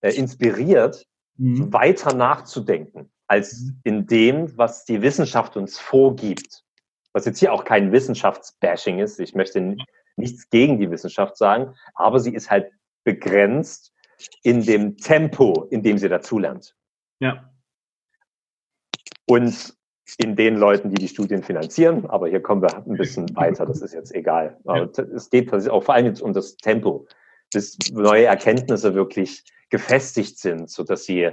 äh, 0.00 0.14
inspiriert, 0.14 1.06
mhm. 1.36 1.70
weiter 1.70 2.14
nachzudenken 2.14 3.10
als 3.26 3.60
mhm. 3.60 3.80
in 3.84 4.06
dem, 4.06 4.56
was 4.56 4.86
die 4.86 5.02
Wissenschaft 5.02 5.58
uns 5.58 5.78
vorgibt. 5.78 6.62
Was 7.12 7.26
jetzt 7.26 7.40
hier 7.40 7.52
auch 7.52 7.64
kein 7.64 7.92
Wissenschaftsbashing 7.92 9.00
ist. 9.00 9.20
Ich 9.20 9.34
möchte 9.34 9.76
nichts 10.16 10.48
gegen 10.48 10.78
die 10.78 10.90
Wissenschaft 10.90 11.36
sagen, 11.36 11.74
aber 11.94 12.20
sie 12.20 12.34
ist 12.34 12.50
halt 12.50 12.70
begrenzt 13.04 13.92
in 14.42 14.62
dem 14.62 14.96
Tempo, 14.96 15.66
in 15.70 15.82
dem 15.82 15.98
sie 15.98 16.08
dazulernt. 16.08 16.74
Ja. 17.20 17.50
Und 19.26 19.76
in 20.18 20.36
den 20.36 20.56
Leuten, 20.56 20.90
die 20.90 20.96
die 20.96 21.08
Studien 21.08 21.42
finanzieren. 21.42 22.06
Aber 22.06 22.28
hier 22.28 22.40
kommen 22.40 22.62
wir 22.62 22.74
ein 22.76 22.96
bisschen 22.96 23.34
weiter, 23.36 23.66
das 23.66 23.82
ist 23.82 23.92
jetzt 23.92 24.14
egal. 24.14 24.56
Aber 24.64 24.88
es 24.98 25.30
geht 25.30 25.52
auch 25.52 25.82
vor 25.82 25.94
allem 25.94 26.06
jetzt 26.06 26.22
um 26.22 26.32
das 26.32 26.56
Tempo, 26.56 27.06
bis 27.52 27.76
neue 27.92 28.26
Erkenntnisse 28.26 28.94
wirklich 28.94 29.44
gefestigt 29.68 30.38
sind, 30.38 30.70
so 30.70 30.84
dass 30.84 31.04
sie 31.04 31.30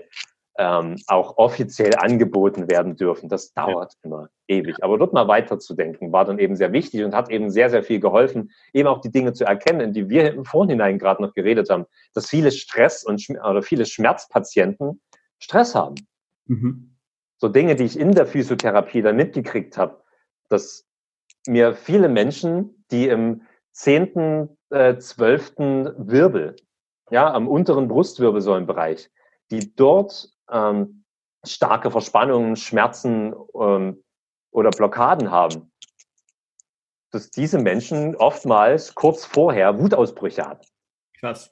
ähm, 0.58 0.96
auch 1.08 1.38
offiziell 1.38 1.96
angeboten 1.96 2.70
werden 2.70 2.96
dürfen. 2.96 3.30
Das 3.30 3.54
dauert 3.54 3.94
ja. 3.94 4.00
immer 4.04 4.30
ewig. 4.48 4.84
Aber 4.84 4.98
dort 4.98 5.14
mal 5.14 5.28
weiterzudenken, 5.28 6.12
war 6.12 6.26
dann 6.26 6.40
eben 6.40 6.56
sehr 6.56 6.72
wichtig 6.72 7.04
und 7.04 7.14
hat 7.14 7.30
eben 7.30 7.50
sehr, 7.50 7.70
sehr 7.70 7.84
viel 7.84 8.00
geholfen, 8.00 8.52
eben 8.74 8.88
auch 8.88 9.02
die 9.02 9.12
Dinge 9.12 9.34
zu 9.34 9.46
erkennen, 9.46 9.94
die 9.94 10.10
wir 10.10 10.34
im 10.34 10.46
Vorhinein 10.46 11.00
gerade 11.00 11.22
noch 11.22 11.34
geredet 11.34 11.70
haben, 11.70 11.86
dass 12.14 12.30
viele 12.30 12.52
Stress 12.52 13.04
und 13.04 13.24
oder 13.30 13.62
viele 13.62 13.86
Schmerzpatienten 13.86 15.02
Stress 15.44 15.76
haben. 15.76 15.96
Mhm. 16.46 16.96
So 17.38 17.50
Dinge, 17.50 17.76
die 17.76 17.84
ich 17.84 18.00
in 18.00 18.14
der 18.14 18.26
Physiotherapie 18.26 19.02
dann 19.02 19.18
mitgekriegt 19.18 19.78
habe, 19.78 20.02
dass 20.50 20.88
mir 21.48 21.76
viele 21.76 22.08
Menschen, 22.08 22.86
die 22.92 23.08
im 23.08 23.42
zehnten, 23.74 24.58
äh, 24.70 24.98
zwölften 24.98 25.92
Wirbel 25.98 26.56
ja, 27.10 27.32
am 27.32 27.48
unteren 27.48 27.90
Brustwirbelsäulenbereich, 27.90 29.12
die 29.52 29.76
dort 29.76 30.30
ähm, 30.50 31.04
starke 31.46 31.92
Verspannungen, 31.92 32.56
Schmerzen 32.56 33.36
ähm, 33.60 34.02
oder 34.52 34.70
Blockaden 34.70 35.30
haben, 35.30 35.72
dass 37.12 37.30
diese 37.30 37.60
Menschen 37.60 38.16
oftmals 38.16 38.96
kurz 38.96 39.26
vorher 39.26 39.80
Wutausbrüche 39.80 40.46
hatten. 40.46 40.66
Krass. 41.20 41.52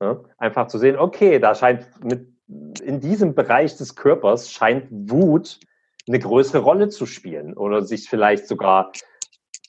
Ja, 0.00 0.22
einfach 0.38 0.68
zu 0.68 0.78
sehen, 0.78 0.96
okay, 0.96 1.38
da 1.38 1.54
scheint 1.54 1.88
mit, 2.02 2.35
in 2.80 3.00
diesem 3.00 3.34
Bereich 3.34 3.76
des 3.76 3.94
Körpers 3.96 4.50
scheint 4.50 4.86
Wut 4.90 5.60
eine 6.08 6.18
größere 6.18 6.58
Rolle 6.58 6.88
zu 6.88 7.06
spielen 7.06 7.54
oder 7.54 7.82
sich 7.82 8.08
vielleicht 8.08 8.46
sogar 8.46 8.92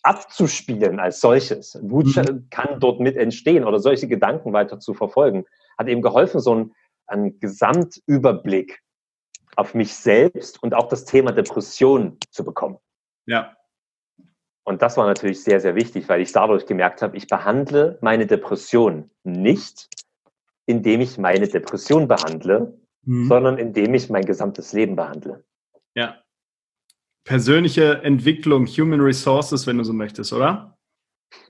abzuspielen 0.04 1.00
als 1.00 1.20
solches. 1.20 1.78
Wut 1.82 2.16
mhm. 2.16 2.48
kann 2.50 2.80
dort 2.80 3.00
mit 3.00 3.18
entstehen 3.18 3.66
oder 3.66 3.80
solche 3.80 4.08
Gedanken 4.08 4.54
weiter 4.54 4.80
zu 4.80 4.94
verfolgen. 4.94 5.46
Hat 5.78 5.88
eben 5.88 6.02
geholfen, 6.02 6.40
so 6.40 6.52
einen, 6.54 6.76
einen 7.08 7.40
Gesamtüberblick 7.40 8.82
auf 9.56 9.74
mich 9.74 9.96
selbst 9.96 10.62
und 10.62 10.76
auch 10.76 10.88
das 10.88 11.06
Thema 11.06 11.32
Depression 11.32 12.18
zu 12.32 12.44
bekommen. 12.44 12.78
Ja. 13.26 13.58
Und 14.64 14.82
das 14.82 14.98
war 14.98 15.08
natürlich 15.08 15.44
sehr, 15.44 15.60
sehr 15.60 15.76
wichtig, 15.76 16.08
weil 16.10 16.22
ich 16.22 16.32
dadurch 16.32 16.66
gemerkt 16.66 17.02
habe, 17.02 17.18
ich 17.18 17.28
behandle 17.28 17.98
meine 18.02 18.28
Depression 18.28 19.10
nicht, 19.24 19.90
indem 20.66 21.02
ich 21.02 21.18
meine 21.18 21.48
Depression 21.48 22.08
behandle, 22.08 22.78
mhm. 23.08 23.28
sondern 23.28 23.58
indem 23.58 23.94
ich 23.94 24.10
mein 24.10 24.26
gesamtes 24.26 24.74
Leben 24.74 24.96
behandle. 24.96 25.44
Ja. 25.96 26.22
Persönliche 27.24 28.04
Entwicklung, 28.04 28.68
Human 28.68 29.02
Resources, 29.02 29.66
wenn 29.66 29.78
du 29.78 29.84
so 29.84 29.94
möchtest, 29.94 30.32
oder? 30.32 30.78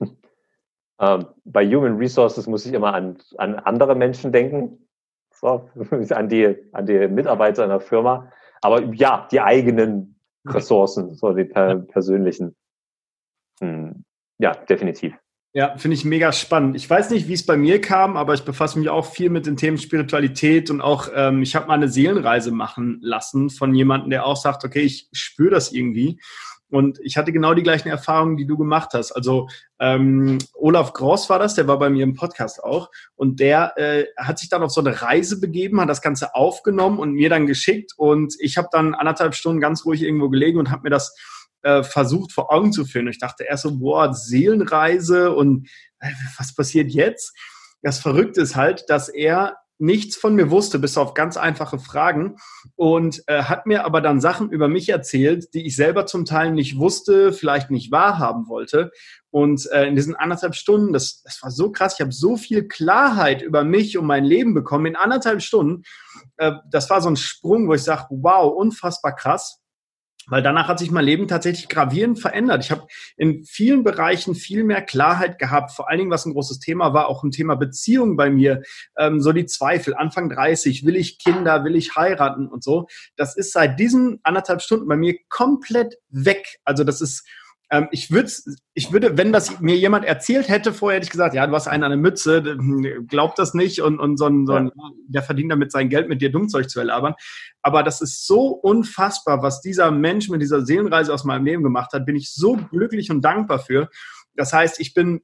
ähm, 1.00 1.26
bei 1.44 1.66
Human 1.66 1.96
Resources 1.96 2.46
muss 2.46 2.64
ich 2.64 2.72
immer 2.72 2.94
an, 2.94 3.18
an 3.36 3.56
andere 3.56 3.94
Menschen 3.94 4.32
denken, 4.32 4.88
so, 5.30 5.68
an, 6.10 6.28
die, 6.28 6.56
an 6.72 6.86
die 6.86 7.06
Mitarbeiter 7.08 7.64
in 7.64 7.70
der 7.70 7.80
Firma. 7.80 8.32
Aber 8.60 8.82
ja, 8.94 9.28
die 9.30 9.40
eigenen 9.40 10.18
Ressourcen, 10.46 11.14
so 11.14 11.32
die 11.32 11.44
per 11.44 11.76
persönlichen. 11.76 12.56
Hm, 13.60 14.04
ja, 14.38 14.52
definitiv. 14.52 15.14
Ja, 15.58 15.76
finde 15.76 15.96
ich 15.96 16.04
mega 16.04 16.30
spannend. 16.30 16.76
Ich 16.76 16.88
weiß 16.88 17.10
nicht, 17.10 17.26
wie 17.26 17.32
es 17.32 17.44
bei 17.44 17.56
mir 17.56 17.80
kam, 17.80 18.16
aber 18.16 18.32
ich 18.32 18.44
befasse 18.44 18.78
mich 18.78 18.90
auch 18.90 19.04
viel 19.04 19.28
mit 19.28 19.44
den 19.44 19.56
Themen 19.56 19.76
Spiritualität 19.76 20.70
und 20.70 20.80
auch, 20.80 21.08
ähm, 21.12 21.42
ich 21.42 21.56
habe 21.56 21.66
mal 21.66 21.74
eine 21.74 21.88
Seelenreise 21.88 22.52
machen 22.52 23.00
lassen 23.02 23.50
von 23.50 23.74
jemandem, 23.74 24.10
der 24.10 24.24
auch 24.24 24.36
sagt, 24.36 24.62
okay, 24.62 24.82
ich 24.82 25.08
spüre 25.10 25.50
das 25.50 25.72
irgendwie. 25.72 26.20
Und 26.70 27.00
ich 27.02 27.16
hatte 27.16 27.32
genau 27.32 27.54
die 27.54 27.64
gleichen 27.64 27.88
Erfahrungen, 27.88 28.36
die 28.36 28.46
du 28.46 28.56
gemacht 28.56 28.90
hast. 28.92 29.10
Also 29.10 29.48
ähm, 29.80 30.38
Olaf 30.54 30.92
Gross 30.92 31.28
war 31.28 31.40
das, 31.40 31.56
der 31.56 31.66
war 31.66 31.80
bei 31.80 31.90
mir 31.90 32.04
im 32.04 32.14
Podcast 32.14 32.62
auch. 32.62 32.88
Und 33.16 33.40
der 33.40 33.76
äh, 33.76 34.04
hat 34.16 34.38
sich 34.38 34.48
dann 34.48 34.62
auf 34.62 34.70
so 34.70 34.80
eine 34.80 35.02
Reise 35.02 35.40
begeben, 35.40 35.80
hat 35.80 35.88
das 35.88 36.02
Ganze 36.02 36.36
aufgenommen 36.36 37.00
und 37.00 37.14
mir 37.14 37.30
dann 37.30 37.48
geschickt. 37.48 37.94
Und 37.96 38.36
ich 38.38 38.58
habe 38.58 38.68
dann 38.70 38.94
anderthalb 38.94 39.34
Stunden 39.34 39.60
ganz 39.60 39.84
ruhig 39.84 40.02
irgendwo 40.02 40.28
gelegen 40.28 40.60
und 40.60 40.70
habe 40.70 40.82
mir 40.84 40.90
das 40.90 41.16
äh, 41.62 41.82
versucht 41.82 42.32
vor 42.32 42.52
Augen 42.52 42.72
zu 42.72 42.84
führen. 42.84 43.08
Ich 43.08 43.18
dachte 43.18 43.44
erst 43.44 43.64
so, 43.64 43.78
boah, 43.78 44.14
Seelenreise 44.14 45.34
und 45.34 45.68
äh, 46.00 46.10
was 46.38 46.54
passiert 46.54 46.90
jetzt? 46.90 47.36
Das 47.82 47.98
Verrückte 47.98 48.40
ist 48.40 48.56
halt, 48.56 48.84
dass 48.88 49.08
er 49.08 49.56
nichts 49.78 50.16
von 50.16 50.34
mir 50.34 50.50
wusste, 50.50 50.78
bis 50.78 50.98
auf 50.98 51.14
ganz 51.14 51.36
einfache 51.36 51.78
Fragen 51.78 52.36
und 52.74 53.22
äh, 53.28 53.44
hat 53.44 53.66
mir 53.66 53.84
aber 53.84 54.00
dann 54.00 54.20
Sachen 54.20 54.50
über 54.50 54.66
mich 54.66 54.88
erzählt, 54.88 55.54
die 55.54 55.66
ich 55.66 55.76
selber 55.76 56.06
zum 56.06 56.24
Teil 56.24 56.50
nicht 56.50 56.78
wusste, 56.78 57.32
vielleicht 57.32 57.70
nicht 57.70 57.92
wahrhaben 57.92 58.48
wollte. 58.48 58.90
Und 59.30 59.70
äh, 59.70 59.86
in 59.86 59.94
diesen 59.94 60.16
anderthalb 60.16 60.56
Stunden, 60.56 60.92
das, 60.92 61.22
das 61.22 61.40
war 61.42 61.50
so 61.52 61.70
krass, 61.70 61.94
ich 61.94 62.00
habe 62.00 62.12
so 62.12 62.36
viel 62.36 62.66
Klarheit 62.66 63.40
über 63.40 63.62
mich 63.62 63.96
und 63.96 64.06
mein 64.06 64.24
Leben 64.24 64.52
bekommen 64.52 64.86
in 64.86 64.96
anderthalb 64.96 65.42
Stunden. 65.42 65.84
Äh, 66.38 66.54
das 66.70 66.90
war 66.90 67.00
so 67.00 67.08
ein 67.08 67.16
Sprung, 67.16 67.68
wo 67.68 67.74
ich 67.74 67.84
sage, 67.84 68.06
wow, 68.10 68.52
unfassbar 68.52 69.14
krass 69.14 69.60
weil 70.28 70.42
danach 70.42 70.68
hat 70.68 70.78
sich 70.78 70.90
mein 70.90 71.04
Leben 71.04 71.28
tatsächlich 71.28 71.68
gravierend 71.68 72.20
verändert. 72.20 72.64
Ich 72.64 72.70
habe 72.70 72.86
in 73.16 73.44
vielen 73.44 73.84
Bereichen 73.84 74.34
viel 74.34 74.64
mehr 74.64 74.82
Klarheit 74.82 75.38
gehabt. 75.38 75.72
Vor 75.72 75.88
allen 75.88 75.98
Dingen, 75.98 76.10
was 76.10 76.26
ein 76.26 76.32
großes 76.32 76.60
Thema 76.60 76.92
war, 76.92 77.08
auch 77.08 77.22
ein 77.22 77.30
Thema 77.30 77.56
Beziehung 77.56 78.16
bei 78.16 78.30
mir. 78.30 78.62
Ähm, 78.96 79.20
so 79.20 79.32
die 79.32 79.46
Zweifel, 79.46 79.94
Anfang 79.94 80.28
30, 80.28 80.84
will 80.84 80.96
ich 80.96 81.18
Kinder, 81.18 81.64
will 81.64 81.76
ich 81.76 81.96
heiraten 81.96 82.48
und 82.48 82.62
so. 82.62 82.86
Das 83.16 83.36
ist 83.36 83.52
seit 83.52 83.78
diesen 83.78 84.20
anderthalb 84.22 84.62
Stunden 84.62 84.88
bei 84.88 84.96
mir 84.96 85.16
komplett 85.28 85.96
weg. 86.10 86.58
Also 86.64 86.84
das 86.84 87.00
ist 87.00 87.24
ähm, 87.70 87.88
ich, 87.90 88.10
würde, 88.10 88.30
ich 88.74 88.92
würde, 88.92 89.18
wenn 89.18 89.32
das 89.32 89.60
mir 89.60 89.76
jemand 89.76 90.06
erzählt 90.06 90.48
hätte, 90.48 90.72
vorher 90.72 90.96
hätte 90.96 91.04
ich 91.04 91.10
gesagt, 91.10 91.34
ja, 91.34 91.46
du 91.46 91.54
hast 91.54 91.68
einen 91.68 91.84
an 91.84 91.90
der 91.90 91.98
Mütze, 91.98 92.56
glaub 93.06 93.34
das 93.34 93.52
nicht 93.52 93.82
und, 93.82 93.98
und 94.00 94.16
so 94.16 94.26
ein, 94.26 94.46
so 94.46 94.54
ein 94.54 94.70
der 95.06 95.22
verdient 95.22 95.52
damit 95.52 95.70
sein 95.70 95.90
Geld, 95.90 96.08
mit 96.08 96.22
dir 96.22 96.30
Dummzeug 96.30 96.70
zu 96.70 96.78
erlabern. 96.78 97.14
Aber 97.60 97.82
das 97.82 98.00
ist 98.00 98.26
so 98.26 98.48
unfassbar, 98.48 99.42
was 99.42 99.60
dieser 99.60 99.90
Mensch 99.90 100.30
mit 100.30 100.40
dieser 100.40 100.64
Seelenreise 100.64 101.12
aus 101.12 101.24
meinem 101.24 101.44
Leben 101.44 101.62
gemacht 101.62 101.92
hat, 101.92 102.06
bin 102.06 102.16
ich 102.16 102.32
so 102.32 102.56
glücklich 102.56 103.10
und 103.10 103.20
dankbar 103.20 103.58
für. 103.58 103.90
Das 104.34 104.52
heißt, 104.52 104.80
ich 104.80 104.94
bin 104.94 105.20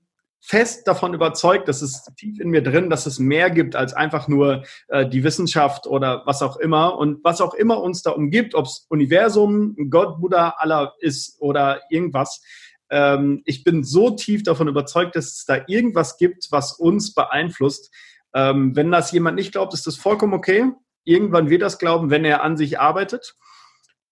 fest 0.47 0.87
davon 0.87 1.15
überzeugt, 1.15 1.69
dass 1.69 1.81
es 1.81 2.05
tief 2.19 2.39
in 2.39 2.51
mir 2.51 2.63
drin, 2.63 2.91
dass 2.91 3.07
es 3.07 3.19
mehr 3.19 3.49
gibt 3.49 3.77
als 3.77 3.95
einfach 3.95 4.29
nur 4.29 4.65
äh, 4.89 5.09
die 5.09 5.25
Wissenschaft 5.25 5.87
oder 5.87 6.23
was 6.27 6.43
auch 6.43 6.59
immer 6.59 6.99
und 6.99 7.25
was 7.25 7.41
auch 7.41 7.55
immer 7.55 7.81
uns 7.81 8.03
da 8.03 8.11
umgibt, 8.11 8.55
ob 8.55 8.67
es 8.67 8.85
Universum, 8.91 9.75
Gott, 9.89 10.21
Buddha, 10.21 10.51
Allah 10.59 10.93
ist 11.01 11.41
oder 11.41 11.81
irgendwas. 11.89 12.43
Ähm, 12.91 13.41
ich 13.47 13.65
bin 13.65 13.85
so 13.85 14.11
tief 14.11 14.43
davon 14.43 14.69
überzeugt, 14.69 15.17
dass 15.17 15.33
es 15.33 15.45
da 15.47 15.63
irgendwas 15.67 16.19
gibt, 16.19 16.49
was 16.51 16.73
uns 16.73 17.15
beeinflusst. 17.15 17.91
Ähm, 18.35 18.77
wenn 18.77 18.91
das 18.91 19.13
jemand 19.13 19.37
nicht 19.37 19.53
glaubt, 19.53 19.73
ist 19.73 19.87
das 19.87 19.97
vollkommen 19.97 20.35
okay. 20.35 20.71
Irgendwann 21.05 21.49
wird 21.49 21.63
das 21.63 21.79
glauben, 21.79 22.11
wenn 22.11 22.27
er 22.27 22.43
an 22.43 22.59
sich 22.59 22.79
arbeitet. 22.79 23.35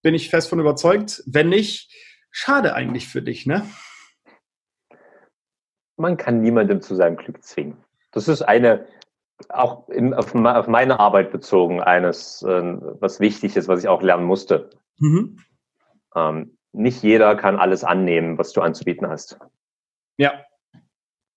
Bin 0.01 0.15
ich 0.15 0.31
fest 0.31 0.49
von 0.49 0.59
überzeugt. 0.59 1.21
Wenn 1.27 1.49
nicht, 1.49 1.91
schade 2.31 2.73
eigentlich 2.73 3.07
für 3.07 3.21
dich, 3.21 3.45
ne? 3.45 3.69
Man 5.97 6.17
kann 6.17 6.41
niemandem 6.41 6.81
zu 6.81 6.95
seinem 6.95 7.17
Glück 7.17 7.43
zwingen. 7.43 7.77
Das 8.11 8.27
ist 8.27 8.41
eine, 8.41 8.87
auch 9.49 9.89
in, 9.89 10.13
auf, 10.13 10.33
auf, 10.35 10.67
meine 10.67 10.99
Arbeit 10.99 11.31
bezogen, 11.31 11.81
eines, 11.81 12.43
äh, 12.43 12.77
was 12.99 13.19
wichtig 13.19 13.55
ist, 13.55 13.67
was 13.67 13.81
ich 13.81 13.87
auch 13.87 14.01
lernen 14.01 14.25
musste. 14.25 14.69
Mhm. 14.99 15.39
Ähm, 16.15 16.57
nicht 16.71 17.03
jeder 17.03 17.35
kann 17.35 17.57
alles 17.57 17.83
annehmen, 17.83 18.37
was 18.37 18.51
du 18.51 18.61
anzubieten 18.61 19.07
hast. 19.07 19.37
Ja. 20.17 20.33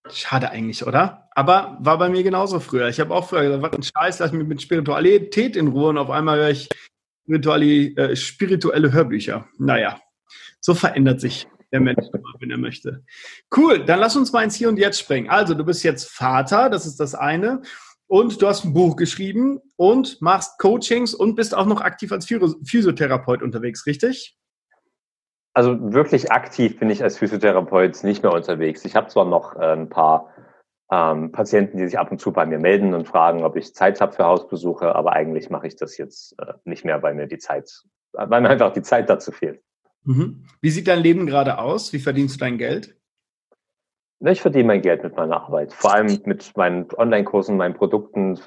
Schade 0.08 0.50
eigentlich, 0.50 0.86
oder? 0.86 1.28
Aber 1.32 1.76
war 1.80 1.98
bei 1.98 2.08
mir 2.08 2.22
genauso 2.22 2.60
früher. 2.60 2.88
Ich 2.88 3.00
habe 3.00 3.14
auch 3.14 3.28
früher 3.28 3.42
gesagt, 3.42 3.62
was 3.62 3.72
ein 3.72 3.82
Scheiß, 3.82 4.18
lass 4.20 4.32
mich 4.32 4.46
mit 4.46 4.62
Spiritualität 4.62 5.56
in 5.56 5.68
Ruhe 5.68 5.90
und 5.90 5.98
auf 5.98 6.10
einmal 6.10 6.38
höre 6.38 6.50
ich 6.50 6.68
äh, 7.28 8.16
spirituelle 8.16 8.92
Hörbücher. 8.92 9.46
Naja, 9.58 9.98
so 10.60 10.74
verändert 10.74 11.20
sich 11.20 11.48
der 11.72 11.80
Mensch, 11.80 12.06
wenn 12.40 12.50
er 12.50 12.58
möchte. 12.58 13.04
Cool, 13.54 13.84
dann 13.84 14.00
lass 14.00 14.16
uns 14.16 14.32
mal 14.32 14.44
ins 14.44 14.54
Hier 14.54 14.68
und 14.68 14.78
Jetzt 14.78 15.00
springen. 15.00 15.28
Also, 15.28 15.54
du 15.54 15.64
bist 15.64 15.82
jetzt 15.82 16.10
Vater, 16.10 16.70
das 16.70 16.86
ist 16.86 17.00
das 17.00 17.14
eine. 17.14 17.62
Und 18.08 18.40
du 18.40 18.46
hast 18.46 18.64
ein 18.64 18.72
Buch 18.72 18.96
geschrieben 18.96 19.60
und 19.74 20.22
machst 20.22 20.58
Coachings 20.60 21.12
und 21.12 21.34
bist 21.34 21.56
auch 21.56 21.66
noch 21.66 21.80
aktiv 21.80 22.12
als 22.12 22.26
Physiotherapeut 22.26 23.42
unterwegs, 23.42 23.84
richtig? 23.86 24.36
Also 25.54 25.92
wirklich 25.92 26.30
aktiv 26.30 26.78
bin 26.78 26.90
ich 26.90 27.02
als 27.02 27.16
Physiotherapeut 27.18 28.04
nicht 28.04 28.22
mehr 28.22 28.32
unterwegs. 28.32 28.84
Ich 28.84 28.94
habe 28.94 29.08
zwar 29.08 29.24
noch 29.24 29.56
äh, 29.56 29.72
ein 29.72 29.88
paar 29.88 30.30
ähm, 30.92 31.32
Patienten, 31.32 31.78
die 31.78 31.86
sich 31.86 31.98
ab 31.98 32.12
und 32.12 32.20
zu 32.20 32.30
bei 32.30 32.46
mir 32.46 32.58
melden 32.58 32.94
und 32.94 33.08
fragen, 33.08 33.42
ob 33.42 33.56
ich 33.56 33.74
Zeit 33.74 34.00
habe 34.00 34.12
für 34.12 34.26
Hausbesuche, 34.26 34.94
aber 34.94 35.14
eigentlich 35.14 35.50
mache 35.50 35.66
ich 35.66 35.74
das 35.74 35.96
jetzt 35.96 36.38
äh, 36.38 36.52
nicht 36.64 36.84
mehr, 36.84 37.02
weil 37.02 37.14
mir 37.14 37.26
die 37.26 37.38
Zeit, 37.38 37.72
weil 38.12 38.40
mir 38.40 38.50
einfach 38.50 38.72
die 38.72 38.82
Zeit 38.82 39.08
dazu 39.08 39.32
fehlt. 39.32 39.62
Mhm. 40.06 40.44
Wie 40.60 40.70
sieht 40.70 40.88
dein 40.88 41.02
Leben 41.02 41.26
gerade 41.26 41.58
aus? 41.58 41.92
Wie 41.92 41.98
verdienst 41.98 42.36
du 42.36 42.38
dein 42.40 42.58
Geld? 42.58 42.96
Ich 44.20 44.40
verdiene 44.40 44.64
mein 44.64 44.80
Geld 44.80 45.02
mit 45.02 45.14
meiner 45.14 45.42
Arbeit. 45.42 45.74
Vor 45.74 45.92
allem 45.92 46.20
mit 46.24 46.56
meinen 46.56 46.86
Online-Kursen, 46.96 47.56
meinen 47.56 47.74
Produkten, 47.74 48.38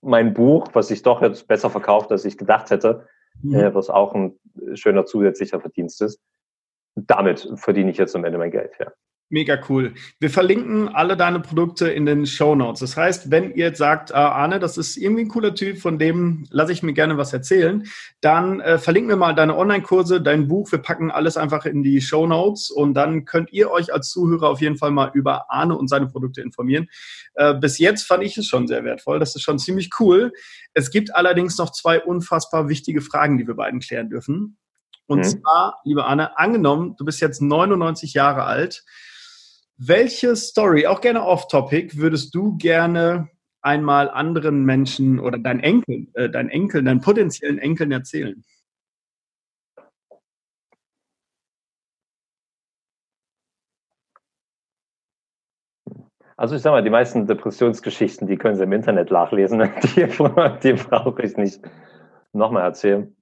mein 0.00 0.32
Buch, 0.32 0.68
was 0.72 0.88
sich 0.88 1.02
doch 1.02 1.20
jetzt 1.20 1.46
besser 1.46 1.68
verkauft, 1.68 2.10
als 2.10 2.24
ich 2.24 2.38
gedacht 2.38 2.70
hätte, 2.70 3.06
mhm. 3.42 3.54
Äh, 3.54 3.74
was 3.74 3.90
auch 3.90 4.14
ein 4.14 4.38
schöner 4.74 5.04
zusätzlicher 5.04 5.60
Verdienst 5.60 6.00
ist. 6.00 6.20
Damit 6.94 7.52
verdiene 7.56 7.90
ich 7.90 7.98
jetzt 7.98 8.16
am 8.16 8.24
Ende 8.24 8.38
mein 8.38 8.50
Geld, 8.50 8.72
ja. 8.78 8.90
Mega 9.30 9.60
cool. 9.68 9.92
Wir 10.20 10.30
verlinken 10.30 10.88
alle 10.88 11.14
deine 11.14 11.40
Produkte 11.40 11.90
in 11.90 12.06
den 12.06 12.24
Show 12.24 12.54
Notes. 12.54 12.80
Das 12.80 12.96
heißt, 12.96 13.30
wenn 13.30 13.50
ihr 13.50 13.66
jetzt 13.66 13.78
sagt, 13.78 14.14
ah, 14.14 14.30
Arne, 14.30 14.58
das 14.58 14.78
ist 14.78 14.96
irgendwie 14.96 15.24
ein 15.24 15.28
cooler 15.28 15.54
Typ, 15.54 15.76
von 15.76 15.98
dem 15.98 16.46
lasse 16.50 16.72
ich 16.72 16.82
mir 16.82 16.94
gerne 16.94 17.18
was 17.18 17.34
erzählen, 17.34 17.84
dann 18.22 18.60
äh, 18.60 18.78
verlinken 18.78 19.10
wir 19.10 19.16
mal 19.16 19.34
deine 19.34 19.54
Online-Kurse, 19.54 20.22
dein 20.22 20.48
Buch. 20.48 20.72
Wir 20.72 20.78
packen 20.78 21.10
alles 21.10 21.36
einfach 21.36 21.66
in 21.66 21.82
die 21.82 22.00
Show 22.00 22.26
Notes 22.26 22.70
und 22.70 22.94
dann 22.94 23.26
könnt 23.26 23.52
ihr 23.52 23.70
euch 23.70 23.92
als 23.92 24.08
Zuhörer 24.08 24.48
auf 24.48 24.62
jeden 24.62 24.78
Fall 24.78 24.92
mal 24.92 25.10
über 25.12 25.50
Arne 25.50 25.76
und 25.76 25.88
seine 25.88 26.06
Produkte 26.06 26.40
informieren. 26.40 26.88
Äh, 27.34 27.52
bis 27.52 27.76
jetzt 27.76 28.04
fand 28.04 28.24
ich 28.24 28.38
es 28.38 28.46
schon 28.46 28.66
sehr 28.66 28.82
wertvoll. 28.84 29.18
Das 29.18 29.36
ist 29.36 29.42
schon 29.42 29.58
ziemlich 29.58 29.90
cool. 30.00 30.32
Es 30.72 30.90
gibt 30.90 31.14
allerdings 31.14 31.58
noch 31.58 31.72
zwei 31.72 32.00
unfassbar 32.00 32.70
wichtige 32.70 33.02
Fragen, 33.02 33.36
die 33.36 33.46
wir 33.46 33.56
beiden 33.56 33.80
klären 33.80 34.08
dürfen. 34.08 34.56
Und 35.06 35.18
mhm. 35.18 35.24
zwar, 35.24 35.80
liebe 35.84 36.06
Arne, 36.06 36.38
angenommen, 36.38 36.94
du 36.96 37.04
bist 37.04 37.20
jetzt 37.20 37.42
99 37.42 38.14
Jahre 38.14 38.44
alt 38.44 38.84
welche 39.78 40.36
Story, 40.36 40.86
auch 40.86 41.00
gerne 41.00 41.24
off-topic, 41.24 41.96
würdest 41.96 42.34
du 42.34 42.56
gerne 42.58 43.28
einmal 43.62 44.10
anderen 44.10 44.64
Menschen 44.64 45.18
oder 45.20 45.38
deinen 45.38 45.60
Enkel, 45.60 46.08
äh, 46.14 46.28
deinen 46.28 46.50
Enkeln, 46.50 46.84
deinen 46.84 47.00
potenziellen 47.00 47.58
Enkeln 47.58 47.92
erzählen? 47.92 48.44
Also 56.36 56.54
ich 56.54 56.62
sag 56.62 56.70
mal, 56.70 56.84
die 56.84 56.90
meisten 56.90 57.26
Depressionsgeschichten, 57.26 58.28
die 58.28 58.36
können 58.36 58.54
Sie 58.54 58.62
im 58.62 58.72
Internet 58.72 59.10
nachlesen. 59.10 59.58
Die, 59.96 60.06
die 60.06 60.72
brauche 60.74 61.22
ich 61.22 61.36
nicht 61.36 61.60
nochmal 62.32 62.62
erzählen. 62.62 63.16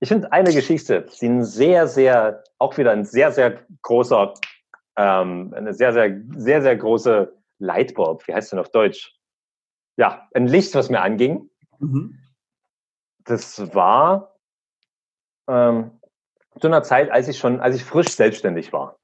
Ich 0.00 0.08
finde 0.08 0.32
eine 0.32 0.52
Geschichte, 0.52 1.06
die 1.20 1.26
ein 1.26 1.44
sehr, 1.44 1.86
sehr, 1.86 2.42
auch 2.58 2.76
wieder 2.76 2.90
ein 2.90 3.04
sehr, 3.04 3.30
sehr 3.30 3.60
großer, 3.82 4.34
ähm, 4.96 5.52
eine 5.54 5.74
sehr, 5.74 5.92
sehr, 5.92 6.20
sehr, 6.36 6.62
sehr 6.62 6.76
große 6.76 7.32
Lightbulb, 7.58 8.26
wie 8.26 8.34
heißt 8.34 8.52
denn 8.52 8.58
auf 8.58 8.70
Deutsch? 8.70 9.14
Ja, 9.96 10.28
ein 10.34 10.46
Licht, 10.46 10.74
was 10.74 10.90
mir 10.90 11.00
anging. 11.00 11.50
Mhm. 11.78 12.18
Das 13.24 13.74
war 13.74 14.36
ähm, 15.48 15.90
zu 16.60 16.66
einer 16.66 16.82
Zeit, 16.82 17.10
als 17.10 17.28
ich 17.28 17.38
schon, 17.38 17.60
als 17.60 17.76
ich 17.76 17.84
frisch 17.84 18.08
selbstständig 18.08 18.72
war 18.72 18.98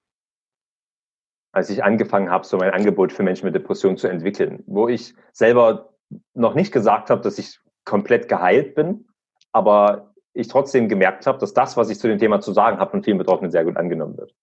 als 1.52 1.68
ich 1.68 1.84
angefangen 1.84 2.30
habe, 2.30 2.46
so 2.46 2.56
mein 2.56 2.70
Angebot 2.70 3.12
für 3.12 3.22
Menschen 3.22 3.44
mit 3.44 3.54
Depressionen 3.54 3.98
zu 3.98 4.08
entwickeln, 4.08 4.64
wo 4.66 4.88
ich 4.88 5.14
selber 5.32 5.94
noch 6.34 6.54
nicht 6.54 6.72
gesagt 6.72 7.10
habe, 7.10 7.20
dass 7.20 7.38
ich 7.38 7.60
komplett 7.84 8.28
geheilt 8.28 8.74
bin, 8.74 9.06
aber 9.52 10.14
ich 10.32 10.48
trotzdem 10.48 10.88
gemerkt 10.88 11.26
habe, 11.26 11.38
dass 11.38 11.52
das, 11.52 11.76
was 11.76 11.90
ich 11.90 11.98
zu 11.98 12.08
dem 12.08 12.18
Thema 12.18 12.40
zu 12.40 12.52
sagen 12.52 12.78
habe, 12.78 12.90
von 12.90 13.02
vielen 13.02 13.18
Betroffenen 13.18 13.50
sehr 13.50 13.64
gut 13.64 13.76
angenommen 13.76 14.16
wird. 14.16 14.34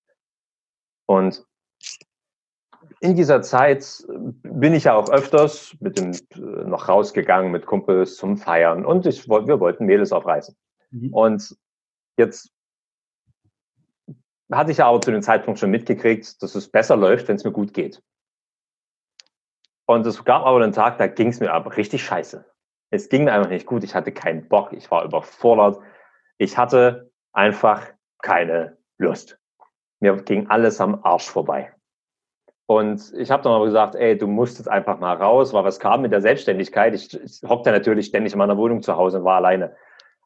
Und 1.09 1.43
in 2.99 3.15
dieser 3.15 3.41
Zeit 3.41 4.05
bin 4.43 4.75
ich 4.75 4.83
ja 4.83 4.93
auch 4.93 5.09
öfters 5.09 5.75
mit 5.79 5.97
dem 5.97 6.11
äh, 6.11 6.67
noch 6.67 6.87
rausgegangen 6.87 7.51
mit 7.51 7.65
Kumpels 7.65 8.15
zum 8.15 8.37
Feiern 8.37 8.85
und 8.85 9.07
ich, 9.07 9.27
wir 9.27 9.59
wollten 9.59 9.87
Mädels 9.87 10.11
aufreißen. 10.11 10.55
Mhm. 10.91 11.11
Und 11.11 11.57
jetzt 12.15 12.53
hatte 14.51 14.71
ich 14.71 14.77
ja 14.77 14.87
aber 14.87 15.01
zu 15.01 15.09
dem 15.09 15.23
Zeitpunkt 15.23 15.59
schon 15.59 15.71
mitgekriegt, 15.71 16.43
dass 16.43 16.53
es 16.53 16.69
besser 16.69 16.95
läuft, 16.95 17.27
wenn 17.27 17.37
es 17.37 17.43
mir 17.43 17.51
gut 17.51 17.73
geht. 17.73 18.03
Und 19.87 20.05
es 20.05 20.23
gab 20.23 20.43
aber 20.45 20.61
einen 20.61 20.73
Tag, 20.73 20.99
da 20.99 21.07
ging 21.07 21.29
es 21.29 21.39
mir 21.39 21.51
aber 21.51 21.75
richtig 21.75 22.03
scheiße. 22.03 22.45
Es 22.91 23.09
ging 23.09 23.23
mir 23.23 23.33
einfach 23.33 23.49
nicht 23.49 23.65
gut. 23.65 23.83
Ich 23.83 23.95
hatte 23.95 24.11
keinen 24.11 24.47
Bock. 24.47 24.73
Ich 24.73 24.91
war 24.91 25.05
überfordert. 25.05 25.79
Ich 26.37 26.55
hatte 26.55 27.11
einfach 27.33 27.87
keine 28.21 28.77
Lust. 28.99 29.38
Mir 29.99 30.15
ging 30.23 30.47
alles 30.47 30.79
am 30.79 31.03
Arsch 31.03 31.29
vorbei. 31.29 31.73
Und 32.65 33.13
ich 33.15 33.31
habe 33.31 33.41
dann 33.41 33.53
aber 33.53 33.65
gesagt, 33.65 33.95
ey, 33.95 34.17
du 34.17 34.27
musst 34.27 34.59
jetzt 34.59 34.67
einfach 34.67 34.99
mal 34.99 35.15
raus, 35.15 35.53
weil 35.53 35.63
was 35.63 35.79
kam 35.79 36.03
mit 36.03 36.11
der 36.11 36.21
Selbstständigkeit? 36.21 36.93
Ich, 36.93 37.19
ich 37.19 37.41
hockte 37.47 37.71
natürlich 37.71 38.05
ständig 38.05 38.33
in 38.33 38.39
meiner 38.39 38.57
Wohnung 38.57 38.83
zu 38.83 38.95
Hause 38.95 39.17
und 39.17 39.23
war 39.23 39.37
alleine. 39.37 39.75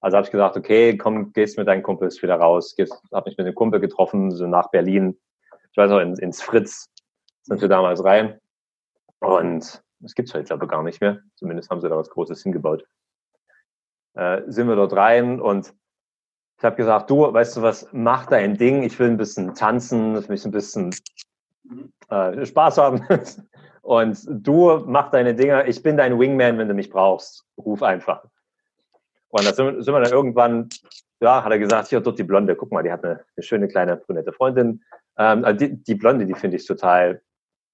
Also 0.01 0.17
habe 0.17 0.26
ich 0.26 0.32
gesagt, 0.32 0.57
okay, 0.57 0.97
komm, 0.97 1.32
gehst 1.32 1.57
mit 1.57 1.69
deinen 1.69 1.82
Kumpels 1.82 2.21
wieder 2.21 2.36
raus. 2.36 2.76
Habe 3.13 3.30
mich 3.30 3.38
mit 3.38 3.47
einem 3.47 3.55
Kumpel 3.55 3.80
getroffen, 3.80 4.32
so 4.32 4.45
nach 4.45 4.69
Berlin. 4.71 5.17
Ich 5.71 5.78
weiß 5.78 5.89
noch, 5.89 6.01
ins, 6.01 6.19
ins 6.19 6.41
Fritz 6.41 6.89
sind 7.43 7.61
wir 7.61 7.69
damals 7.69 8.03
rein. 8.03 8.39
Und 9.19 9.82
das 9.99 10.13
gibt's 10.13 10.34
heute 10.34 10.53
aber 10.53 10.67
gar 10.67 10.84
nicht 10.84 10.99
mehr. 10.99 11.21
Zumindest 11.36 11.69
haben 11.69 11.80
sie 11.80 11.88
da 11.88 11.95
was 11.95 12.09
Großes 12.09 12.43
hingebaut. 12.43 12.86
Äh, 14.15 14.41
sind 14.47 14.67
wir 14.67 14.76
dort 14.76 14.93
rein 14.93 15.39
und 15.39 15.74
ich 16.58 16.64
habe 16.64 16.76
gesagt, 16.76 17.10
du, 17.10 17.34
weißt 17.34 17.58
du 17.58 17.62
was, 17.62 17.89
mach 17.91 18.28
dein 18.28 18.58
Ding. 18.58 18.84
Ich 18.84 18.97
will 18.99 19.08
ein 19.08 19.18
bisschen 19.18 19.54
tanzen, 19.54 20.16
ich 20.18 20.30
will 20.30 20.39
ein 20.43 20.51
bisschen 20.51 20.95
äh, 22.10 22.45
Spaß 22.45 22.78
haben. 22.78 23.06
Und 23.82 24.26
du 24.30 24.84
mach 24.86 25.12
deine 25.12 25.36
Dinge. 25.36 25.68
Ich 25.68 25.84
bin 25.84 25.97
dein 25.97 26.18
Wingman, 26.18 26.58
wenn 26.58 26.70
du 26.70 26.74
mich 26.74 26.89
brauchst. 26.89 27.45
Ruf 27.58 27.84
einfach. 27.84 28.24
Und 29.28 29.45
da 29.45 29.54
sind, 29.54 29.84
sind 29.84 29.93
wir 29.93 29.99
dann 29.99 30.14
irgendwann, 30.14 30.70
ja, 31.20 31.43
hat 31.43 31.51
er 31.51 31.60
gesagt, 31.60 31.89
hier, 31.89 31.99
dort 31.99 32.18
die 32.18 32.24
Blonde, 32.24 32.56
guck 32.56 32.72
mal, 32.72 32.84
die 32.84 32.91
hat 32.91 33.04
eine, 33.04 33.26
eine 33.36 33.43
schöne 33.43 33.68
kleine 33.68 33.97
brünette 33.97 34.32
Freundin. 34.32 34.84
Ähm, 35.18 35.43
also 35.43 35.66
die, 35.66 35.84
die 35.84 35.95
Blonde, 35.95 36.26
die 36.26 36.36
finde 36.36 36.56
ich 36.56 36.66
total, 36.66 37.22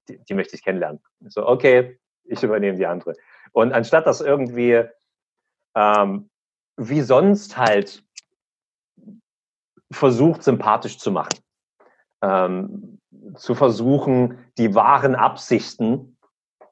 die, 0.08 0.18
die 0.18 0.34
möchte 0.34 0.56
ich 0.56 0.64
kennenlernen. 0.64 1.00
So, 1.28 1.46
okay, 1.48 2.00
ich 2.24 2.42
übernehme 2.42 2.78
die 2.78 2.88
andere. 2.88 3.14
Und 3.52 3.74
anstatt 3.74 4.08
das 4.08 4.22
irgendwie 4.22 4.84
ähm, 5.76 6.30
wie 6.78 7.02
sonst 7.02 7.58
halt 7.58 8.04
versucht, 9.92 10.44
sympathisch 10.44 11.00
zu 11.00 11.12
machen, 11.12 11.40
ähm, 12.22 13.00
zu 13.36 13.56
versuchen, 13.56 14.38
die 14.58 14.76
wahren 14.76 15.16
Absichten 15.16 16.18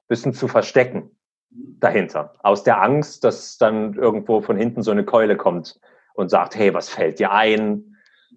bisschen 0.08 0.34
zu 0.34 0.48
verstecken, 0.48 1.12
dahinter. 1.50 2.34
Aus 2.40 2.64
der 2.64 2.82
Angst, 2.82 3.24
dass 3.24 3.58
dann 3.58 3.94
irgendwo 3.94 4.42
von 4.42 4.58
hinten 4.58 4.84
so 4.84 4.92
eine 4.92 5.04
Keule 5.04 5.38
kommt 5.38 5.80
und 6.14 6.30
sagt, 6.30 6.56
hey, 6.56 6.74
was 6.74 6.90
fällt 6.90 7.20
dir 7.20 7.32
ein? 7.32 7.96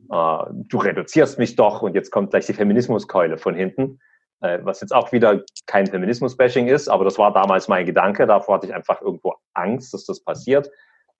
Uh, 0.08 0.44
du 0.50 0.78
reduzierst 0.78 1.38
mich 1.38 1.54
doch 1.54 1.82
und 1.82 1.94
jetzt 1.94 2.10
kommt 2.10 2.30
gleich 2.30 2.46
die 2.46 2.52
Feminismuskeule 2.52 3.38
von 3.38 3.54
hinten, 3.54 4.00
uh, 4.42 4.58
was 4.62 4.80
jetzt 4.80 4.92
auch 4.92 5.12
wieder 5.12 5.44
kein 5.66 5.86
Feminismus-Bashing 5.86 6.66
ist, 6.66 6.88
aber 6.88 7.04
das 7.04 7.16
war 7.16 7.32
damals 7.32 7.68
mein 7.68 7.86
Gedanke. 7.86 8.26
Davor 8.26 8.56
hatte 8.56 8.66
ich 8.66 8.74
einfach 8.74 9.00
irgendwo 9.00 9.34
Angst, 9.54 9.94
dass 9.94 10.06
das 10.06 10.20
passiert, 10.20 10.68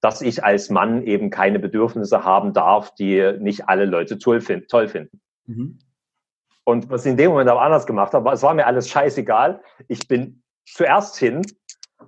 dass 0.00 0.22
ich 0.22 0.44
als 0.44 0.70
Mann 0.70 1.02
eben 1.02 1.30
keine 1.30 1.58
Bedürfnisse 1.58 2.24
haben 2.24 2.52
darf, 2.52 2.94
die 2.94 3.36
nicht 3.38 3.68
alle 3.68 3.84
Leute 3.84 4.18
toll, 4.18 4.40
find, 4.40 4.68
toll 4.68 4.88
finden. 4.88 5.20
Mhm. 5.46 5.78
Und 6.64 6.90
was 6.90 7.04
ich 7.04 7.12
in 7.12 7.16
dem 7.16 7.30
Moment 7.30 7.50
aber 7.50 7.62
anders 7.62 7.86
gemacht 7.86 8.14
habe, 8.14 8.30
es 8.30 8.42
war 8.42 8.54
mir 8.54 8.66
alles 8.66 8.88
scheißegal. 8.88 9.60
Ich 9.88 10.06
bin 10.08 10.42
zuerst 10.66 11.16
hin 11.18 11.42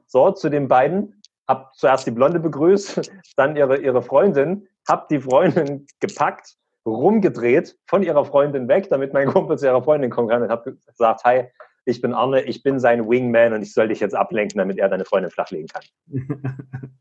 so 0.06 0.30
zu 0.30 0.48
den 0.48 0.68
beiden, 0.68 1.20
hab 1.48 1.74
zuerst 1.74 2.06
die 2.06 2.10
Blonde 2.10 2.40
begrüßt, 2.40 3.10
dann 3.36 3.56
ihre, 3.56 3.78
ihre 3.78 4.02
Freundin, 4.02 4.68
hab 4.88 5.08
die 5.08 5.20
Freundin 5.20 5.86
gepackt, 6.00 6.56
rumgedreht, 6.86 7.76
von 7.86 8.02
ihrer 8.02 8.24
Freundin 8.24 8.68
weg, 8.68 8.88
damit 8.88 9.12
mein 9.12 9.28
Kumpel 9.32 9.58
zu 9.58 9.66
ihrer 9.66 9.82
Freundin 9.82 10.10
kommen 10.10 10.28
kann 10.28 10.42
und 10.42 10.50
hab 10.50 10.64
gesagt, 10.64 11.24
hi, 11.24 11.44
ich 11.84 12.00
bin 12.00 12.14
Arne, 12.14 12.42
ich 12.42 12.62
bin 12.62 12.78
sein 12.78 13.08
Wingman 13.08 13.52
und 13.52 13.62
ich 13.62 13.74
soll 13.74 13.88
dich 13.88 14.00
jetzt 14.00 14.14
ablenken, 14.14 14.58
damit 14.58 14.78
er 14.78 14.88
deine 14.88 15.04
Freundin 15.04 15.30
flachlegen 15.30 15.66
kann. 15.66 15.82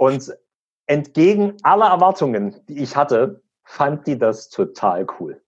und 0.00 0.32
entgegen 0.86 1.56
aller 1.62 1.86
Erwartungen, 1.86 2.56
die 2.68 2.82
ich 2.82 2.96
hatte, 2.96 3.42
fand 3.64 4.06
die 4.06 4.18
das 4.18 4.48
total 4.48 5.06
cool 5.18 5.40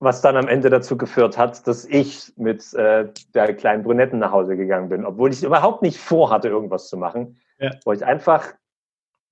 was 0.00 0.22
dann 0.22 0.36
am 0.36 0.48
Ende 0.48 0.70
dazu 0.70 0.96
geführt 0.96 1.36
hat, 1.36 1.66
dass 1.66 1.84
ich 1.84 2.32
mit 2.36 2.72
äh, 2.72 3.08
der 3.34 3.54
kleinen 3.54 3.82
Brunetten 3.82 4.18
nach 4.18 4.32
Hause 4.32 4.56
gegangen 4.56 4.88
bin, 4.88 5.04
obwohl 5.04 5.30
ich 5.30 5.44
überhaupt 5.44 5.82
nicht 5.82 5.98
vorhatte, 5.98 6.48
irgendwas 6.48 6.88
zu 6.88 6.96
machen, 6.96 7.38
ja. 7.58 7.70
wo 7.84 7.92
ich 7.92 8.04
einfach 8.04 8.54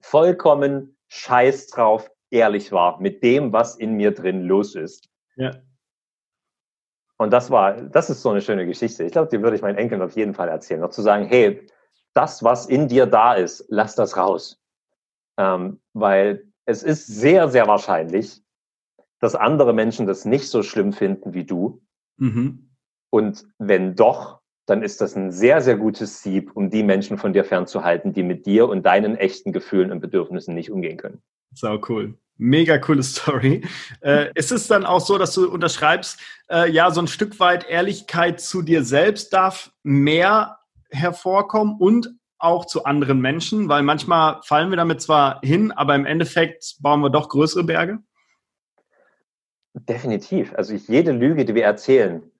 vollkommen 0.00 0.96
scheiß 1.08 1.68
drauf 1.68 2.10
ehrlich 2.30 2.70
war 2.70 3.00
mit 3.00 3.22
dem, 3.22 3.52
was 3.54 3.76
in 3.76 3.94
mir 3.94 4.12
drin 4.12 4.42
los 4.42 4.74
ist. 4.74 5.08
Ja. 5.36 5.52
Und 7.16 7.32
das 7.32 7.50
war, 7.50 7.80
das 7.80 8.10
ist 8.10 8.20
so 8.20 8.28
eine 8.28 8.42
schöne 8.42 8.66
Geschichte. 8.66 9.04
Ich 9.04 9.12
glaube, 9.12 9.28
die 9.30 9.42
würde 9.42 9.56
ich 9.56 9.62
meinen 9.62 9.78
Enkeln 9.78 10.02
auf 10.02 10.12
jeden 10.12 10.34
Fall 10.34 10.48
erzählen. 10.50 10.80
Noch 10.80 10.90
zu 10.90 11.00
sagen, 11.00 11.24
hey, 11.24 11.66
das, 12.18 12.42
was 12.42 12.66
in 12.66 12.88
dir 12.88 13.06
da 13.06 13.34
ist, 13.34 13.64
lass 13.68 13.94
das 13.94 14.16
raus. 14.16 14.60
Ähm, 15.38 15.78
weil 15.92 16.48
es 16.64 16.82
ist 16.82 17.06
sehr, 17.06 17.48
sehr 17.48 17.68
wahrscheinlich, 17.68 18.42
dass 19.20 19.36
andere 19.36 19.72
Menschen 19.72 20.04
das 20.06 20.24
nicht 20.24 20.48
so 20.48 20.64
schlimm 20.64 20.92
finden 20.92 21.32
wie 21.32 21.44
du. 21.44 21.80
Mhm. 22.16 22.70
Und 23.10 23.46
wenn 23.58 23.94
doch, 23.94 24.40
dann 24.66 24.82
ist 24.82 25.00
das 25.00 25.14
ein 25.14 25.30
sehr, 25.30 25.60
sehr 25.60 25.76
gutes 25.76 26.20
Sieb, 26.22 26.50
um 26.56 26.70
die 26.70 26.82
Menschen 26.82 27.18
von 27.18 27.32
dir 27.32 27.44
fernzuhalten, 27.44 28.12
die 28.12 28.24
mit 28.24 28.46
dir 28.46 28.68
und 28.68 28.84
deinen 28.84 29.16
echten 29.16 29.52
Gefühlen 29.52 29.92
und 29.92 30.00
Bedürfnissen 30.00 30.56
nicht 30.56 30.72
umgehen 30.72 30.96
können. 30.96 31.22
Sau 31.54 31.80
cool. 31.88 32.18
Mega 32.36 32.78
coole 32.78 33.04
Story. 33.04 33.62
Äh, 34.00 34.32
ist 34.34 34.50
es 34.50 34.66
dann 34.66 34.84
auch 34.84 35.00
so, 35.00 35.18
dass 35.18 35.34
du 35.34 35.48
unterschreibst, 35.48 36.18
äh, 36.50 36.68
ja, 36.68 36.90
so 36.90 37.00
ein 37.00 37.06
Stück 37.06 37.38
weit 37.38 37.64
Ehrlichkeit 37.68 38.40
zu 38.40 38.62
dir 38.62 38.82
selbst 38.82 39.32
darf 39.32 39.70
mehr 39.84 40.57
hervorkommen 40.90 41.76
und 41.78 42.14
auch 42.38 42.66
zu 42.66 42.84
anderen 42.84 43.20
Menschen, 43.20 43.68
weil 43.68 43.82
manchmal 43.82 44.40
fallen 44.42 44.70
wir 44.70 44.76
damit 44.76 45.02
zwar 45.02 45.40
hin, 45.42 45.72
aber 45.72 45.94
im 45.94 46.06
Endeffekt 46.06 46.76
bauen 46.80 47.00
wir 47.00 47.10
doch 47.10 47.28
größere 47.28 47.64
Berge? 47.64 47.98
Definitiv. 49.74 50.54
Also 50.54 50.74
ich, 50.74 50.88
jede 50.88 51.12
Lüge, 51.12 51.44
die 51.44 51.54
wir 51.54 51.64
erzählen, 51.64 52.30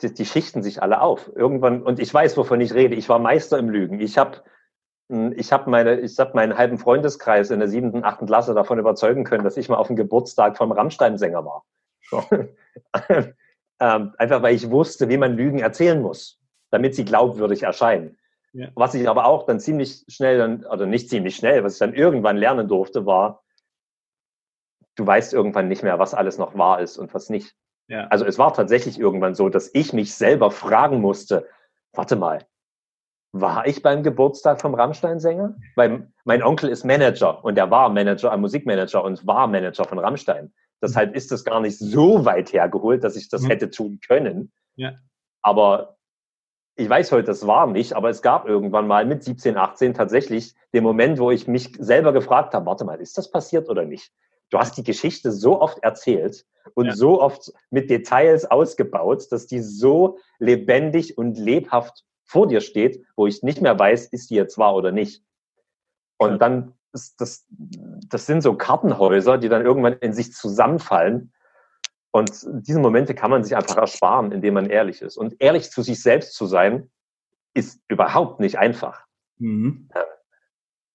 die, 0.00 0.12
die, 0.12 0.26
schichten 0.26 0.62
sich 0.62 0.82
alle 0.82 1.00
auf. 1.00 1.30
Irgendwann, 1.34 1.82
und 1.82 1.98
ich 1.98 2.12
weiß, 2.12 2.36
wovon 2.36 2.60
ich 2.60 2.74
rede. 2.74 2.94
Ich 2.94 3.08
war 3.08 3.18
Meister 3.18 3.58
im 3.58 3.70
Lügen. 3.70 4.00
Ich 4.00 4.18
habe 4.18 4.42
hm, 5.12 5.34
ich 5.36 5.52
hab 5.52 5.66
meine, 5.66 6.02
habe 6.18 6.32
meinen 6.34 6.56
halben 6.56 6.78
Freundeskreis 6.78 7.50
in 7.50 7.60
der 7.60 7.68
siebten, 7.68 8.04
achten 8.04 8.26
Klasse 8.26 8.54
davon 8.54 8.78
überzeugen 8.78 9.24
können, 9.24 9.44
dass 9.44 9.58
ich 9.58 9.68
mal 9.68 9.76
auf 9.76 9.88
dem 9.88 9.96
Geburtstag 9.96 10.56
vom 10.56 10.72
Rammstein-Sänger 10.72 11.44
war. 11.44 11.64
So. 12.08 12.24
ähm, 13.80 14.14
einfach 14.16 14.42
weil 14.42 14.54
ich 14.54 14.70
wusste, 14.70 15.08
wie 15.08 15.18
man 15.18 15.36
Lügen 15.36 15.58
erzählen 15.58 16.00
muss, 16.00 16.41
damit 16.72 16.96
sie 16.96 17.04
glaubwürdig 17.04 17.62
erscheinen. 17.62 18.18
Ja. 18.52 18.68
Was 18.74 18.94
ich 18.94 19.08
aber 19.08 19.26
auch 19.26 19.46
dann 19.46 19.60
ziemlich 19.60 20.04
schnell, 20.08 20.38
dann, 20.38 20.66
oder 20.66 20.86
nicht 20.86 21.08
ziemlich 21.08 21.36
schnell, 21.36 21.62
was 21.62 21.74
ich 21.74 21.78
dann 21.78 21.94
irgendwann 21.94 22.36
lernen 22.36 22.66
durfte, 22.66 23.06
war, 23.06 23.42
du 24.96 25.06
weißt 25.06 25.32
irgendwann 25.32 25.68
nicht 25.68 25.82
mehr, 25.82 25.98
was 25.98 26.14
alles 26.14 26.38
noch 26.38 26.56
wahr 26.58 26.80
ist 26.80 26.98
und 26.98 27.14
was 27.14 27.30
nicht. 27.30 27.54
Ja. 27.88 28.06
Also 28.08 28.24
es 28.24 28.38
war 28.38 28.52
tatsächlich 28.52 28.98
irgendwann 28.98 29.34
so, 29.34 29.48
dass 29.48 29.70
ich 29.74 29.92
mich 29.92 30.14
selber 30.14 30.50
fragen 30.50 31.00
musste, 31.00 31.48
warte 31.92 32.16
mal, 32.16 32.44
war 33.32 33.66
ich 33.66 33.82
beim 33.82 34.02
Geburtstag 34.02 34.60
vom 34.60 34.74
Rammstein-Sänger? 34.74 35.56
Weil 35.74 36.12
mein 36.24 36.42
Onkel 36.42 36.68
ist 36.68 36.84
Manager 36.84 37.42
und 37.42 37.56
er 37.56 37.70
war 37.70 37.88
Manager, 37.88 38.32
ein 38.32 38.40
Musikmanager 38.40 39.02
und 39.02 39.26
war 39.26 39.46
Manager 39.46 39.84
von 39.84 39.98
Rammstein. 39.98 40.52
Deshalb 40.82 41.14
ist 41.14 41.32
das 41.32 41.44
gar 41.44 41.60
nicht 41.60 41.78
so 41.78 42.24
weit 42.26 42.52
hergeholt, 42.52 43.04
dass 43.04 43.16
ich 43.16 43.28
das 43.30 43.42
mhm. 43.42 43.46
hätte 43.46 43.70
tun 43.70 44.00
können. 44.06 44.52
Ja. 44.76 44.92
Aber 45.40 45.96
ich 46.76 46.88
weiß 46.88 47.12
heute, 47.12 47.24
das 47.24 47.46
war 47.46 47.66
nicht, 47.66 47.92
aber 47.92 48.08
es 48.08 48.22
gab 48.22 48.46
irgendwann 48.46 48.86
mal 48.86 49.04
mit 49.04 49.22
17, 49.22 49.56
18 49.56 49.94
tatsächlich 49.94 50.54
den 50.72 50.82
Moment, 50.82 51.18
wo 51.18 51.30
ich 51.30 51.46
mich 51.46 51.76
selber 51.78 52.12
gefragt 52.12 52.54
habe, 52.54 52.66
warte 52.66 52.84
mal, 52.84 53.00
ist 53.00 53.18
das 53.18 53.30
passiert 53.30 53.68
oder 53.68 53.84
nicht? 53.84 54.12
Du 54.50 54.58
hast 54.58 54.76
die 54.76 54.84
Geschichte 54.84 55.32
so 55.32 55.60
oft 55.60 55.82
erzählt 55.82 56.46
und 56.74 56.86
ja. 56.86 56.94
so 56.94 57.20
oft 57.20 57.52
mit 57.70 57.90
Details 57.90 58.50
ausgebaut, 58.50 59.30
dass 59.30 59.46
die 59.46 59.60
so 59.60 60.18
lebendig 60.38 61.18
und 61.18 61.38
lebhaft 61.38 62.04
vor 62.24 62.46
dir 62.48 62.60
steht, 62.60 63.04
wo 63.16 63.26
ich 63.26 63.42
nicht 63.42 63.60
mehr 63.60 63.78
weiß, 63.78 64.06
ist 64.06 64.30
die 64.30 64.34
jetzt 64.34 64.56
wahr 64.56 64.74
oder 64.74 64.92
nicht. 64.92 65.22
Und 66.16 66.32
ja. 66.32 66.38
dann, 66.38 66.74
ist 66.92 67.20
das, 67.20 67.46
das 67.48 68.26
sind 68.26 68.42
so 68.42 68.54
Kartenhäuser, 68.54 69.38
die 69.38 69.48
dann 69.48 69.64
irgendwann 69.64 69.94
in 69.94 70.12
sich 70.12 70.32
zusammenfallen 70.32 71.32
und 72.12 72.46
diese 72.46 72.78
Momente 72.78 73.14
kann 73.14 73.30
man 73.30 73.42
sich 73.42 73.56
einfach 73.56 73.78
ersparen, 73.78 74.32
indem 74.32 74.54
man 74.54 74.66
ehrlich 74.66 75.00
ist. 75.00 75.16
Und 75.16 75.40
ehrlich 75.40 75.70
zu 75.70 75.80
sich 75.82 76.02
selbst 76.02 76.34
zu 76.34 76.46
sein, 76.46 76.90
ist 77.54 77.80
überhaupt 77.88 78.38
nicht 78.38 78.58
einfach. 78.58 79.06
Mhm. 79.38 79.88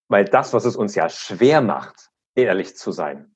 Weil 0.07 0.26
das, 0.26 0.53
was 0.53 0.65
es 0.65 0.76
uns 0.76 0.93
ja 0.93 1.09
schwer 1.09 1.61
macht, 1.61 2.11
ehrlich 2.36 2.78
zu 2.78 2.91
sein, 2.91 3.36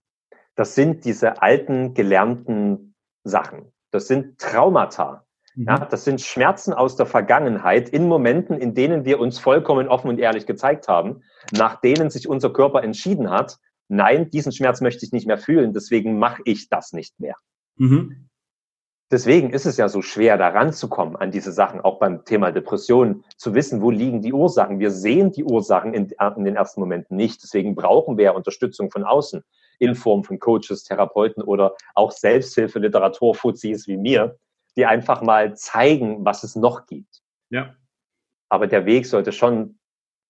das 0.56 0.76
sind 0.76 1.06
diese 1.06 1.42
alten, 1.42 1.96
gelernten 1.96 2.94
Sachen. 3.24 3.74
Das 3.90 4.08
sind 4.08 4.38
Traumata. 4.40 5.26
Mhm. 5.56 5.66
Ja, 5.66 5.80
das 5.80 6.04
sind 6.04 6.22
Schmerzen 6.22 6.74
aus 6.74 6.96
der 6.96 7.08
Vergangenheit 7.08 7.90
in 7.90 8.08
Momenten, 8.08 8.60
in 8.60 8.76
denen 8.76 9.06
wir 9.06 9.20
uns 9.20 9.40
vollkommen 9.40 9.88
offen 9.88 10.08
und 10.08 10.20
ehrlich 10.20 10.46
gezeigt 10.46 10.88
haben, 10.88 11.24
nach 11.52 11.82
denen 11.82 12.12
sich 12.12 12.30
unser 12.30 12.54
Körper 12.54 12.84
entschieden 12.84 13.32
hat, 13.32 13.58
nein, 13.88 14.30
diesen 14.30 14.52
Schmerz 14.52 14.82
möchte 14.82 15.04
ich 15.04 15.12
nicht 15.12 15.26
mehr 15.26 15.40
fühlen, 15.40 15.74
deswegen 15.74 16.20
mache 16.20 16.44
ich 16.46 16.70
das 16.70 16.94
nicht 16.94 17.20
mehr. 17.20 17.36
Mhm. 17.82 18.30
Deswegen 19.12 19.50
ist 19.50 19.66
es 19.66 19.76
ja 19.76 19.90
so 19.90 20.04
schwer, 20.04 20.38
da 20.38 20.50
ranzukommen 20.50 21.16
an 21.16 21.32
diese 21.32 21.52
Sachen, 21.52 21.82
auch 21.82 21.98
beim 22.00 22.24
Thema 22.26 22.52
Depressionen, 22.52 23.26
zu 23.36 23.56
wissen, 23.56 23.82
wo 23.82 23.90
liegen 23.90 24.22
die 24.22 24.32
Ursachen. 24.34 24.80
Wir 24.80 24.92
sehen 24.92 25.32
die 25.32 25.44
Ursachen 25.44 25.94
in, 25.96 26.14
in 26.38 26.46
den 26.46 26.56
ersten 26.56 26.80
Momenten 26.80 27.18
nicht. 27.18 27.42
Deswegen 27.42 27.74
brauchen 27.76 28.18
wir 28.18 28.36
Unterstützung 28.36 28.92
von 28.92 29.04
außen 29.04 29.44
in 29.80 29.96
Form 29.96 30.24
von 30.24 30.40
Coaches, 30.40 30.84
Therapeuten 30.84 31.44
oder 31.44 31.76
auch 31.96 32.12
Selbsthilfe-Literatur, 32.12 33.34
Fuzis 33.34 33.88
wie 33.88 33.98
mir, 33.98 34.38
die 34.78 34.86
einfach 34.86 35.24
mal 35.24 35.56
zeigen, 35.56 36.24
was 36.24 36.44
es 36.44 36.56
noch 36.56 36.86
gibt. 36.86 37.22
Ja. 37.50 37.76
Aber 38.48 38.68
der 38.68 38.86
Weg 38.86 39.08
sollte 39.08 39.32
schon 39.32 39.80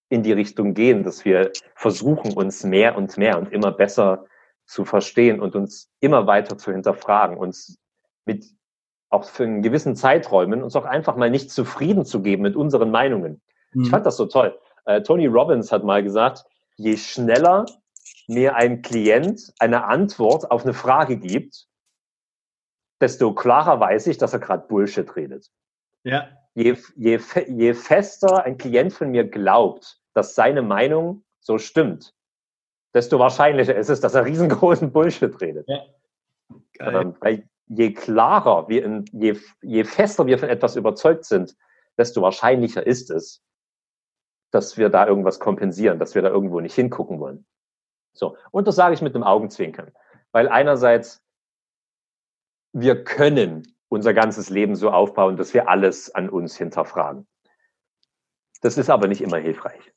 in 0.10 0.24
die 0.24 0.32
Richtung 0.32 0.74
gehen, 0.74 1.04
dass 1.04 1.26
wir 1.26 1.52
versuchen, 1.76 2.34
uns 2.34 2.64
mehr 2.64 2.96
und 2.98 3.18
mehr 3.18 3.38
und 3.38 3.52
immer 3.52 3.72
besser 3.72 4.26
zu 4.72 4.86
verstehen 4.86 5.42
und 5.42 5.56
uns 5.56 5.92
immer 6.00 6.28
weiter 6.28 6.58
zu 6.58 6.72
hinterfragen, 6.72 7.38
uns 7.38 7.78
mit 8.26 8.46
auch 9.10 9.26
für 9.26 9.44
einen 9.44 9.62
gewissen 9.62 9.98
Zeiträumen 9.98 10.64
uns 10.64 10.78
auch 10.78 10.86
einfach 10.86 11.18
mal 11.18 11.30
nicht 11.30 11.52
zufrieden 11.52 12.06
zu 12.06 12.22
geben 12.22 12.44
mit 12.44 12.56
unseren 12.56 12.90
Meinungen. 12.90 13.42
Mhm. 13.74 13.84
Ich 13.84 13.90
fand 13.90 14.06
das 14.06 14.16
so 14.16 14.28
toll. 14.28 14.58
Äh, 14.86 15.02
Tony 15.02 15.28
Robbins 15.28 15.74
hat 15.74 15.84
mal 15.84 16.02
gesagt, 16.02 16.46
je 16.78 16.96
schneller 16.96 17.66
mir 18.28 18.56
ein 18.56 18.82
Klient 18.82 19.54
eine 19.60 19.84
Antwort 19.84 20.50
auf 20.50 20.64
eine 20.64 20.74
Frage 20.74 21.18
gibt, 21.18 21.68
desto 23.02 23.36
klarer 23.36 23.78
weiß 23.82 24.08
ich, 24.08 24.18
dass 24.18 24.32
er 24.32 24.40
gerade 24.40 24.68
Bullshit 24.70 25.14
redet. 25.18 25.52
Ja. 26.04 26.30
Je, 26.54 26.78
je, 26.96 27.20
je 27.48 27.74
fester 27.74 28.46
ein 28.46 28.58
Klient 28.58 28.94
von 28.94 29.12
mir 29.12 29.26
glaubt, 29.26 30.00
dass 30.14 30.36
seine 30.36 30.62
Meinung 30.62 31.26
so 31.42 31.58
stimmt, 31.58 32.14
desto 32.94 33.20
wahrscheinlicher 33.20 33.76
ist 33.76 33.90
es, 33.90 34.02
dass 34.02 34.14
er 34.14 34.26
riesengroßen 34.26 34.92
Bullshit 34.94 35.40
redet. 35.42 35.68
Ja. 35.68 35.82
Ähm, 36.80 37.16
weil 37.20 37.48
je 37.68 37.94
klarer 37.94 38.68
wir, 38.68 38.84
in, 38.84 39.06
je, 39.12 39.38
je 39.62 39.84
fester 39.84 40.26
wir 40.26 40.38
von 40.38 40.50
etwas 40.50 40.76
überzeugt 40.76 41.26
sind, 41.26 41.56
desto 41.98 42.22
wahrscheinlicher 42.22 42.86
ist 42.86 43.12
es, 43.12 43.42
dass 44.52 44.78
wir 44.78 44.90
da 44.90 45.08
irgendwas 45.08 45.40
kompensieren, 45.40 46.00
dass 46.00 46.16
wir 46.16 46.22
da 46.22 46.30
irgendwo 46.30 46.60
nicht 46.60 46.76
hingucken 46.76 47.20
wollen. 47.20 47.46
So. 48.14 48.36
Und 48.52 48.68
das 48.68 48.76
sage 48.76 48.94
ich 48.94 49.02
mit 49.02 49.16
einem 49.16 49.24
Augenzwinkern. 49.24 49.92
Weil 50.34 50.50
einerseits, 50.50 51.24
wir 52.74 53.04
können 53.04 53.78
unser 53.88 54.14
ganzes 54.14 54.50
Leben 54.50 54.76
so 54.76 54.90
aufbauen, 54.90 55.38
dass 55.38 55.54
wir 55.54 55.70
alles 55.70 56.14
an 56.14 56.30
uns 56.30 56.58
hinterfragen. 56.58 57.28
Das 58.62 58.78
ist 58.78 58.90
aber 58.90 59.08
nicht 59.08 59.22
immer 59.22 59.38
hilfreich 59.38 59.94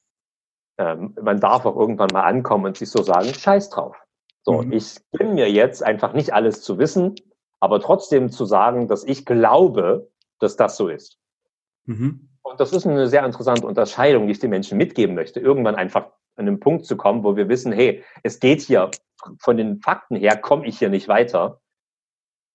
ähm, 0.79 1.17
man 1.21 1.41
darf 1.41 1.67
auch 1.67 1.77
irgendwann 1.77 2.11
mal 2.13 2.23
ankommen 2.23 2.67
und 2.67 2.77
sich 2.77 2.91
so 2.91 3.03
sagen, 3.03 3.33
scheiß 3.33 3.71
drauf. 3.71 3.97
So, 4.43 4.63
mhm. 4.63 4.73
ich 4.73 4.97
bin 5.13 5.35
mir 5.35 5.51
jetzt 5.51 5.83
einfach 5.83 6.13
nicht 6.13 6.33
alles 6.35 6.63
zu 6.63 6.79
wissen, 6.79 7.15
aber 7.61 7.81
trotzdem 7.81 8.31
zu 8.31 8.45
sagen, 8.45 8.89
dass 8.89 9.05
ich 9.05 9.25
glaube, 9.25 10.11
dass 10.39 10.57
das 10.57 10.77
so 10.77 10.89
ist. 10.89 11.19
Mhm. 11.87 12.29
Und 12.43 12.61
das 12.61 12.73
ist 12.73 12.87
eine 12.87 13.09
sehr 13.09 13.25
interessante 13.25 13.67
Unterscheidung, 13.67 14.27
die 14.27 14.33
ich 14.33 14.39
den 14.39 14.51
Menschen 14.51 14.77
mitgeben 14.77 15.15
möchte. 15.15 15.41
Irgendwann 15.41 15.77
einfach 15.77 16.11
an 16.37 16.47
einen 16.47 16.61
Punkt 16.61 16.85
zu 16.85 16.97
kommen, 16.97 17.25
wo 17.25 17.37
wir 17.37 17.49
wissen, 17.49 17.73
hey, 17.73 18.05
es 18.23 18.39
geht 18.39 18.61
hier 18.61 18.91
von 19.39 19.57
den 19.57 19.81
Fakten 19.81 20.17
her, 20.17 20.37
komme 20.37 20.67
ich 20.67 20.79
hier 20.79 20.91
nicht 20.91 21.09
weiter. 21.09 21.61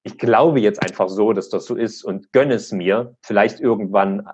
Ich 0.03 0.17
glaube 0.17 0.59
jetzt 0.59 0.81
einfach 0.81 1.09
so, 1.09 1.33
dass 1.33 1.49
das 1.49 1.65
so 1.65 1.75
ist 1.75 2.03
und 2.03 2.31
gönne 2.31 2.53
es 2.53 2.71
mir, 2.71 3.17
vielleicht 3.21 3.59
irgendwann 3.59 4.29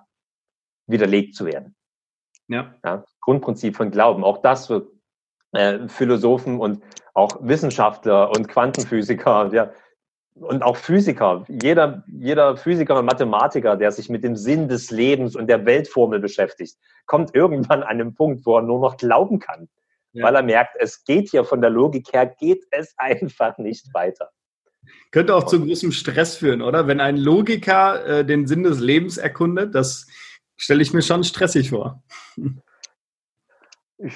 widerlegt 0.86 1.34
zu 1.34 1.46
werden. 1.46 1.74
Ja. 2.48 2.74
ja. 2.84 3.04
Grundprinzip 3.20 3.76
von 3.76 3.90
Glauben. 3.90 4.24
Auch 4.24 4.38
das 4.38 4.70
wird 4.70 4.88
äh, 5.52 5.88
Philosophen 5.88 6.60
und 6.60 6.82
auch 7.14 7.38
Wissenschaftler 7.40 8.30
und 8.30 8.48
Quantenphysiker, 8.48 9.52
ja, 9.52 9.72
und 10.34 10.62
auch 10.62 10.76
Physiker, 10.76 11.44
jeder, 11.48 12.04
jeder 12.06 12.56
Physiker 12.56 12.98
und 12.98 13.06
Mathematiker, 13.06 13.76
der 13.76 13.90
sich 13.90 14.10
mit 14.10 14.22
dem 14.22 14.36
Sinn 14.36 14.68
des 14.68 14.90
Lebens 14.90 15.34
und 15.34 15.46
der 15.46 15.64
Weltformel 15.64 16.20
beschäftigt, 16.20 16.76
kommt 17.06 17.34
irgendwann 17.34 17.82
an 17.82 18.00
einen 18.00 18.14
Punkt, 18.14 18.44
wo 18.44 18.58
er 18.58 18.62
nur 18.62 18.80
noch 18.80 18.98
glauben 18.98 19.38
kann. 19.38 19.68
Ja. 20.12 20.24
Weil 20.24 20.36
er 20.36 20.42
merkt, 20.42 20.76
es 20.78 21.04
geht 21.04 21.30
hier 21.30 21.44
von 21.44 21.60
der 21.60 21.70
Logik 21.70 22.12
her, 22.12 22.26
geht 22.26 22.64
es 22.70 22.94
einfach 22.98 23.56
nicht 23.58 23.92
weiter. 23.94 24.30
Könnte 25.10 25.34
auch 25.34 25.44
zu 25.44 25.64
großem 25.64 25.90
Stress 25.90 26.36
führen, 26.36 26.62
oder? 26.62 26.86
Wenn 26.86 27.00
ein 27.00 27.16
Logiker 27.16 28.04
äh, 28.04 28.24
den 28.24 28.46
Sinn 28.46 28.62
des 28.62 28.78
Lebens 28.78 29.16
erkundet, 29.16 29.74
das 29.74 30.06
stelle 30.56 30.82
ich 30.82 30.92
mir 30.92 31.02
schon 31.02 31.24
stressig 31.24 31.70
vor. 31.70 32.02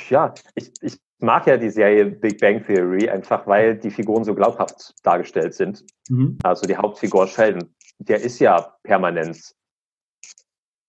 Ja, 0.08 0.34
ich, 0.54 0.72
ich 0.80 0.98
mag 1.18 1.46
ja 1.46 1.56
die 1.56 1.70
Serie 1.70 2.06
Big 2.06 2.40
Bang 2.40 2.64
Theory 2.64 3.08
einfach, 3.08 3.46
weil 3.46 3.76
die 3.76 3.90
Figuren 3.90 4.24
so 4.24 4.34
glaubhaft 4.34 4.94
dargestellt 5.02 5.54
sind. 5.54 5.84
Mhm. 6.08 6.38
Also 6.42 6.66
die 6.66 6.76
Hauptfigur 6.76 7.26
Sheldon, 7.26 7.74
der 7.98 8.20
ist 8.20 8.38
ja 8.40 8.74
permanent, 8.82 9.54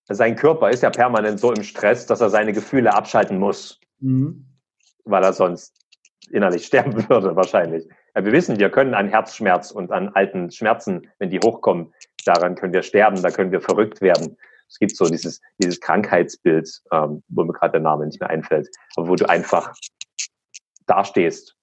sein 0.10 0.36
Körper 0.36 0.70
ist 0.70 0.84
ja 0.84 0.90
permanent 0.90 1.40
so 1.40 1.54
im 1.54 1.64
Stress, 1.64 2.06
dass 2.06 2.22
er 2.22 2.30
seine 2.30 2.54
Gefühle 2.54 2.94
abschalten 2.94 3.38
muss, 3.38 3.80
mhm. 4.00 4.46
weil 5.06 5.24
er 5.24 5.34
sonst 5.34 5.74
innerlich 6.32 6.66
sterben 6.68 7.08
würde 7.10 7.36
wahrscheinlich. 7.36 7.88
Ja, 8.16 8.26
wir 8.26 8.32
wissen, 8.34 8.60
wir 8.60 8.70
können 8.70 8.94
an 8.94 9.08
Herzschmerz 9.08 9.72
und 9.72 9.92
an 9.92 10.10
alten 10.10 10.52
Schmerzen, 10.52 11.10
wenn 11.20 11.30
die 11.30 11.40
hochkommen, 11.40 11.94
daran 12.26 12.56
können 12.56 12.74
wir 12.74 12.84
sterben, 12.84 13.22
da 13.22 13.32
können 13.32 13.52
wir 13.52 13.62
verrückt 13.62 14.02
werden 14.02 14.38
es 14.72 14.80
gibt 14.80 14.96
so 14.96 15.06
dieses, 15.06 15.42
dieses 15.62 15.82
Krankheitsbild, 15.82 16.82
ähm, 16.92 17.24
wo 17.28 17.44
mir 17.44 17.52
gerade 17.54 17.74
der 17.74 17.82
Name 17.82 18.06
nicht 18.06 18.22
mehr 18.22 18.30
einfällt, 18.30 18.70
aber 18.96 19.10
wo 19.10 19.16
du 19.16 19.28
einfach 19.28 19.74
dastehst 20.86 21.58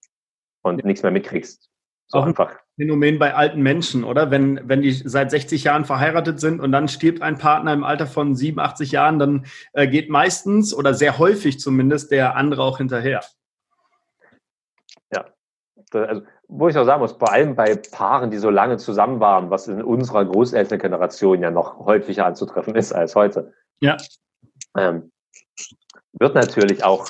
und 0.63 0.85
nichts 0.85 1.03
mehr 1.03 1.11
mitkriegst. 1.11 1.71
So 2.09 2.19
Auch 2.19 2.27
einfach. 2.27 2.51
Ein 2.51 2.59
Phänomen 2.77 3.19
bei 3.19 3.35
alten 3.35 3.63
Menschen, 3.63 4.05
oder? 4.05 4.31
Wenn, 4.31 4.61
wenn 4.69 4.83
die 4.83 4.93
seit 4.93 5.31
60 5.31 5.65
Jahren 5.65 5.87
verheiratet 5.87 6.39
sind 6.39 6.61
und 6.61 6.71
dann 6.71 6.89
stirbt 6.89 7.23
ein 7.23 7.39
Partner 7.39 7.73
im 7.73 7.83
Alter 7.83 8.07
von 8.07 8.37
87 8.37 8.93
Jahren, 8.93 9.19
dann 9.19 9.47
äh, 9.73 9.89
geht 9.89 10.11
meistens 10.11 10.75
oder 10.75 10.93
sehr 10.93 11.19
häufig 11.19 11.59
zumindest 11.59 12.11
der 12.11 12.37
andere 12.37 12.63
auch 12.63 12.79
hinterher. 12.79 13.23
Ja. 15.13 15.27
Also 15.93 16.27
wo 16.49 16.69
ich 16.69 16.77
auch 16.79 16.85
sagen 16.85 17.01
muss, 17.01 17.13
vor 17.13 17.31
allem 17.31 17.55
bei 17.55 17.77
Paaren, 17.77 18.31
die 18.31 18.39
so 18.39 18.49
lange 18.49 18.79
zusammen 18.79 19.21
waren, 19.21 19.51
was 19.51 19.69
in 19.69 19.83
unserer 19.83 20.25
Großelterngeneration 20.25 21.43
ja 21.43 21.51
noch 21.51 21.79
häufiger 21.79 22.25
anzutreffen 22.25 22.75
ist 22.75 22.93
als 22.93 23.15
heute, 23.15 23.53
ja. 23.81 23.99
ähm, 24.77 25.13
wird 26.13 26.35
natürlich 26.35 26.83
auch 26.85 27.07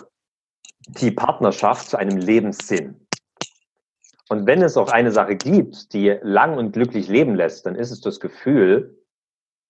die 0.88 1.12
Partnerschaft 1.12 1.88
zu 1.88 1.96
einem 1.96 2.18
Lebenssinn. 2.18 3.06
Und 4.28 4.46
wenn 4.46 4.60
es 4.60 4.76
auch 4.76 4.90
eine 4.90 5.12
Sache 5.12 5.36
gibt, 5.36 5.92
die 5.92 6.18
lang 6.22 6.58
und 6.58 6.72
glücklich 6.72 7.08
leben 7.08 7.34
lässt, 7.34 7.64
dann 7.64 7.76
ist 7.76 7.92
es 7.92 8.00
das 8.00 8.20
Gefühl, 8.20 8.98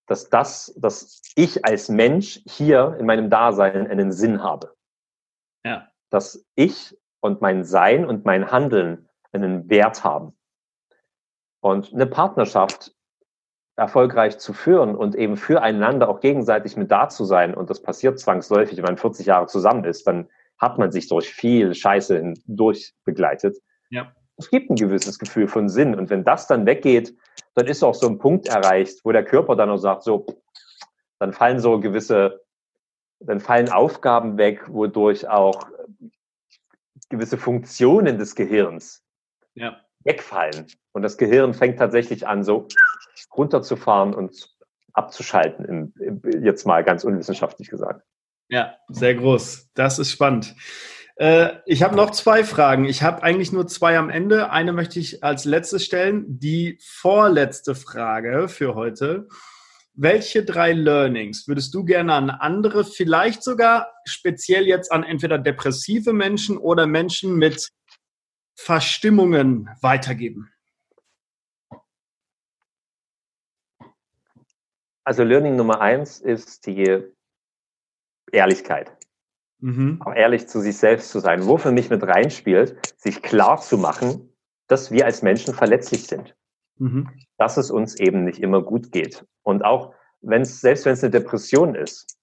dass 0.06 0.30
das, 0.30 0.74
dass 0.78 1.20
ich 1.36 1.64
als 1.64 1.90
Mensch 1.90 2.40
hier 2.46 2.96
in 2.98 3.06
meinem 3.06 3.28
Dasein 3.28 3.86
einen 3.86 4.10
Sinn 4.12 4.42
habe. 4.42 4.74
Ja. 5.64 5.88
Dass 6.10 6.44
ich 6.54 6.96
und 7.20 7.42
mein 7.42 7.64
Sein 7.64 8.06
und 8.06 8.24
mein 8.24 8.50
Handeln 8.50 9.07
einen 9.32 9.68
Wert 9.68 10.04
haben. 10.04 10.36
Und 11.60 11.92
eine 11.92 12.06
Partnerschaft 12.06 12.94
erfolgreich 13.76 14.38
zu 14.38 14.52
führen 14.52 14.96
und 14.96 15.14
eben 15.14 15.36
füreinander 15.36 16.08
auch 16.08 16.20
gegenseitig 16.20 16.76
mit 16.76 16.90
da 16.90 17.08
zu 17.08 17.24
sein, 17.24 17.54
und 17.54 17.70
das 17.70 17.80
passiert 17.80 18.18
zwangsläufig, 18.18 18.76
wenn 18.78 18.84
man 18.84 18.96
40 18.96 19.26
Jahre 19.26 19.46
zusammen 19.46 19.84
ist, 19.84 20.06
dann 20.06 20.28
hat 20.58 20.78
man 20.78 20.90
sich 20.90 21.08
durch 21.08 21.30
viel 21.30 21.74
Scheiße 21.74 22.16
hindurch 22.16 22.92
begleitet. 23.04 23.56
Ja. 23.90 24.12
Es 24.36 24.50
gibt 24.50 24.70
ein 24.70 24.76
gewisses 24.76 25.18
Gefühl 25.18 25.48
von 25.48 25.68
Sinn. 25.68 25.94
Und 25.94 26.10
wenn 26.10 26.24
das 26.24 26.46
dann 26.46 26.66
weggeht, 26.66 27.14
dann 27.54 27.66
ist 27.66 27.82
auch 27.82 27.94
so 27.94 28.08
ein 28.08 28.18
Punkt 28.18 28.48
erreicht, 28.48 29.00
wo 29.04 29.12
der 29.12 29.24
Körper 29.24 29.56
dann 29.56 29.70
auch 29.70 29.78
sagt, 29.78 30.02
so, 30.04 30.26
dann 31.18 31.32
fallen 31.32 31.60
so 31.60 31.80
gewisse, 31.80 32.44
dann 33.20 33.40
fallen 33.40 33.68
Aufgaben 33.68 34.38
weg, 34.38 34.64
wodurch 34.68 35.28
auch 35.28 35.68
gewisse 37.08 37.38
Funktionen 37.38 38.18
des 38.18 38.34
Gehirns 38.34 39.04
ja. 39.54 39.80
wegfallen. 40.04 40.66
Und 40.92 41.02
das 41.02 41.18
Gehirn 41.18 41.54
fängt 41.54 41.78
tatsächlich 41.78 42.26
an, 42.26 42.44
so 42.44 42.68
runterzufahren 43.36 44.14
und 44.14 44.54
abzuschalten, 44.92 45.64
im, 45.64 45.92
im, 46.00 46.42
jetzt 46.42 46.66
mal 46.66 46.82
ganz 46.82 47.04
unwissenschaftlich 47.04 47.68
gesagt. 47.68 48.04
Ja, 48.48 48.74
sehr 48.88 49.14
groß. 49.14 49.70
Das 49.74 49.98
ist 49.98 50.10
spannend. 50.10 50.54
Äh, 51.16 51.56
ich 51.66 51.82
habe 51.82 51.96
noch 51.96 52.10
zwei 52.10 52.44
Fragen. 52.44 52.84
Ich 52.84 53.02
habe 53.02 53.22
eigentlich 53.22 53.52
nur 53.52 53.66
zwei 53.66 53.98
am 53.98 54.08
Ende. 54.08 54.50
Eine 54.50 54.72
möchte 54.72 54.98
ich 54.98 55.22
als 55.22 55.44
letztes 55.44 55.84
stellen. 55.84 56.24
Die 56.38 56.78
vorletzte 56.82 57.74
Frage 57.74 58.48
für 58.48 58.74
heute. 58.74 59.28
Welche 59.94 60.44
drei 60.44 60.72
Learnings 60.72 61.48
würdest 61.48 61.74
du 61.74 61.84
gerne 61.84 62.14
an 62.14 62.30
andere, 62.30 62.84
vielleicht 62.84 63.42
sogar 63.42 63.92
speziell 64.04 64.64
jetzt 64.66 64.92
an 64.92 65.02
entweder 65.02 65.38
depressive 65.38 66.12
Menschen 66.12 66.56
oder 66.56 66.86
Menschen 66.86 67.34
mit 67.34 67.68
Verstimmungen 68.60 69.70
weitergeben? 69.80 70.52
Also 75.04 75.22
Learning 75.22 75.54
Nummer 75.54 75.80
eins 75.80 76.18
ist 76.18 76.66
die 76.66 77.04
Ehrlichkeit. 78.32 78.94
Mhm. 79.60 80.02
Auch 80.02 80.12
ehrlich 80.12 80.48
zu 80.48 80.60
sich 80.60 80.76
selbst 80.76 81.10
zu 81.10 81.20
sein. 81.20 81.46
Wo 81.46 81.56
für 81.56 81.70
mich 81.70 81.88
mit 81.88 82.02
reinspielt, 82.02 82.94
sich 83.00 83.22
klar 83.22 83.60
zu 83.60 83.78
machen, 83.78 84.36
dass 84.66 84.90
wir 84.90 85.06
als 85.06 85.22
Menschen 85.22 85.54
verletzlich 85.54 86.08
sind. 86.08 86.36
Mhm. 86.78 87.08
Dass 87.38 87.56
es 87.56 87.70
uns 87.70 87.94
eben 87.94 88.24
nicht 88.24 88.40
immer 88.40 88.60
gut 88.60 88.90
geht. 88.90 89.24
Und 89.42 89.64
auch 89.64 89.94
wenn 90.20 90.42
es, 90.42 90.60
selbst 90.60 90.84
wenn 90.84 90.94
es 90.94 91.04
eine 91.04 91.12
Depression 91.12 91.76
ist, 91.76 92.18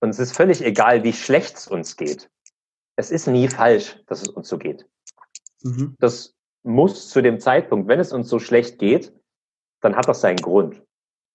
und 0.00 0.10
es 0.10 0.18
ist 0.18 0.36
völlig 0.36 0.60
egal, 0.62 1.04
wie 1.04 1.12
schlecht 1.12 1.56
es 1.56 1.68
uns 1.68 1.96
geht. 1.96 2.28
Es 2.96 3.12
ist 3.12 3.28
nie 3.28 3.48
falsch, 3.48 4.02
dass 4.06 4.22
es 4.22 4.28
uns 4.28 4.48
so 4.48 4.58
geht. 4.58 4.86
Mhm. 5.62 5.96
Das 5.98 6.34
muss 6.62 7.08
zu 7.08 7.22
dem 7.22 7.40
Zeitpunkt, 7.40 7.88
wenn 7.88 8.00
es 8.00 8.12
uns 8.12 8.28
so 8.28 8.38
schlecht 8.38 8.78
geht, 8.78 9.12
dann 9.80 9.96
hat 9.96 10.08
das 10.08 10.20
seinen 10.20 10.36
Grund. 10.36 10.82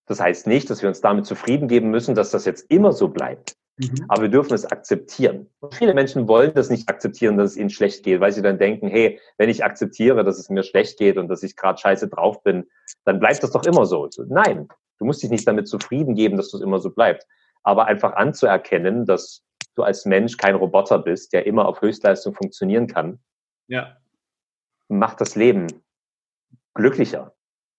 Das 0.07 0.19
heißt 0.19 0.47
nicht, 0.47 0.69
dass 0.69 0.81
wir 0.81 0.89
uns 0.89 1.01
damit 1.01 1.25
zufrieden 1.25 1.67
geben 1.67 1.89
müssen, 1.89 2.15
dass 2.15 2.31
das 2.31 2.45
jetzt 2.45 2.69
immer 2.69 2.91
so 2.91 3.07
bleibt. 3.07 3.55
Mhm. 3.77 4.05
Aber 4.09 4.23
wir 4.23 4.29
dürfen 4.29 4.53
es 4.53 4.65
akzeptieren. 4.65 5.49
Und 5.59 5.73
viele 5.73 5.93
Menschen 5.93 6.27
wollen 6.27 6.53
das 6.53 6.69
nicht 6.69 6.89
akzeptieren, 6.89 7.37
dass 7.37 7.51
es 7.51 7.57
ihnen 7.57 7.69
schlecht 7.69 8.03
geht, 8.03 8.19
weil 8.19 8.33
sie 8.33 8.41
dann 8.41 8.57
denken, 8.57 8.87
hey, 8.87 9.19
wenn 9.37 9.49
ich 9.49 9.63
akzeptiere, 9.63 10.23
dass 10.23 10.37
es 10.37 10.49
mir 10.49 10.63
schlecht 10.63 10.97
geht 10.97 11.17
und 11.17 11.29
dass 11.29 11.43
ich 11.43 11.55
gerade 11.55 11.79
scheiße 11.79 12.09
drauf 12.09 12.43
bin, 12.43 12.69
dann 13.05 13.19
bleibt 13.19 13.41
das 13.43 13.51
doch 13.51 13.63
immer 13.63 13.85
so. 13.85 14.09
Nein, 14.27 14.67
du 14.97 15.05
musst 15.05 15.23
dich 15.23 15.29
nicht 15.29 15.47
damit 15.47 15.67
zufrieden 15.67 16.15
geben, 16.15 16.35
dass 16.35 16.51
das 16.51 16.61
immer 16.61 16.79
so 16.79 16.89
bleibt. 16.89 17.25
Aber 17.63 17.85
einfach 17.85 18.13
anzuerkennen, 18.13 19.05
dass 19.05 19.43
du 19.75 19.83
als 19.83 20.05
Mensch 20.05 20.35
kein 20.35 20.55
Roboter 20.55 20.99
bist, 20.99 21.31
der 21.31 21.45
immer 21.45 21.67
auf 21.67 21.81
Höchstleistung 21.81 22.33
funktionieren 22.33 22.87
kann, 22.87 23.19
ja. 23.71 23.95
Macht 24.97 25.21
das 25.21 25.35
Leben 25.35 25.67
glücklicher 26.73 27.33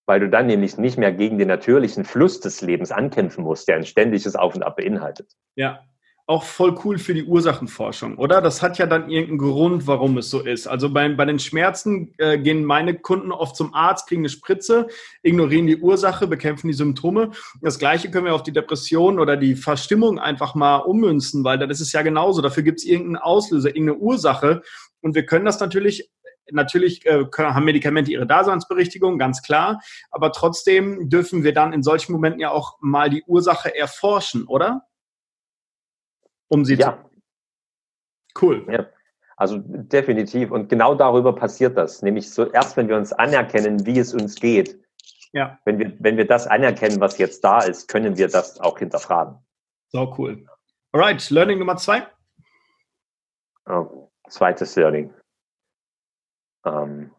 weil 0.06 0.20
du 0.20 0.28
dann 0.28 0.46
nämlich 0.46 0.78
nicht 0.78 0.98
mehr 0.98 1.12
gegen 1.12 1.38
den 1.38 1.48
natürlichen 1.48 2.04
Fluss 2.04 2.40
des 2.40 2.60
Lebens 2.60 2.90
ankämpfen 2.90 3.44
musst, 3.44 3.68
der 3.68 3.76
ein 3.76 3.86
ständiges 3.86 4.34
Auf 4.34 4.54
und 4.54 4.62
Ab 4.62 4.76
beinhaltet. 4.76 5.30
Ja, 5.54 5.80
auch 6.26 6.44
voll 6.44 6.78
cool 6.84 6.98
für 6.98 7.14
die 7.14 7.24
Ursachenforschung, 7.24 8.16
oder? 8.16 8.40
Das 8.40 8.62
hat 8.62 8.78
ja 8.78 8.86
dann 8.86 9.10
irgendeinen 9.10 9.38
Grund, 9.38 9.86
warum 9.88 10.18
es 10.18 10.30
so 10.30 10.40
ist. 10.40 10.68
Also 10.68 10.92
bei, 10.92 11.08
bei 11.08 11.24
den 11.24 11.40
Schmerzen 11.40 12.14
äh, 12.18 12.38
gehen 12.38 12.64
meine 12.64 12.94
Kunden 12.94 13.32
oft 13.32 13.56
zum 13.56 13.74
Arzt, 13.74 14.08
kriegen 14.08 14.22
eine 14.22 14.28
Spritze, 14.28 14.86
ignorieren 15.22 15.66
die 15.66 15.78
Ursache, 15.78 16.28
bekämpfen 16.28 16.68
die 16.68 16.74
Symptome. 16.74 17.32
Das 17.60 17.78
gleiche 17.78 18.10
können 18.10 18.26
wir 18.26 18.34
auf 18.34 18.44
die 18.44 18.52
Depression 18.52 19.18
oder 19.18 19.36
die 19.36 19.56
Verstimmung 19.56 20.20
einfach 20.20 20.54
mal 20.54 20.76
ummünzen, 20.76 21.42
weil 21.42 21.58
dann 21.58 21.70
ist 21.70 21.80
es 21.80 21.92
ja 21.92 22.02
genauso. 22.02 22.40
Dafür 22.40 22.62
gibt 22.62 22.78
es 22.78 22.84
irgendeinen 22.84 23.16
Auslöser, 23.16 23.70
irgendeine 23.70 23.98
Ursache. 23.98 24.62
Und 25.00 25.16
wir 25.16 25.26
können 25.26 25.44
das 25.44 25.58
natürlich 25.58 26.08
Natürlich 26.51 27.07
äh, 27.07 27.24
haben 27.36 27.64
Medikamente 27.64 28.11
ihre 28.11 28.26
Daseinsberechtigung, 28.26 29.18
ganz 29.18 29.43
klar. 29.43 29.80
Aber 30.11 30.32
trotzdem 30.32 31.09
dürfen 31.09 31.45
wir 31.45 31.55
dann 31.55 31.72
in 31.72 31.82
solchen 31.82 32.12
Momenten 32.12 32.40
ja 32.40 32.51
auch 32.51 32.78
mal 32.80 33.11
die 33.11 33.22
Ursache 33.24 33.76
erforschen, 33.76 34.47
oder? 34.47 34.86
Um 36.49 36.64
sie 36.64 36.74
ja. 36.74 36.99
zu. 38.34 38.45
Cool. 38.45 38.66
Ja. 38.70 38.86
Also 39.36 39.59
definitiv. 39.59 40.51
Und 40.51 40.68
genau 40.68 40.95
darüber 40.95 41.34
passiert 41.34 41.76
das. 41.76 42.03
Nämlich 42.03 42.30
so 42.30 42.51
erst, 42.51 42.76
wenn 42.76 42.88
wir 42.88 42.97
uns 42.97 43.12
anerkennen, 43.12 43.86
wie 43.86 43.99
es 43.99 44.14
uns 44.14 44.36
geht. 44.36 44.78
Ja. 45.32 45.59
Wenn 45.64 45.78
wir, 45.78 45.97
wenn 45.99 46.16
wir 46.16 46.26
das 46.26 46.47
anerkennen, 46.47 47.01
was 47.01 47.18
jetzt 47.18 47.43
da 47.43 47.61
ist, 47.61 47.88
können 47.88 48.16
wir 48.18 48.28
das 48.28 48.61
auch 48.61 48.78
hinterfragen. 48.78 49.36
So 49.88 50.14
cool. 50.18 50.47
Alright, 50.93 51.28
Learning 51.30 51.59
Nummer 51.59 51.76
zwei. 51.76 52.07
Oh, 53.66 54.11
zweites 54.28 54.76
Learning. 54.76 55.12
Ähm, 56.64 57.10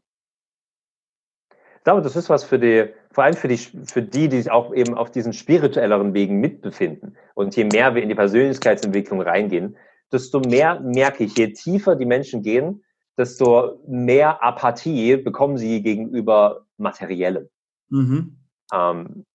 ich 1.51 1.83
glaube, 1.83 2.01
das 2.01 2.15
ist 2.15 2.29
was 2.29 2.45
für 2.45 2.59
die, 2.59 2.93
vor 3.11 3.25
allem 3.25 3.35
für 3.35 3.49
die, 3.49 3.57
für 3.57 4.01
die, 4.01 4.29
die 4.29 4.37
sich 4.37 4.51
auch 4.51 4.73
eben 4.73 4.95
auf 4.95 5.11
diesen 5.11 5.33
spirituelleren 5.33 6.13
Wegen 6.13 6.39
mitbefinden. 6.39 7.17
Und 7.33 7.55
je 7.57 7.65
mehr 7.65 7.93
wir 7.93 8.01
in 8.01 8.07
die 8.07 8.15
Persönlichkeitsentwicklung 8.15 9.21
reingehen, 9.21 9.75
desto 10.09 10.39
mehr 10.39 10.79
merke 10.79 11.25
ich, 11.25 11.37
je 11.37 11.51
tiefer 11.51 11.97
die 11.97 12.05
Menschen 12.05 12.41
gehen, 12.41 12.85
desto 13.17 13.81
mehr 13.85 14.41
Apathie 14.41 15.17
bekommen 15.17 15.57
sie 15.57 15.83
gegenüber 15.83 16.65
Materiellem. 16.77 17.49
Mhm. 17.89 18.37
Ähm, 18.73 19.25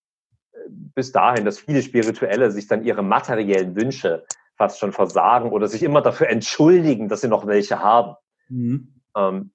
bis 0.68 1.12
dahin, 1.12 1.44
dass 1.44 1.59
viele 1.59 1.82
Spirituelle 1.82 2.50
sich 2.50 2.66
dann 2.66 2.82
ihre 2.82 3.02
materiellen 3.02 3.76
Wünsche 3.76 4.24
fast 4.56 4.78
schon 4.78 4.92
versagen 4.92 5.50
oder 5.50 5.68
sich 5.68 5.82
immer 5.82 6.00
dafür 6.00 6.28
entschuldigen, 6.28 7.09
dass 7.09 7.20
sie 7.20 7.28
noch 7.28 7.46
welche 7.46 7.80
haben. 7.80 8.16
Mhm. 8.48 8.94
Ähm, 9.14 9.50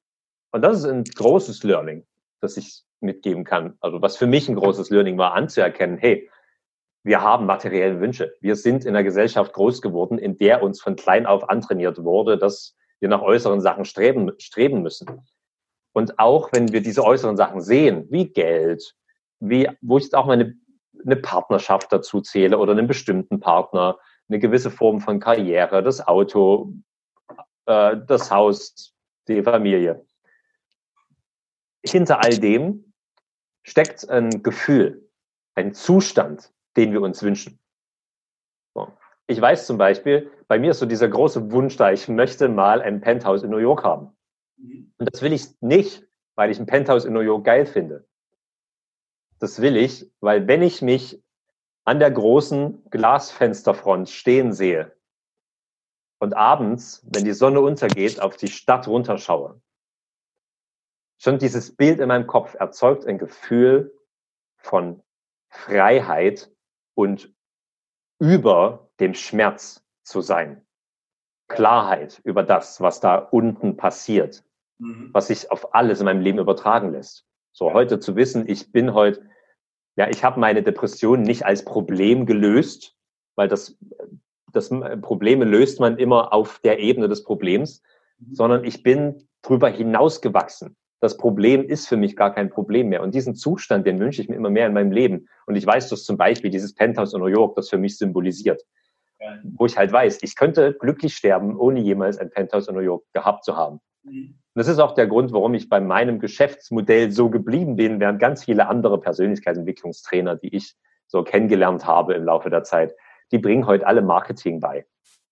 und 0.54 0.62
das 0.62 0.78
ist 0.78 0.86
ein 0.86 1.04
großes 1.04 1.64
Learning, 1.64 2.06
das 2.40 2.58
ich 2.58 2.84
mitgeben 3.02 3.44
kann. 3.44 3.76
Also 3.82 4.02
was 4.02 4.16
für 4.16 4.28
mich 4.28 4.48
ein 4.48 4.56
großes 4.56 4.92
Learning 4.92 5.18
war, 5.18 5.34
anzuerkennen, 5.34 5.98
hey, 5.98 6.30
wir 7.04 7.22
haben 7.22 7.46
materielle 7.46 8.00
Wünsche. 8.00 8.34
Wir 8.40 8.56
sind 8.56 8.86
in 8.86 8.96
einer 8.96 9.04
Gesellschaft 9.04 9.52
groß 9.52 9.82
geworden, 9.82 10.18
in 10.18 10.38
der 10.38 10.64
uns 10.64 10.80
von 10.80 10.96
klein 10.96 11.26
auf 11.26 11.50
antrainiert 11.50 12.02
wurde, 12.04 12.38
dass 12.38 12.78
wir 13.00 13.10
nach 13.10 13.22
äußeren 13.22 13.60
Sachen 13.60 13.84
streben, 13.84 14.32
streben 14.38 14.84
müssen. 14.84 15.28
Und 15.92 16.20
auch 16.20 16.50
wenn 16.54 16.72
wir 16.72 16.82
diese 16.82 17.04
äußeren 17.04 17.36
Sachen 17.36 17.60
sehen, 17.60 18.08
wie 18.10 18.28
Geld, 18.32 18.96
wie, 19.40 19.68
wo 19.82 19.98
ich 19.98 20.06
jetzt 20.06 20.16
auch 20.16 20.28
mal 20.28 20.34
eine, 20.34 20.56
eine 21.04 21.18
Partnerschaft 21.18 21.92
dazu 21.92 22.22
zähle 22.22 22.60
oder 22.60 22.72
einen 22.72 22.88
bestimmten 22.88 23.40
Partner, 23.40 23.98
eine 24.30 24.40
gewisse 24.40 24.72
Form 24.72 25.02
von 25.02 25.20
Karriere, 25.20 25.84
das 25.84 26.08
Auto, 26.08 26.74
äh, 27.66 27.98
das 28.08 28.32
Haus, 28.32 28.94
die 29.28 29.44
Familie 29.44 30.06
hinter 31.86 32.24
all 32.24 32.38
dem 32.38 32.94
steckt 33.64 34.10
ein 34.10 34.44
Gefühl, 34.44 35.10
ein 35.56 35.74
Zustand, 35.74 36.52
den 36.76 36.92
wir 36.92 37.02
uns 37.02 37.24
wünschen. 37.24 37.60
So. 38.74 38.92
Ich 39.28 39.40
weiß 39.40 39.68
zum 39.68 39.78
Beispiel, 39.78 40.32
bei 40.48 40.60
mir 40.60 40.72
ist 40.72 40.80
so 40.80 40.86
dieser 40.86 41.08
große 41.08 41.52
Wunsch 41.52 41.78
da, 41.78 41.92
ich 41.92 42.08
möchte 42.08 42.50
mal 42.50 42.82
ein 42.82 43.02
Penthouse 43.02 43.44
in 43.44 43.52
New 43.52 43.58
York 43.58 43.84
haben. 43.84 44.16
Und 44.98 45.12
das 45.12 45.22
will 45.22 45.34
ich 45.34 45.48
nicht, 45.62 46.06
weil 46.36 46.52
ich 46.52 46.60
ein 46.60 46.66
Penthouse 46.66 47.06
in 47.06 47.14
New 47.14 47.22
York 47.22 47.46
geil 47.46 47.66
finde. 47.66 48.08
Das 49.40 49.62
will 49.62 49.76
ich, 49.78 50.10
weil 50.20 50.48
wenn 50.48 50.62
ich 50.62 50.82
mich 50.82 51.22
an 51.86 52.00
der 52.00 52.12
großen 52.12 52.90
Glasfensterfront 52.90 54.10
stehen 54.10 54.54
sehe 54.54 54.96
und 56.20 56.34
abends, 56.34 57.06
wenn 57.12 57.26
die 57.26 57.34
Sonne 57.34 57.60
untergeht, 57.60 58.22
auf 58.22 58.38
die 58.38 58.48
Stadt 58.48 58.88
runterschaue, 58.88 59.62
Schon 61.18 61.40
dieses 61.40 61.76
Bild 61.76 62.00
in 62.00 62.08
meinem 62.08 62.28
Kopf 62.28 62.56
erzeugt 62.56 63.06
ein 63.06 63.18
Gefühl 63.18 63.98
von 64.58 65.02
Freiheit 65.50 66.52
und 66.96 67.34
über 68.20 68.90
dem 69.00 69.14
Schmerz 69.14 69.84
zu 70.04 70.22
sein. 70.22 70.66
Klarheit 71.48 72.22
über 72.24 72.44
das, 72.44 72.82
was 72.82 73.00
da 73.00 73.18
unten 73.18 73.78
passiert, 73.78 74.44
mhm. 74.80 75.10
was 75.14 75.28
sich 75.28 75.52
auf 75.52 75.76
alles 75.76 76.00
in 76.00 76.06
meinem 76.06 76.22
Leben 76.22 76.40
übertragen 76.40 76.92
lässt. 76.92 77.26
So 77.52 77.74
heute 77.74 78.00
zu 78.00 78.16
wissen, 78.16 78.50
ich 78.50 78.72
bin 78.72 78.94
heute, 78.94 79.30
ja, 79.96 80.10
ich 80.10 80.24
habe 80.24 80.40
meine 80.40 80.64
Depression 80.64 81.22
nicht 81.22 81.46
als 81.46 81.64
Problem 81.64 82.26
gelöst, 82.26 82.98
weil 83.36 83.48
das, 83.48 83.78
das 84.52 84.70
Probleme 85.02 85.46
löst 85.46 85.80
man 85.80 85.98
immer 85.98 86.34
auf 86.34 86.60
der 86.60 86.80
Ebene 86.80 87.08
des 87.08 87.24
Problems, 87.24 87.84
mhm. 88.18 88.34
sondern 88.34 88.64
ich 88.64 88.82
bin 88.82 89.28
drüber 89.44 89.70
hinausgewachsen 89.70 90.76
das 91.04 91.18
Problem 91.18 91.68
ist 91.68 91.90
für 91.90 91.98
mich 91.98 92.16
gar 92.16 92.34
kein 92.34 92.50
Problem 92.50 92.88
mehr. 92.88 93.04
Und 93.04 93.14
diesen 93.14 93.36
Zustand, 93.36 93.86
den 93.86 94.00
wünsche 94.00 94.22
ich 94.22 94.30
mir 94.30 94.36
immer 94.36 94.50
mehr 94.50 94.68
in 94.68 94.74
meinem 94.74 94.94
Leben. 94.94 95.28
Und 95.46 95.58
ich 95.58 95.66
weiß, 95.66 95.90
dass 95.90 96.06
zum 96.06 96.16
Beispiel 96.16 96.50
dieses 96.50 96.74
Penthouse 96.74 97.14
in 97.14 97.20
New 97.20 97.26
York 97.26 97.58
das 97.58 97.70
für 97.70 97.78
mich 97.78 97.98
symbolisiert. 97.98 98.64
Ja. 99.20 99.36
Wo 99.58 99.66
ich 99.66 99.78
halt 99.78 99.92
weiß, 99.92 100.20
ich 100.22 100.38
könnte 100.38 100.74
glücklich 100.80 101.14
sterben, 101.14 101.58
ohne 101.58 101.82
jemals 101.82 102.18
ein 102.20 102.30
Penthouse 102.30 102.70
in 102.70 102.76
New 102.76 102.82
York 102.82 103.04
gehabt 103.12 103.44
zu 103.44 103.58
haben. 103.58 103.82
Mhm. 104.04 104.36
Und 104.54 104.60
das 104.60 104.70
ist 104.70 104.80
auch 104.80 104.94
der 104.94 105.08
Grund, 105.08 105.34
warum 105.34 105.54
ich 105.56 105.68
bei 105.68 105.82
meinem 105.82 106.20
Geschäftsmodell 106.20 107.12
so 107.12 107.30
geblieben 107.30 107.76
bin, 107.76 108.00
während 108.00 108.22
ganz 108.22 108.46
viele 108.46 108.70
andere 108.70 108.98
Persönlichkeitsentwicklungstrainer, 109.02 110.38
die 110.38 110.56
ich 110.56 110.74
so 111.08 111.22
kennengelernt 111.22 111.86
habe 111.86 112.14
im 112.14 112.24
Laufe 112.24 112.50
der 112.50 112.64
Zeit, 112.64 112.96
die 113.34 113.40
bringen 113.40 113.68
heute 113.68 113.86
alle 113.86 114.04
Marketing 114.04 114.62
bei. 114.62 114.86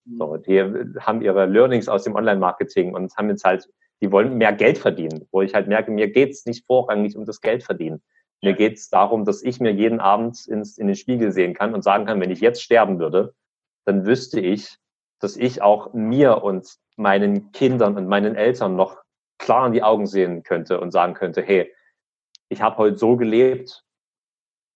Mhm. 0.03 0.17
So, 0.17 0.36
die 0.36 0.61
haben 0.99 1.22
ihre 1.22 1.45
Learnings 1.45 1.88
aus 1.88 2.03
dem 2.03 2.15
Online-Marketing 2.15 2.93
und 2.93 3.15
haben 3.15 3.30
jetzt 3.30 3.45
halt, 3.45 3.69
die 4.02 4.12
wollen 4.12 4.38
mehr 4.38 4.54
Geld 4.54 4.78
verdienen, 4.78 5.28
wo 5.32 5.41
ich 5.41 5.54
halt 5.54 5.68
merke, 5.68 5.91
mir 5.91 6.12
geht's 6.12 6.45
nicht 6.45 6.66
vorrangig 6.66 7.16
um 7.16 7.26
das 7.26 7.41
Geld 7.41 7.64
verdienen. 7.64 8.02
Mir 8.41 8.54
geht's 8.54 8.89
darum, 8.89 9.24
dass 9.24 9.43
ich 9.43 9.60
mir 9.60 9.72
jeden 9.72 9.99
Abend 9.99 10.47
ins, 10.47 10.78
in 10.78 10.88
den 10.88 10.95
Spiegel 10.95 11.32
sehen 11.32 11.54
kann 11.54 11.76
und 11.76 11.84
sagen 11.84 12.06
kann, 12.06 12.20
wenn 12.20 12.32
ich 12.32 12.41
jetzt 12.41 12.64
sterben 12.64 12.99
würde, 12.99 13.36
dann 13.86 14.06
wüsste 14.06 14.39
ich, 14.39 14.78
dass 15.20 15.38
ich 15.38 15.62
auch 15.62 15.93
mir 15.93 16.43
und 16.43 16.78
meinen 16.95 17.52
Kindern 17.52 17.95
und 17.95 18.08
meinen 18.08 18.36
Eltern 18.36 18.76
noch 18.76 18.97
klar 19.38 19.68
in 19.68 19.74
die 19.74 19.84
Augen 19.84 20.08
sehen 20.08 20.41
könnte 20.41 20.80
und 20.80 20.91
sagen 20.91 21.14
könnte, 21.14 21.43
hey, 21.43 21.72
ich 22.49 22.62
habe 22.62 22.78
heute 22.78 22.97
so 22.97 23.16
gelebt, 23.16 23.84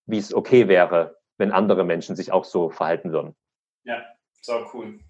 wie 0.06 0.18
es 0.18 0.32
okay 0.32 0.68
wäre, 0.68 1.18
wenn 1.36 1.50
andere 1.50 1.84
Menschen 1.84 2.14
sich 2.14 2.30
auch 2.30 2.44
so 2.44 2.70
verhalten 2.70 3.12
würden. 3.12 3.34
Ja, 3.84 4.04
so 4.40 4.64
cool. 4.72 5.00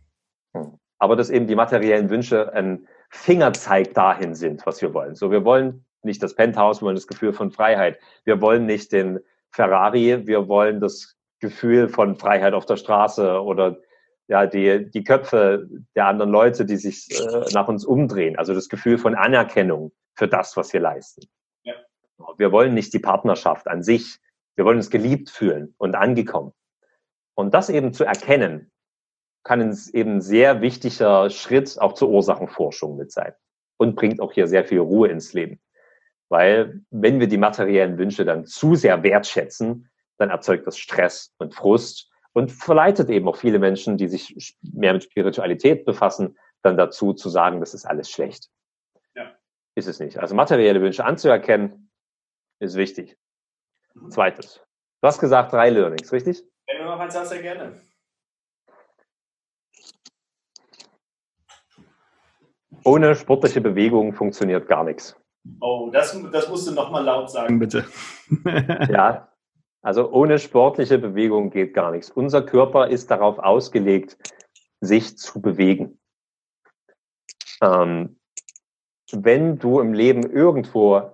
Hm. 0.54 0.78
Aber 0.98 1.16
dass 1.16 1.28
eben 1.28 1.46
die 1.46 1.54
materiellen 1.54 2.08
Wünsche 2.08 2.52
ein 2.54 2.88
Fingerzeig 3.16 3.94
dahin 3.94 4.34
sind, 4.34 4.64
was 4.66 4.80
wir 4.82 4.94
wollen. 4.94 5.14
So, 5.14 5.30
wir 5.30 5.44
wollen 5.44 5.84
nicht 6.02 6.22
das 6.22 6.34
Penthouse, 6.34 6.80
wir 6.80 6.86
wollen 6.86 6.96
das 6.96 7.06
Gefühl 7.06 7.32
von 7.32 7.50
Freiheit. 7.50 7.98
Wir 8.24 8.40
wollen 8.40 8.66
nicht 8.66 8.92
den 8.92 9.20
Ferrari, 9.50 10.26
wir 10.26 10.48
wollen 10.48 10.80
das 10.80 11.16
Gefühl 11.40 11.88
von 11.88 12.16
Freiheit 12.16 12.54
auf 12.54 12.66
der 12.66 12.76
Straße 12.76 13.42
oder 13.42 13.78
ja, 14.28 14.46
die, 14.46 14.90
die 14.90 15.04
Köpfe 15.04 15.68
der 15.94 16.06
anderen 16.06 16.30
Leute, 16.30 16.64
die 16.64 16.76
sich 16.76 17.08
äh, 17.10 17.44
nach 17.52 17.68
uns 17.68 17.84
umdrehen. 17.84 18.36
Also 18.36 18.54
das 18.54 18.68
Gefühl 18.68 18.98
von 18.98 19.14
Anerkennung 19.14 19.92
für 20.14 20.28
das, 20.28 20.56
was 20.56 20.72
wir 20.72 20.80
leisten. 20.80 21.26
Ja. 21.62 21.74
Wir 22.36 22.52
wollen 22.52 22.74
nicht 22.74 22.92
die 22.92 22.98
Partnerschaft 22.98 23.68
an 23.68 23.82
sich. 23.82 24.18
Wir 24.56 24.64
wollen 24.64 24.78
uns 24.78 24.90
geliebt 24.90 25.30
fühlen 25.30 25.74
und 25.78 25.94
angekommen. 25.94 26.52
Und 27.34 27.54
das 27.54 27.70
eben 27.70 27.92
zu 27.92 28.04
erkennen, 28.04 28.72
kann 29.46 29.60
ein 29.60 29.78
eben 29.92 30.20
sehr 30.20 30.60
wichtiger 30.60 31.30
Schritt 31.30 31.80
auch 31.80 31.92
zur 31.92 32.08
Ursachenforschung 32.08 32.96
mit 32.96 33.12
sein 33.12 33.32
und 33.76 33.94
bringt 33.94 34.20
auch 34.20 34.32
hier 34.32 34.48
sehr 34.48 34.64
viel 34.64 34.80
Ruhe 34.80 35.08
ins 35.08 35.34
Leben. 35.34 35.60
Weil 36.28 36.80
wenn 36.90 37.20
wir 37.20 37.28
die 37.28 37.38
materiellen 37.38 37.96
Wünsche 37.96 38.24
dann 38.24 38.44
zu 38.44 38.74
sehr 38.74 39.04
wertschätzen, 39.04 39.88
dann 40.18 40.30
erzeugt 40.30 40.66
das 40.66 40.76
Stress 40.76 41.32
und 41.38 41.54
Frust 41.54 42.10
und 42.32 42.50
verleitet 42.50 43.08
eben 43.08 43.28
auch 43.28 43.36
viele 43.36 43.60
Menschen, 43.60 43.96
die 43.96 44.08
sich 44.08 44.56
mehr 44.62 44.92
mit 44.92 45.04
Spiritualität 45.04 45.84
befassen, 45.84 46.36
dann 46.62 46.76
dazu 46.76 47.12
zu 47.12 47.28
sagen, 47.28 47.60
das 47.60 47.72
ist 47.72 47.84
alles 47.84 48.10
schlecht. 48.10 48.48
Ja. 49.14 49.36
Ist 49.76 49.86
es 49.86 50.00
nicht. 50.00 50.18
Also 50.18 50.34
materielle 50.34 50.80
Wünsche 50.80 51.04
anzuerkennen, 51.04 51.92
ist 52.58 52.74
wichtig. 52.74 53.16
Mhm. 53.94 54.10
Zweites. 54.10 54.60
Du 55.00 55.06
hast 55.06 55.20
gesagt, 55.20 55.52
drei 55.52 55.70
Learnings, 55.70 56.12
richtig? 56.12 56.42
Wenn 56.66 56.78
du 56.78 56.84
noch 56.86 56.98
eins 56.98 57.14
hast, 57.14 57.28
sehr 57.28 57.42
gerne. 57.42 57.80
Ohne 62.86 63.16
sportliche 63.16 63.60
Bewegung 63.60 64.12
funktioniert 64.12 64.68
gar 64.68 64.84
nichts. 64.84 65.16
Oh, 65.60 65.90
das, 65.92 66.16
das 66.30 66.48
musst 66.48 66.68
du 66.68 66.72
nochmal 66.72 67.02
laut 67.02 67.28
sagen, 67.28 67.58
bitte. 67.58 67.84
ja, 68.88 69.28
also 69.82 70.12
ohne 70.12 70.38
sportliche 70.38 70.96
Bewegung 70.96 71.50
geht 71.50 71.74
gar 71.74 71.90
nichts. 71.90 72.10
Unser 72.12 72.42
Körper 72.42 72.86
ist 72.86 73.10
darauf 73.10 73.40
ausgelegt, 73.40 74.16
sich 74.80 75.18
zu 75.18 75.42
bewegen. 75.42 75.98
Ähm, 77.60 78.20
wenn 79.10 79.58
du 79.58 79.80
im 79.80 79.92
Leben 79.92 80.22
irgendwo 80.22 81.10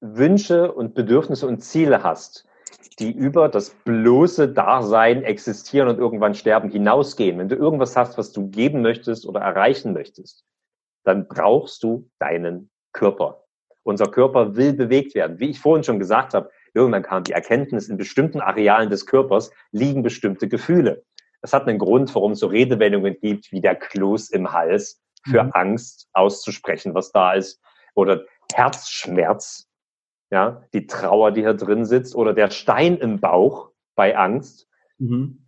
Wünsche 0.00 0.72
und 0.72 0.94
Bedürfnisse 0.94 1.46
und 1.46 1.60
Ziele 1.60 2.02
hast, 2.02 2.47
die 2.98 3.12
über 3.12 3.48
das 3.48 3.70
bloße 3.70 4.48
Dasein 4.48 5.22
existieren 5.22 5.88
und 5.88 5.98
irgendwann 5.98 6.34
sterben 6.34 6.70
hinausgehen, 6.70 7.38
wenn 7.38 7.48
du 7.48 7.56
irgendwas 7.56 7.96
hast, 7.96 8.18
was 8.18 8.32
du 8.32 8.48
geben 8.48 8.82
möchtest 8.82 9.26
oder 9.26 9.40
erreichen 9.40 9.92
möchtest, 9.92 10.44
dann 11.04 11.28
brauchst 11.28 11.82
du 11.82 12.10
deinen 12.18 12.70
Körper. 12.92 13.44
Unser 13.82 14.06
Körper 14.06 14.56
will 14.56 14.74
bewegt 14.74 15.14
werden. 15.14 15.38
Wie 15.38 15.50
ich 15.50 15.60
vorhin 15.60 15.84
schon 15.84 15.98
gesagt 15.98 16.34
habe, 16.34 16.50
Irgendwann 16.74 17.02
kam 17.02 17.24
die 17.24 17.32
Erkenntnis, 17.32 17.88
in 17.88 17.96
bestimmten 17.96 18.40
Arealen 18.40 18.90
des 18.90 19.06
Körpers 19.06 19.50
liegen 19.72 20.02
bestimmte 20.02 20.48
Gefühle. 20.48 21.04
Das 21.40 21.52
hat 21.52 21.66
einen 21.66 21.78
Grund, 21.78 22.14
warum 22.14 22.32
es 22.32 22.40
so 22.40 22.48
Redewendungen 22.48 23.16
gibt, 23.20 23.52
wie 23.52 23.60
der 23.60 23.76
Kloß 23.76 24.30
im 24.30 24.52
Hals 24.52 25.00
für 25.28 25.42
mhm. 25.42 25.50
Angst 25.54 26.08
auszusprechen, 26.12 26.94
was 26.94 27.12
da 27.12 27.34
ist. 27.34 27.60
Oder 27.94 28.24
Herzschmerz, 28.52 29.67
ja, 30.30 30.62
die 30.72 30.86
Trauer, 30.86 31.32
die 31.32 31.42
hier 31.42 31.54
drin 31.54 31.84
sitzt, 31.84 32.14
oder 32.14 32.34
der 32.34 32.50
Stein 32.50 32.96
im 32.98 33.20
Bauch 33.20 33.70
bei 33.94 34.16
Angst. 34.16 34.66
Mhm. 34.98 35.44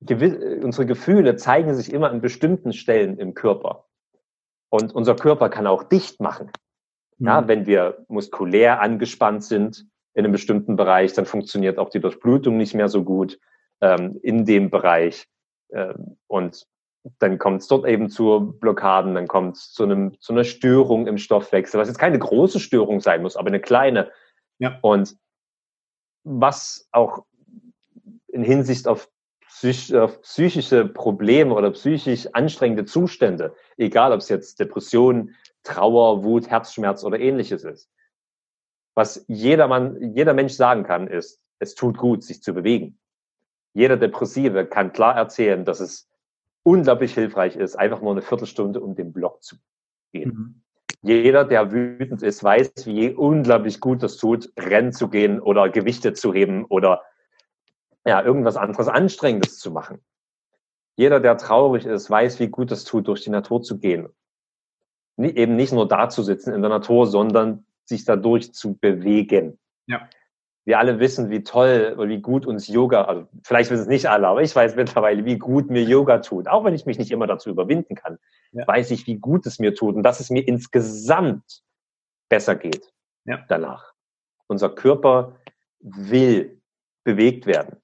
unsere 0.00 0.86
Gefühle 0.86 1.36
zeigen 1.36 1.74
sich 1.74 1.92
immer 1.92 2.10
an 2.10 2.20
bestimmten 2.20 2.72
Stellen 2.72 3.18
im 3.18 3.34
Körper. 3.34 3.86
Und 4.70 4.94
unser 4.94 5.14
Körper 5.14 5.50
kann 5.50 5.66
auch 5.66 5.84
dicht 5.84 6.20
machen. 6.20 6.50
Mhm. 7.18 7.26
Ja, 7.26 7.48
wenn 7.48 7.66
wir 7.66 8.04
muskulär 8.08 8.80
angespannt 8.80 9.44
sind, 9.44 9.86
in 10.14 10.24
einem 10.24 10.32
bestimmten 10.32 10.76
Bereich, 10.76 11.12
dann 11.12 11.26
funktioniert 11.26 11.78
auch 11.78 11.90
die 11.90 12.00
Durchblutung 12.00 12.56
nicht 12.56 12.74
mehr 12.74 12.88
so 12.88 13.04
gut 13.04 13.38
ähm, 13.80 14.18
in 14.22 14.44
dem 14.44 14.70
Bereich. 14.70 15.26
Ähm, 15.72 16.16
und 16.26 16.66
dann 17.18 17.38
kommt 17.38 17.62
es 17.62 17.68
dort 17.68 17.86
eben 17.86 18.08
zu 18.08 18.56
Blockaden, 18.60 19.14
dann 19.14 19.28
kommt 19.28 19.56
es 19.56 19.72
zu, 19.72 19.82
einem, 19.82 20.18
zu 20.20 20.32
einer 20.32 20.44
Störung 20.44 21.06
im 21.06 21.18
Stoffwechsel, 21.18 21.78
was 21.78 21.88
jetzt 21.88 21.98
keine 21.98 22.18
große 22.18 22.60
Störung 22.60 23.00
sein 23.00 23.22
muss, 23.22 23.36
aber 23.36 23.48
eine 23.48 23.60
kleine. 23.60 24.10
Ja. 24.58 24.78
Und 24.82 25.16
was 26.24 26.88
auch 26.92 27.24
in 28.28 28.42
Hinsicht 28.42 28.88
auf, 28.88 29.10
psych, 29.48 29.94
auf 29.94 30.20
psychische 30.22 30.86
Probleme 30.86 31.54
oder 31.54 31.70
psychisch 31.70 32.28
anstrengende 32.32 32.84
Zustände, 32.84 33.54
egal 33.76 34.12
ob 34.12 34.18
es 34.18 34.28
jetzt 34.28 34.58
Depression, 34.60 35.34
Trauer, 35.62 36.24
Wut, 36.24 36.48
Herzschmerz 36.48 37.04
oder 37.04 37.18
ähnliches 37.18 37.64
ist, 37.64 37.90
was 38.94 39.24
jeder 39.28 39.68
Mann, 39.68 40.14
jeder 40.14 40.34
Mensch 40.34 40.54
sagen 40.54 40.84
kann, 40.84 41.08
ist, 41.08 41.40
es 41.58 41.74
tut 41.74 41.96
gut, 41.98 42.22
sich 42.22 42.42
zu 42.42 42.54
bewegen. 42.54 42.98
Jeder 43.72 43.96
Depressive 43.96 44.66
kann 44.66 44.92
klar 44.92 45.16
erzählen, 45.16 45.64
dass 45.64 45.80
es 45.80 46.08
unglaublich 46.62 47.14
hilfreich 47.14 47.56
ist, 47.56 47.76
einfach 47.76 48.00
nur 48.00 48.12
eine 48.12 48.22
Viertelstunde 48.22 48.80
um 48.80 48.94
den 48.94 49.12
Block 49.12 49.42
zu 49.42 49.56
gehen. 50.12 50.30
Mhm. 50.30 50.63
Jeder, 51.04 51.44
der 51.44 51.70
wütend 51.70 52.22
ist, 52.22 52.42
weiß, 52.42 52.86
wie 52.86 53.10
unglaublich 53.10 53.78
gut 53.78 54.02
das 54.02 54.16
tut, 54.16 54.50
rennen 54.58 54.90
zu 54.90 55.08
gehen 55.08 55.38
oder 55.38 55.68
Gewichte 55.68 56.14
zu 56.14 56.32
heben 56.32 56.64
oder 56.64 57.02
ja, 58.06 58.22
irgendwas 58.22 58.56
anderes 58.56 58.88
Anstrengendes 58.88 59.58
zu 59.58 59.70
machen. 59.70 60.02
Jeder, 60.96 61.20
der 61.20 61.36
traurig 61.36 61.84
ist, 61.84 62.08
weiß, 62.08 62.40
wie 62.40 62.48
gut 62.48 62.72
es 62.72 62.84
tut, 62.84 63.06
durch 63.06 63.22
die 63.22 63.30
Natur 63.30 63.60
zu 63.60 63.78
gehen. 63.78 64.08
Eben 65.18 65.56
nicht 65.56 65.74
nur 65.74 65.86
da 65.86 66.08
zu 66.08 66.22
sitzen 66.22 66.54
in 66.54 66.62
der 66.62 66.70
Natur, 66.70 67.06
sondern 67.06 67.66
sich 67.84 68.06
dadurch 68.06 68.54
zu 68.54 68.78
bewegen. 68.78 69.58
Ja. 69.86 70.08
Wir 70.66 70.78
alle 70.78 70.98
wissen, 70.98 71.30
wie 71.30 71.42
toll 71.42 71.94
oder 71.98 72.08
wie 72.08 72.20
gut 72.20 72.46
uns 72.46 72.68
Yoga, 72.68 73.04
also 73.04 73.26
vielleicht 73.42 73.70
wissen 73.70 73.82
es 73.82 73.88
nicht 73.88 74.08
alle, 74.08 74.28
aber 74.28 74.42
ich 74.42 74.56
weiß 74.56 74.76
mittlerweile, 74.76 75.24
wie 75.24 75.38
gut 75.38 75.68
mir 75.68 75.82
Yoga 75.82 76.18
tut. 76.18 76.48
Auch 76.48 76.64
wenn 76.64 76.74
ich 76.74 76.86
mich 76.86 76.98
nicht 76.98 77.10
immer 77.10 77.26
dazu 77.26 77.50
überwinden 77.50 77.94
kann, 77.94 78.18
ja. 78.52 78.66
weiß 78.66 78.90
ich, 78.92 79.06
wie 79.06 79.16
gut 79.16 79.44
es 79.46 79.58
mir 79.58 79.74
tut 79.74 79.94
und 79.94 80.02
dass 80.02 80.20
es 80.20 80.30
mir 80.30 80.46
insgesamt 80.46 81.62
besser 82.30 82.54
geht 82.54 82.92
ja. 83.24 83.44
danach. 83.48 83.92
Unser 84.46 84.70
Körper 84.70 85.36
will 85.80 86.60
bewegt 87.04 87.46
werden. 87.46 87.76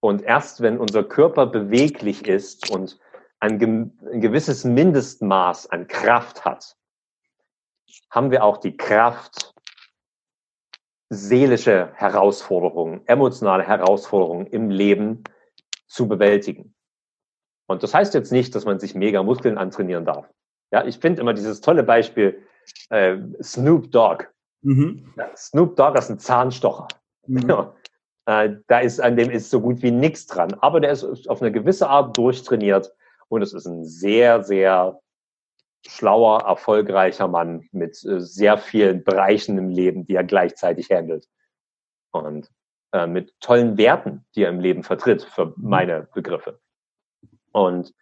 Und 0.00 0.22
erst 0.22 0.60
wenn 0.60 0.78
unser 0.78 1.02
Körper 1.02 1.46
beweglich 1.46 2.26
ist 2.28 2.70
und 2.70 2.98
ein, 3.40 3.60
ein 4.12 4.20
gewisses 4.20 4.64
Mindestmaß 4.64 5.70
an 5.70 5.88
Kraft 5.88 6.44
hat, 6.44 6.76
haben 8.10 8.30
wir 8.30 8.44
auch 8.44 8.58
die 8.58 8.76
Kraft, 8.76 9.54
seelische 11.10 11.90
Herausforderungen, 11.94 13.00
emotionale 13.06 13.64
Herausforderungen 13.64 14.46
im 14.46 14.70
Leben 14.70 15.24
zu 15.86 16.06
bewältigen. 16.06 16.74
Und 17.66 17.82
das 17.82 17.94
heißt 17.94 18.14
jetzt 18.14 18.32
nicht, 18.32 18.54
dass 18.54 18.64
man 18.64 18.78
sich 18.78 18.94
mega 18.94 19.22
Muskeln 19.22 19.58
antrainieren 19.58 20.04
darf. 20.04 20.28
Ja, 20.70 20.84
ich 20.84 20.98
finde 20.98 21.20
immer 21.22 21.34
dieses 21.34 21.60
tolle 21.60 21.82
Beispiel 21.82 22.42
äh, 22.90 23.16
Snoop 23.42 23.90
Dogg. 23.90 24.26
Mhm. 24.62 25.12
Ja, 25.16 25.30
Snoop 25.36 25.76
Dogg 25.76 25.98
ist 25.98 26.10
ein 26.10 26.18
Zahnstocher. 26.18 26.88
Mhm. 27.26 27.48
Ja, 27.48 27.74
äh, 28.26 28.56
da 28.66 28.80
ist 28.80 29.00
an 29.00 29.16
dem 29.16 29.30
ist 29.30 29.50
so 29.50 29.60
gut 29.60 29.82
wie 29.82 29.90
nichts 29.90 30.26
dran, 30.26 30.54
aber 30.60 30.80
der 30.80 30.90
ist 30.90 31.28
auf 31.28 31.40
eine 31.40 31.52
gewisse 31.52 31.88
Art 31.88 32.16
durchtrainiert 32.16 32.92
und 33.28 33.42
es 33.42 33.54
ist 33.54 33.66
ein 33.66 33.84
sehr, 33.84 34.42
sehr 34.42 35.00
schlauer, 35.88 36.42
erfolgreicher 36.42 37.28
Mann 37.28 37.68
mit 37.72 38.04
äh, 38.04 38.20
sehr 38.20 38.58
vielen 38.58 39.02
Bereichen 39.04 39.58
im 39.58 39.70
Leben, 39.70 40.06
die 40.06 40.14
er 40.14 40.24
gleichzeitig 40.24 40.90
handelt. 40.90 41.26
Und 42.12 42.50
äh, 42.92 43.06
mit 43.06 43.34
tollen 43.40 43.78
Werten, 43.78 44.24
die 44.34 44.44
er 44.44 44.50
im 44.50 44.60
Leben 44.60 44.82
vertritt, 44.82 45.22
für 45.22 45.46
mhm. 45.46 45.54
meine 45.56 46.08
Begriffe. 46.14 46.60
Und 47.52 47.94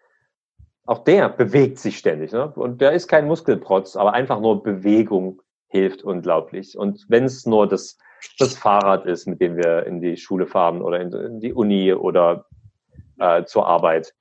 auch 0.84 1.04
der 1.04 1.28
bewegt 1.28 1.78
sich 1.78 1.98
ständig. 1.98 2.32
Ne? 2.32 2.52
Und 2.52 2.80
der 2.80 2.92
ist 2.92 3.08
kein 3.08 3.26
Muskelprotz, 3.26 3.96
aber 3.96 4.12
einfach 4.14 4.40
nur 4.40 4.62
Bewegung 4.62 5.42
hilft 5.68 6.02
unglaublich. 6.02 6.78
Und 6.78 7.06
wenn 7.08 7.24
es 7.24 7.46
nur 7.46 7.68
das, 7.68 7.98
das 8.38 8.56
Fahrrad 8.56 9.06
ist, 9.06 9.26
mit 9.26 9.40
dem 9.40 9.56
wir 9.56 9.86
in 9.86 10.00
die 10.00 10.16
Schule 10.16 10.46
fahren 10.46 10.82
oder 10.82 11.00
in, 11.00 11.12
in 11.12 11.40
die 11.40 11.52
Uni 11.52 11.92
oder 11.92 12.46
äh, 13.18 13.44
zur 13.44 13.66
Arbeit 13.66 14.14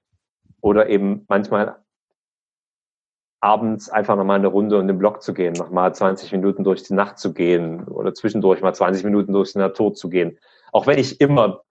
oder 0.62 0.90
eben 0.90 1.26
manchmal 1.28 1.78
abends 3.42 3.90
einfach 3.90 4.16
nochmal 4.16 4.40
eine 4.40 4.48
Runde 4.48 4.80
um 4.80 4.88
den 4.88 4.98
Block 4.98 5.22
zu 5.22 5.34
gehen, 5.34 5.54
nochmal 5.54 5.94
20 5.94 6.32
Minuten 6.32 6.64
durch 6.64 6.84
die 6.84 6.94
Nacht 6.94 7.20
zu 7.20 7.34
gehen 7.34 7.84
oder 7.88 8.14
zwischendurch 8.14 8.62
mal 8.62 8.74
20 8.74 9.04
Minuten 9.04 9.34
durch 9.34 9.54
die 9.54 9.60
Natur 9.60 9.94
zu 9.94 10.10
gehen. 10.10 10.40
Auch 10.72 10.88
wenn 10.88 11.00
ich 11.00 11.22
immer 11.22 11.64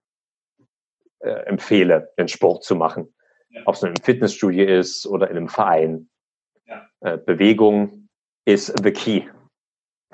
äh, 1.21 1.31
empfehle, 1.47 2.13
den 2.19 2.29
Sport 2.29 2.65
zu 2.65 2.77
machen. 2.77 3.15
Ja. 3.49 3.63
Ob 3.67 3.75
es 3.75 3.83
in 3.83 3.89
einem 3.89 4.03
Fitnessstudio 4.03 4.67
ist 4.67 5.07
oder 5.07 5.31
in 5.31 5.37
einem 5.37 5.49
Verein. 5.49 6.09
Ja. 6.67 6.87
Äh, 7.01 7.19
Bewegung 7.19 8.09
ist 8.45 8.75
the 8.83 8.91
key. 8.93 9.23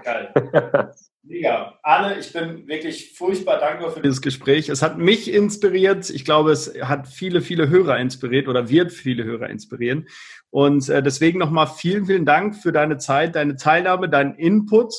Geil. 0.03 0.93
Mega. 1.23 1.79
Anne, 1.83 2.19
ich 2.19 2.33
bin 2.33 2.67
wirklich 2.67 3.13
furchtbar 3.17 3.59
dankbar 3.59 3.91
für 3.91 4.01
dieses 4.01 4.23
Gespräch. 4.23 4.71
Es 4.71 4.81
hat 4.81 4.97
mich 4.97 5.33
inspiriert. 5.33 6.09
Ich 6.09 6.25
glaube, 6.25 6.51
es 6.51 6.73
hat 6.83 7.09
viele, 7.09 7.43
viele 7.43 7.69
Hörer 7.69 7.99
inspiriert 7.99 8.49
oder 8.49 8.71
wird 8.71 8.91
viele 8.91 9.25
Hörer 9.25 9.51
inspirieren. 9.51 10.09
Und 10.49 10.89
äh, 10.89 11.03
deswegen 11.03 11.39
nochmal 11.39 11.67
vielen, 11.67 12.07
vielen 12.07 12.25
Dank 12.25 12.57
für 12.57 12.73
deine 12.73 12.97
Zeit, 12.97 13.37
deine 13.37 13.57
Teilnahme, 13.57 14.09
deinen 14.09 14.35
Input, 14.37 14.95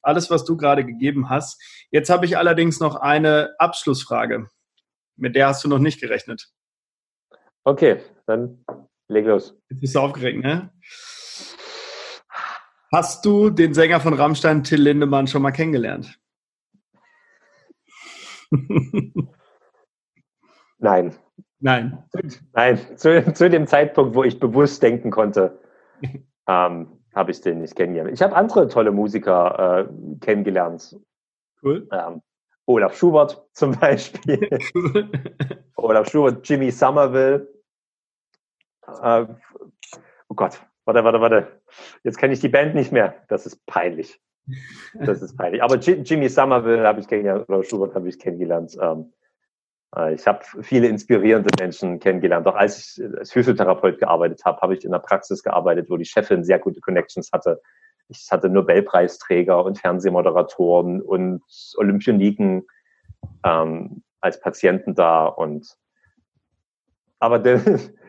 alles, 0.00 0.30
was 0.30 0.44
du 0.44 0.56
gerade 0.56 0.84
gegeben 0.84 1.28
hast. 1.28 1.60
Jetzt 1.90 2.08
habe 2.08 2.24
ich 2.26 2.38
allerdings 2.38 2.78
noch 2.78 2.94
eine 2.94 3.54
Abschlussfrage. 3.58 4.48
Mit 5.16 5.34
der 5.34 5.48
hast 5.48 5.64
du 5.64 5.68
noch 5.68 5.78
nicht 5.78 6.00
gerechnet. 6.00 6.50
Okay, 7.64 8.00
dann 8.26 8.64
leg 9.08 9.26
los. 9.26 9.56
Jetzt 9.70 9.80
bist 9.80 9.94
du 9.96 10.00
aufgeregt, 10.00 10.40
ne? 10.40 10.70
Hast 12.94 13.24
du 13.24 13.50
den 13.50 13.74
Sänger 13.74 13.98
von 13.98 14.14
Rammstein, 14.14 14.62
Till 14.62 14.80
Lindemann, 14.80 15.26
schon 15.26 15.42
mal 15.42 15.50
kennengelernt? 15.50 16.16
Nein. 20.78 21.16
Nein. 21.58 22.04
Nein, 22.52 22.78
zu, 22.96 23.32
zu, 23.34 23.50
dem 23.50 23.66
Zeitpunkt, 23.66 24.14
wo 24.14 24.22
ich 24.22 24.38
bewusst 24.38 24.80
denken 24.80 25.10
konnte, 25.10 25.58
ähm, 26.46 27.00
habe 27.16 27.32
ich 27.32 27.40
den 27.40 27.62
nicht 27.62 27.74
kennengelernt. 27.74 28.12
Ich 28.12 28.22
habe 28.22 28.36
andere 28.36 28.68
tolle 28.68 28.92
Musiker 28.92 29.88
äh, 29.88 29.88
kennengelernt. 30.20 30.96
Cool. 31.64 31.88
Ähm, 31.90 32.22
Olaf 32.66 32.96
Schubert 32.96 33.44
zum 33.54 33.72
Beispiel. 33.72 34.48
Cool. 34.72 35.10
Olaf 35.74 36.08
Schubert, 36.08 36.48
Jimmy 36.48 36.70
Somerville. 36.70 37.48
Äh, 39.02 39.26
oh 40.28 40.34
Gott, 40.36 40.60
Warte, 40.86 41.02
warte, 41.02 41.20
warte. 41.20 41.60
Jetzt 42.02 42.18
kenne 42.18 42.32
ich 42.32 42.40
die 42.40 42.48
Band 42.48 42.74
nicht 42.74 42.92
mehr. 42.92 43.14
Das 43.28 43.46
ist 43.46 43.64
peinlich. 43.66 44.20
Das 44.94 45.22
ist 45.22 45.36
peinlich. 45.36 45.62
Aber 45.62 45.76
Jimmy 45.76 46.28
Somerville 46.28 46.86
habe 46.86 47.00
ich 47.00 47.08
kennengelernt, 47.08 47.48
oder 47.48 47.64
Schubert 47.64 47.94
habe 47.94 48.08
ich 48.08 48.18
kennengelernt. 48.18 48.76
Ich 50.12 50.26
habe 50.26 50.40
viele 50.62 50.88
inspirierende 50.88 51.50
Menschen 51.58 52.00
kennengelernt. 52.00 52.46
Auch 52.46 52.56
als 52.56 52.98
ich 52.98 53.04
als 53.16 53.32
Physiotherapeut 53.32 53.98
gearbeitet 53.98 54.44
habe, 54.44 54.60
habe 54.60 54.74
ich 54.74 54.84
in 54.84 54.92
einer 54.92 55.02
Praxis 55.02 55.42
gearbeitet, 55.42 55.88
wo 55.88 55.96
die 55.96 56.04
Chefin 56.04 56.44
sehr 56.44 56.58
gute 56.58 56.80
Connections 56.80 57.30
hatte. 57.32 57.62
Ich 58.08 58.26
hatte 58.30 58.48
Nobelpreisträger 58.48 59.64
und 59.64 59.78
Fernsehmoderatoren 59.78 61.00
und 61.00 61.42
Olympioniken 61.76 62.66
ähm, 63.44 64.02
als 64.20 64.40
Patienten 64.40 64.94
da. 64.94 65.26
Und 65.26 65.76
aber 67.18 67.38
der, 67.38 67.60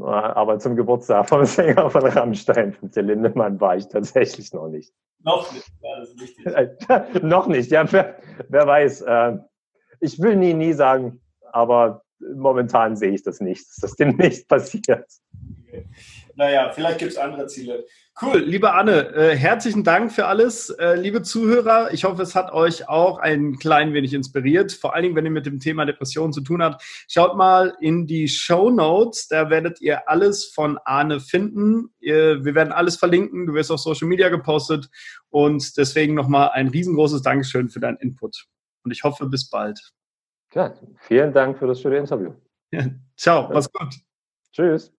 aber 0.00 0.58
zum 0.58 0.76
Geburtstag 0.76 1.28
vom 1.28 1.44
Sänger 1.44 1.90
von 1.90 2.06
Rammstein, 2.06 2.72
von 2.72 2.90
Till 2.90 3.04
Lindemann, 3.04 3.60
war 3.60 3.76
ich 3.76 3.88
tatsächlich 3.88 4.52
noch 4.52 4.68
nicht. 4.68 4.92
Noch 5.22 5.52
nicht, 5.52 5.68
ja, 5.82 6.00
das 6.00 6.10
ist 6.10 6.20
wichtig. 6.20 7.22
noch 7.22 7.46
nicht, 7.46 7.70
ja, 7.70 7.90
wer, 7.92 8.16
wer 8.48 8.66
weiß. 8.66 9.02
Äh, 9.02 9.38
ich 10.00 10.20
will 10.20 10.36
nie, 10.36 10.54
nie 10.54 10.72
sagen, 10.72 11.20
aber 11.52 12.02
momentan 12.18 12.96
sehe 12.96 13.12
ich 13.12 13.22
das 13.22 13.40
nicht, 13.40 13.68
dass 13.68 13.76
das 13.76 13.96
demnächst 13.96 14.48
passiert. 14.48 15.06
Naja, 16.36 16.70
vielleicht 16.70 16.98
gibt 16.98 17.12
es 17.12 17.18
andere 17.18 17.46
Ziele. 17.46 17.86
Cool, 18.20 18.38
liebe 18.38 18.72
Anne, 18.72 19.14
äh, 19.14 19.36
herzlichen 19.36 19.84
Dank 19.84 20.10
für 20.10 20.26
alles. 20.26 20.70
Äh, 20.70 20.94
liebe 20.94 21.22
Zuhörer, 21.22 21.92
ich 21.92 22.04
hoffe, 22.04 22.22
es 22.22 22.34
hat 22.34 22.50
euch 22.52 22.88
auch 22.88 23.18
ein 23.18 23.58
klein 23.58 23.92
wenig 23.92 24.14
inspiriert. 24.14 24.72
Vor 24.72 24.94
allen 24.94 25.02
Dingen, 25.02 25.16
wenn 25.16 25.26
ihr 25.26 25.30
mit 25.30 25.44
dem 25.44 25.60
Thema 25.60 25.84
Depression 25.84 26.32
zu 26.32 26.40
tun 26.40 26.62
habt. 26.62 26.82
Schaut 27.08 27.36
mal 27.36 27.74
in 27.80 28.06
die 28.06 28.28
Show 28.28 28.70
Notes, 28.70 29.28
da 29.28 29.50
werdet 29.50 29.82
ihr 29.82 30.08
alles 30.08 30.46
von 30.46 30.78
Arne 30.84 31.20
finden. 31.20 31.94
Ihr, 32.00 32.44
wir 32.44 32.54
werden 32.54 32.72
alles 32.72 32.96
verlinken, 32.96 33.46
du 33.46 33.54
wirst 33.54 33.70
auf 33.70 33.80
Social 33.80 34.08
Media 34.08 34.30
gepostet 34.30 34.88
und 35.28 35.76
deswegen 35.76 36.14
nochmal 36.14 36.50
ein 36.54 36.68
riesengroßes 36.68 37.20
Dankeschön 37.20 37.68
für 37.68 37.80
deinen 37.80 37.98
Input. 37.98 38.46
Und 38.82 38.92
ich 38.92 39.04
hoffe, 39.04 39.26
bis 39.26 39.50
bald. 39.50 39.78
Ja, 40.54 40.74
vielen 40.98 41.32
Dank 41.32 41.58
für 41.58 41.66
das 41.66 41.80
schöne 41.80 41.98
Interview. 41.98 42.32
Ja, 42.72 42.84
ciao, 43.16 43.48
mach's 43.52 43.70
gut. 43.70 43.94
Tschüss. 44.52 44.92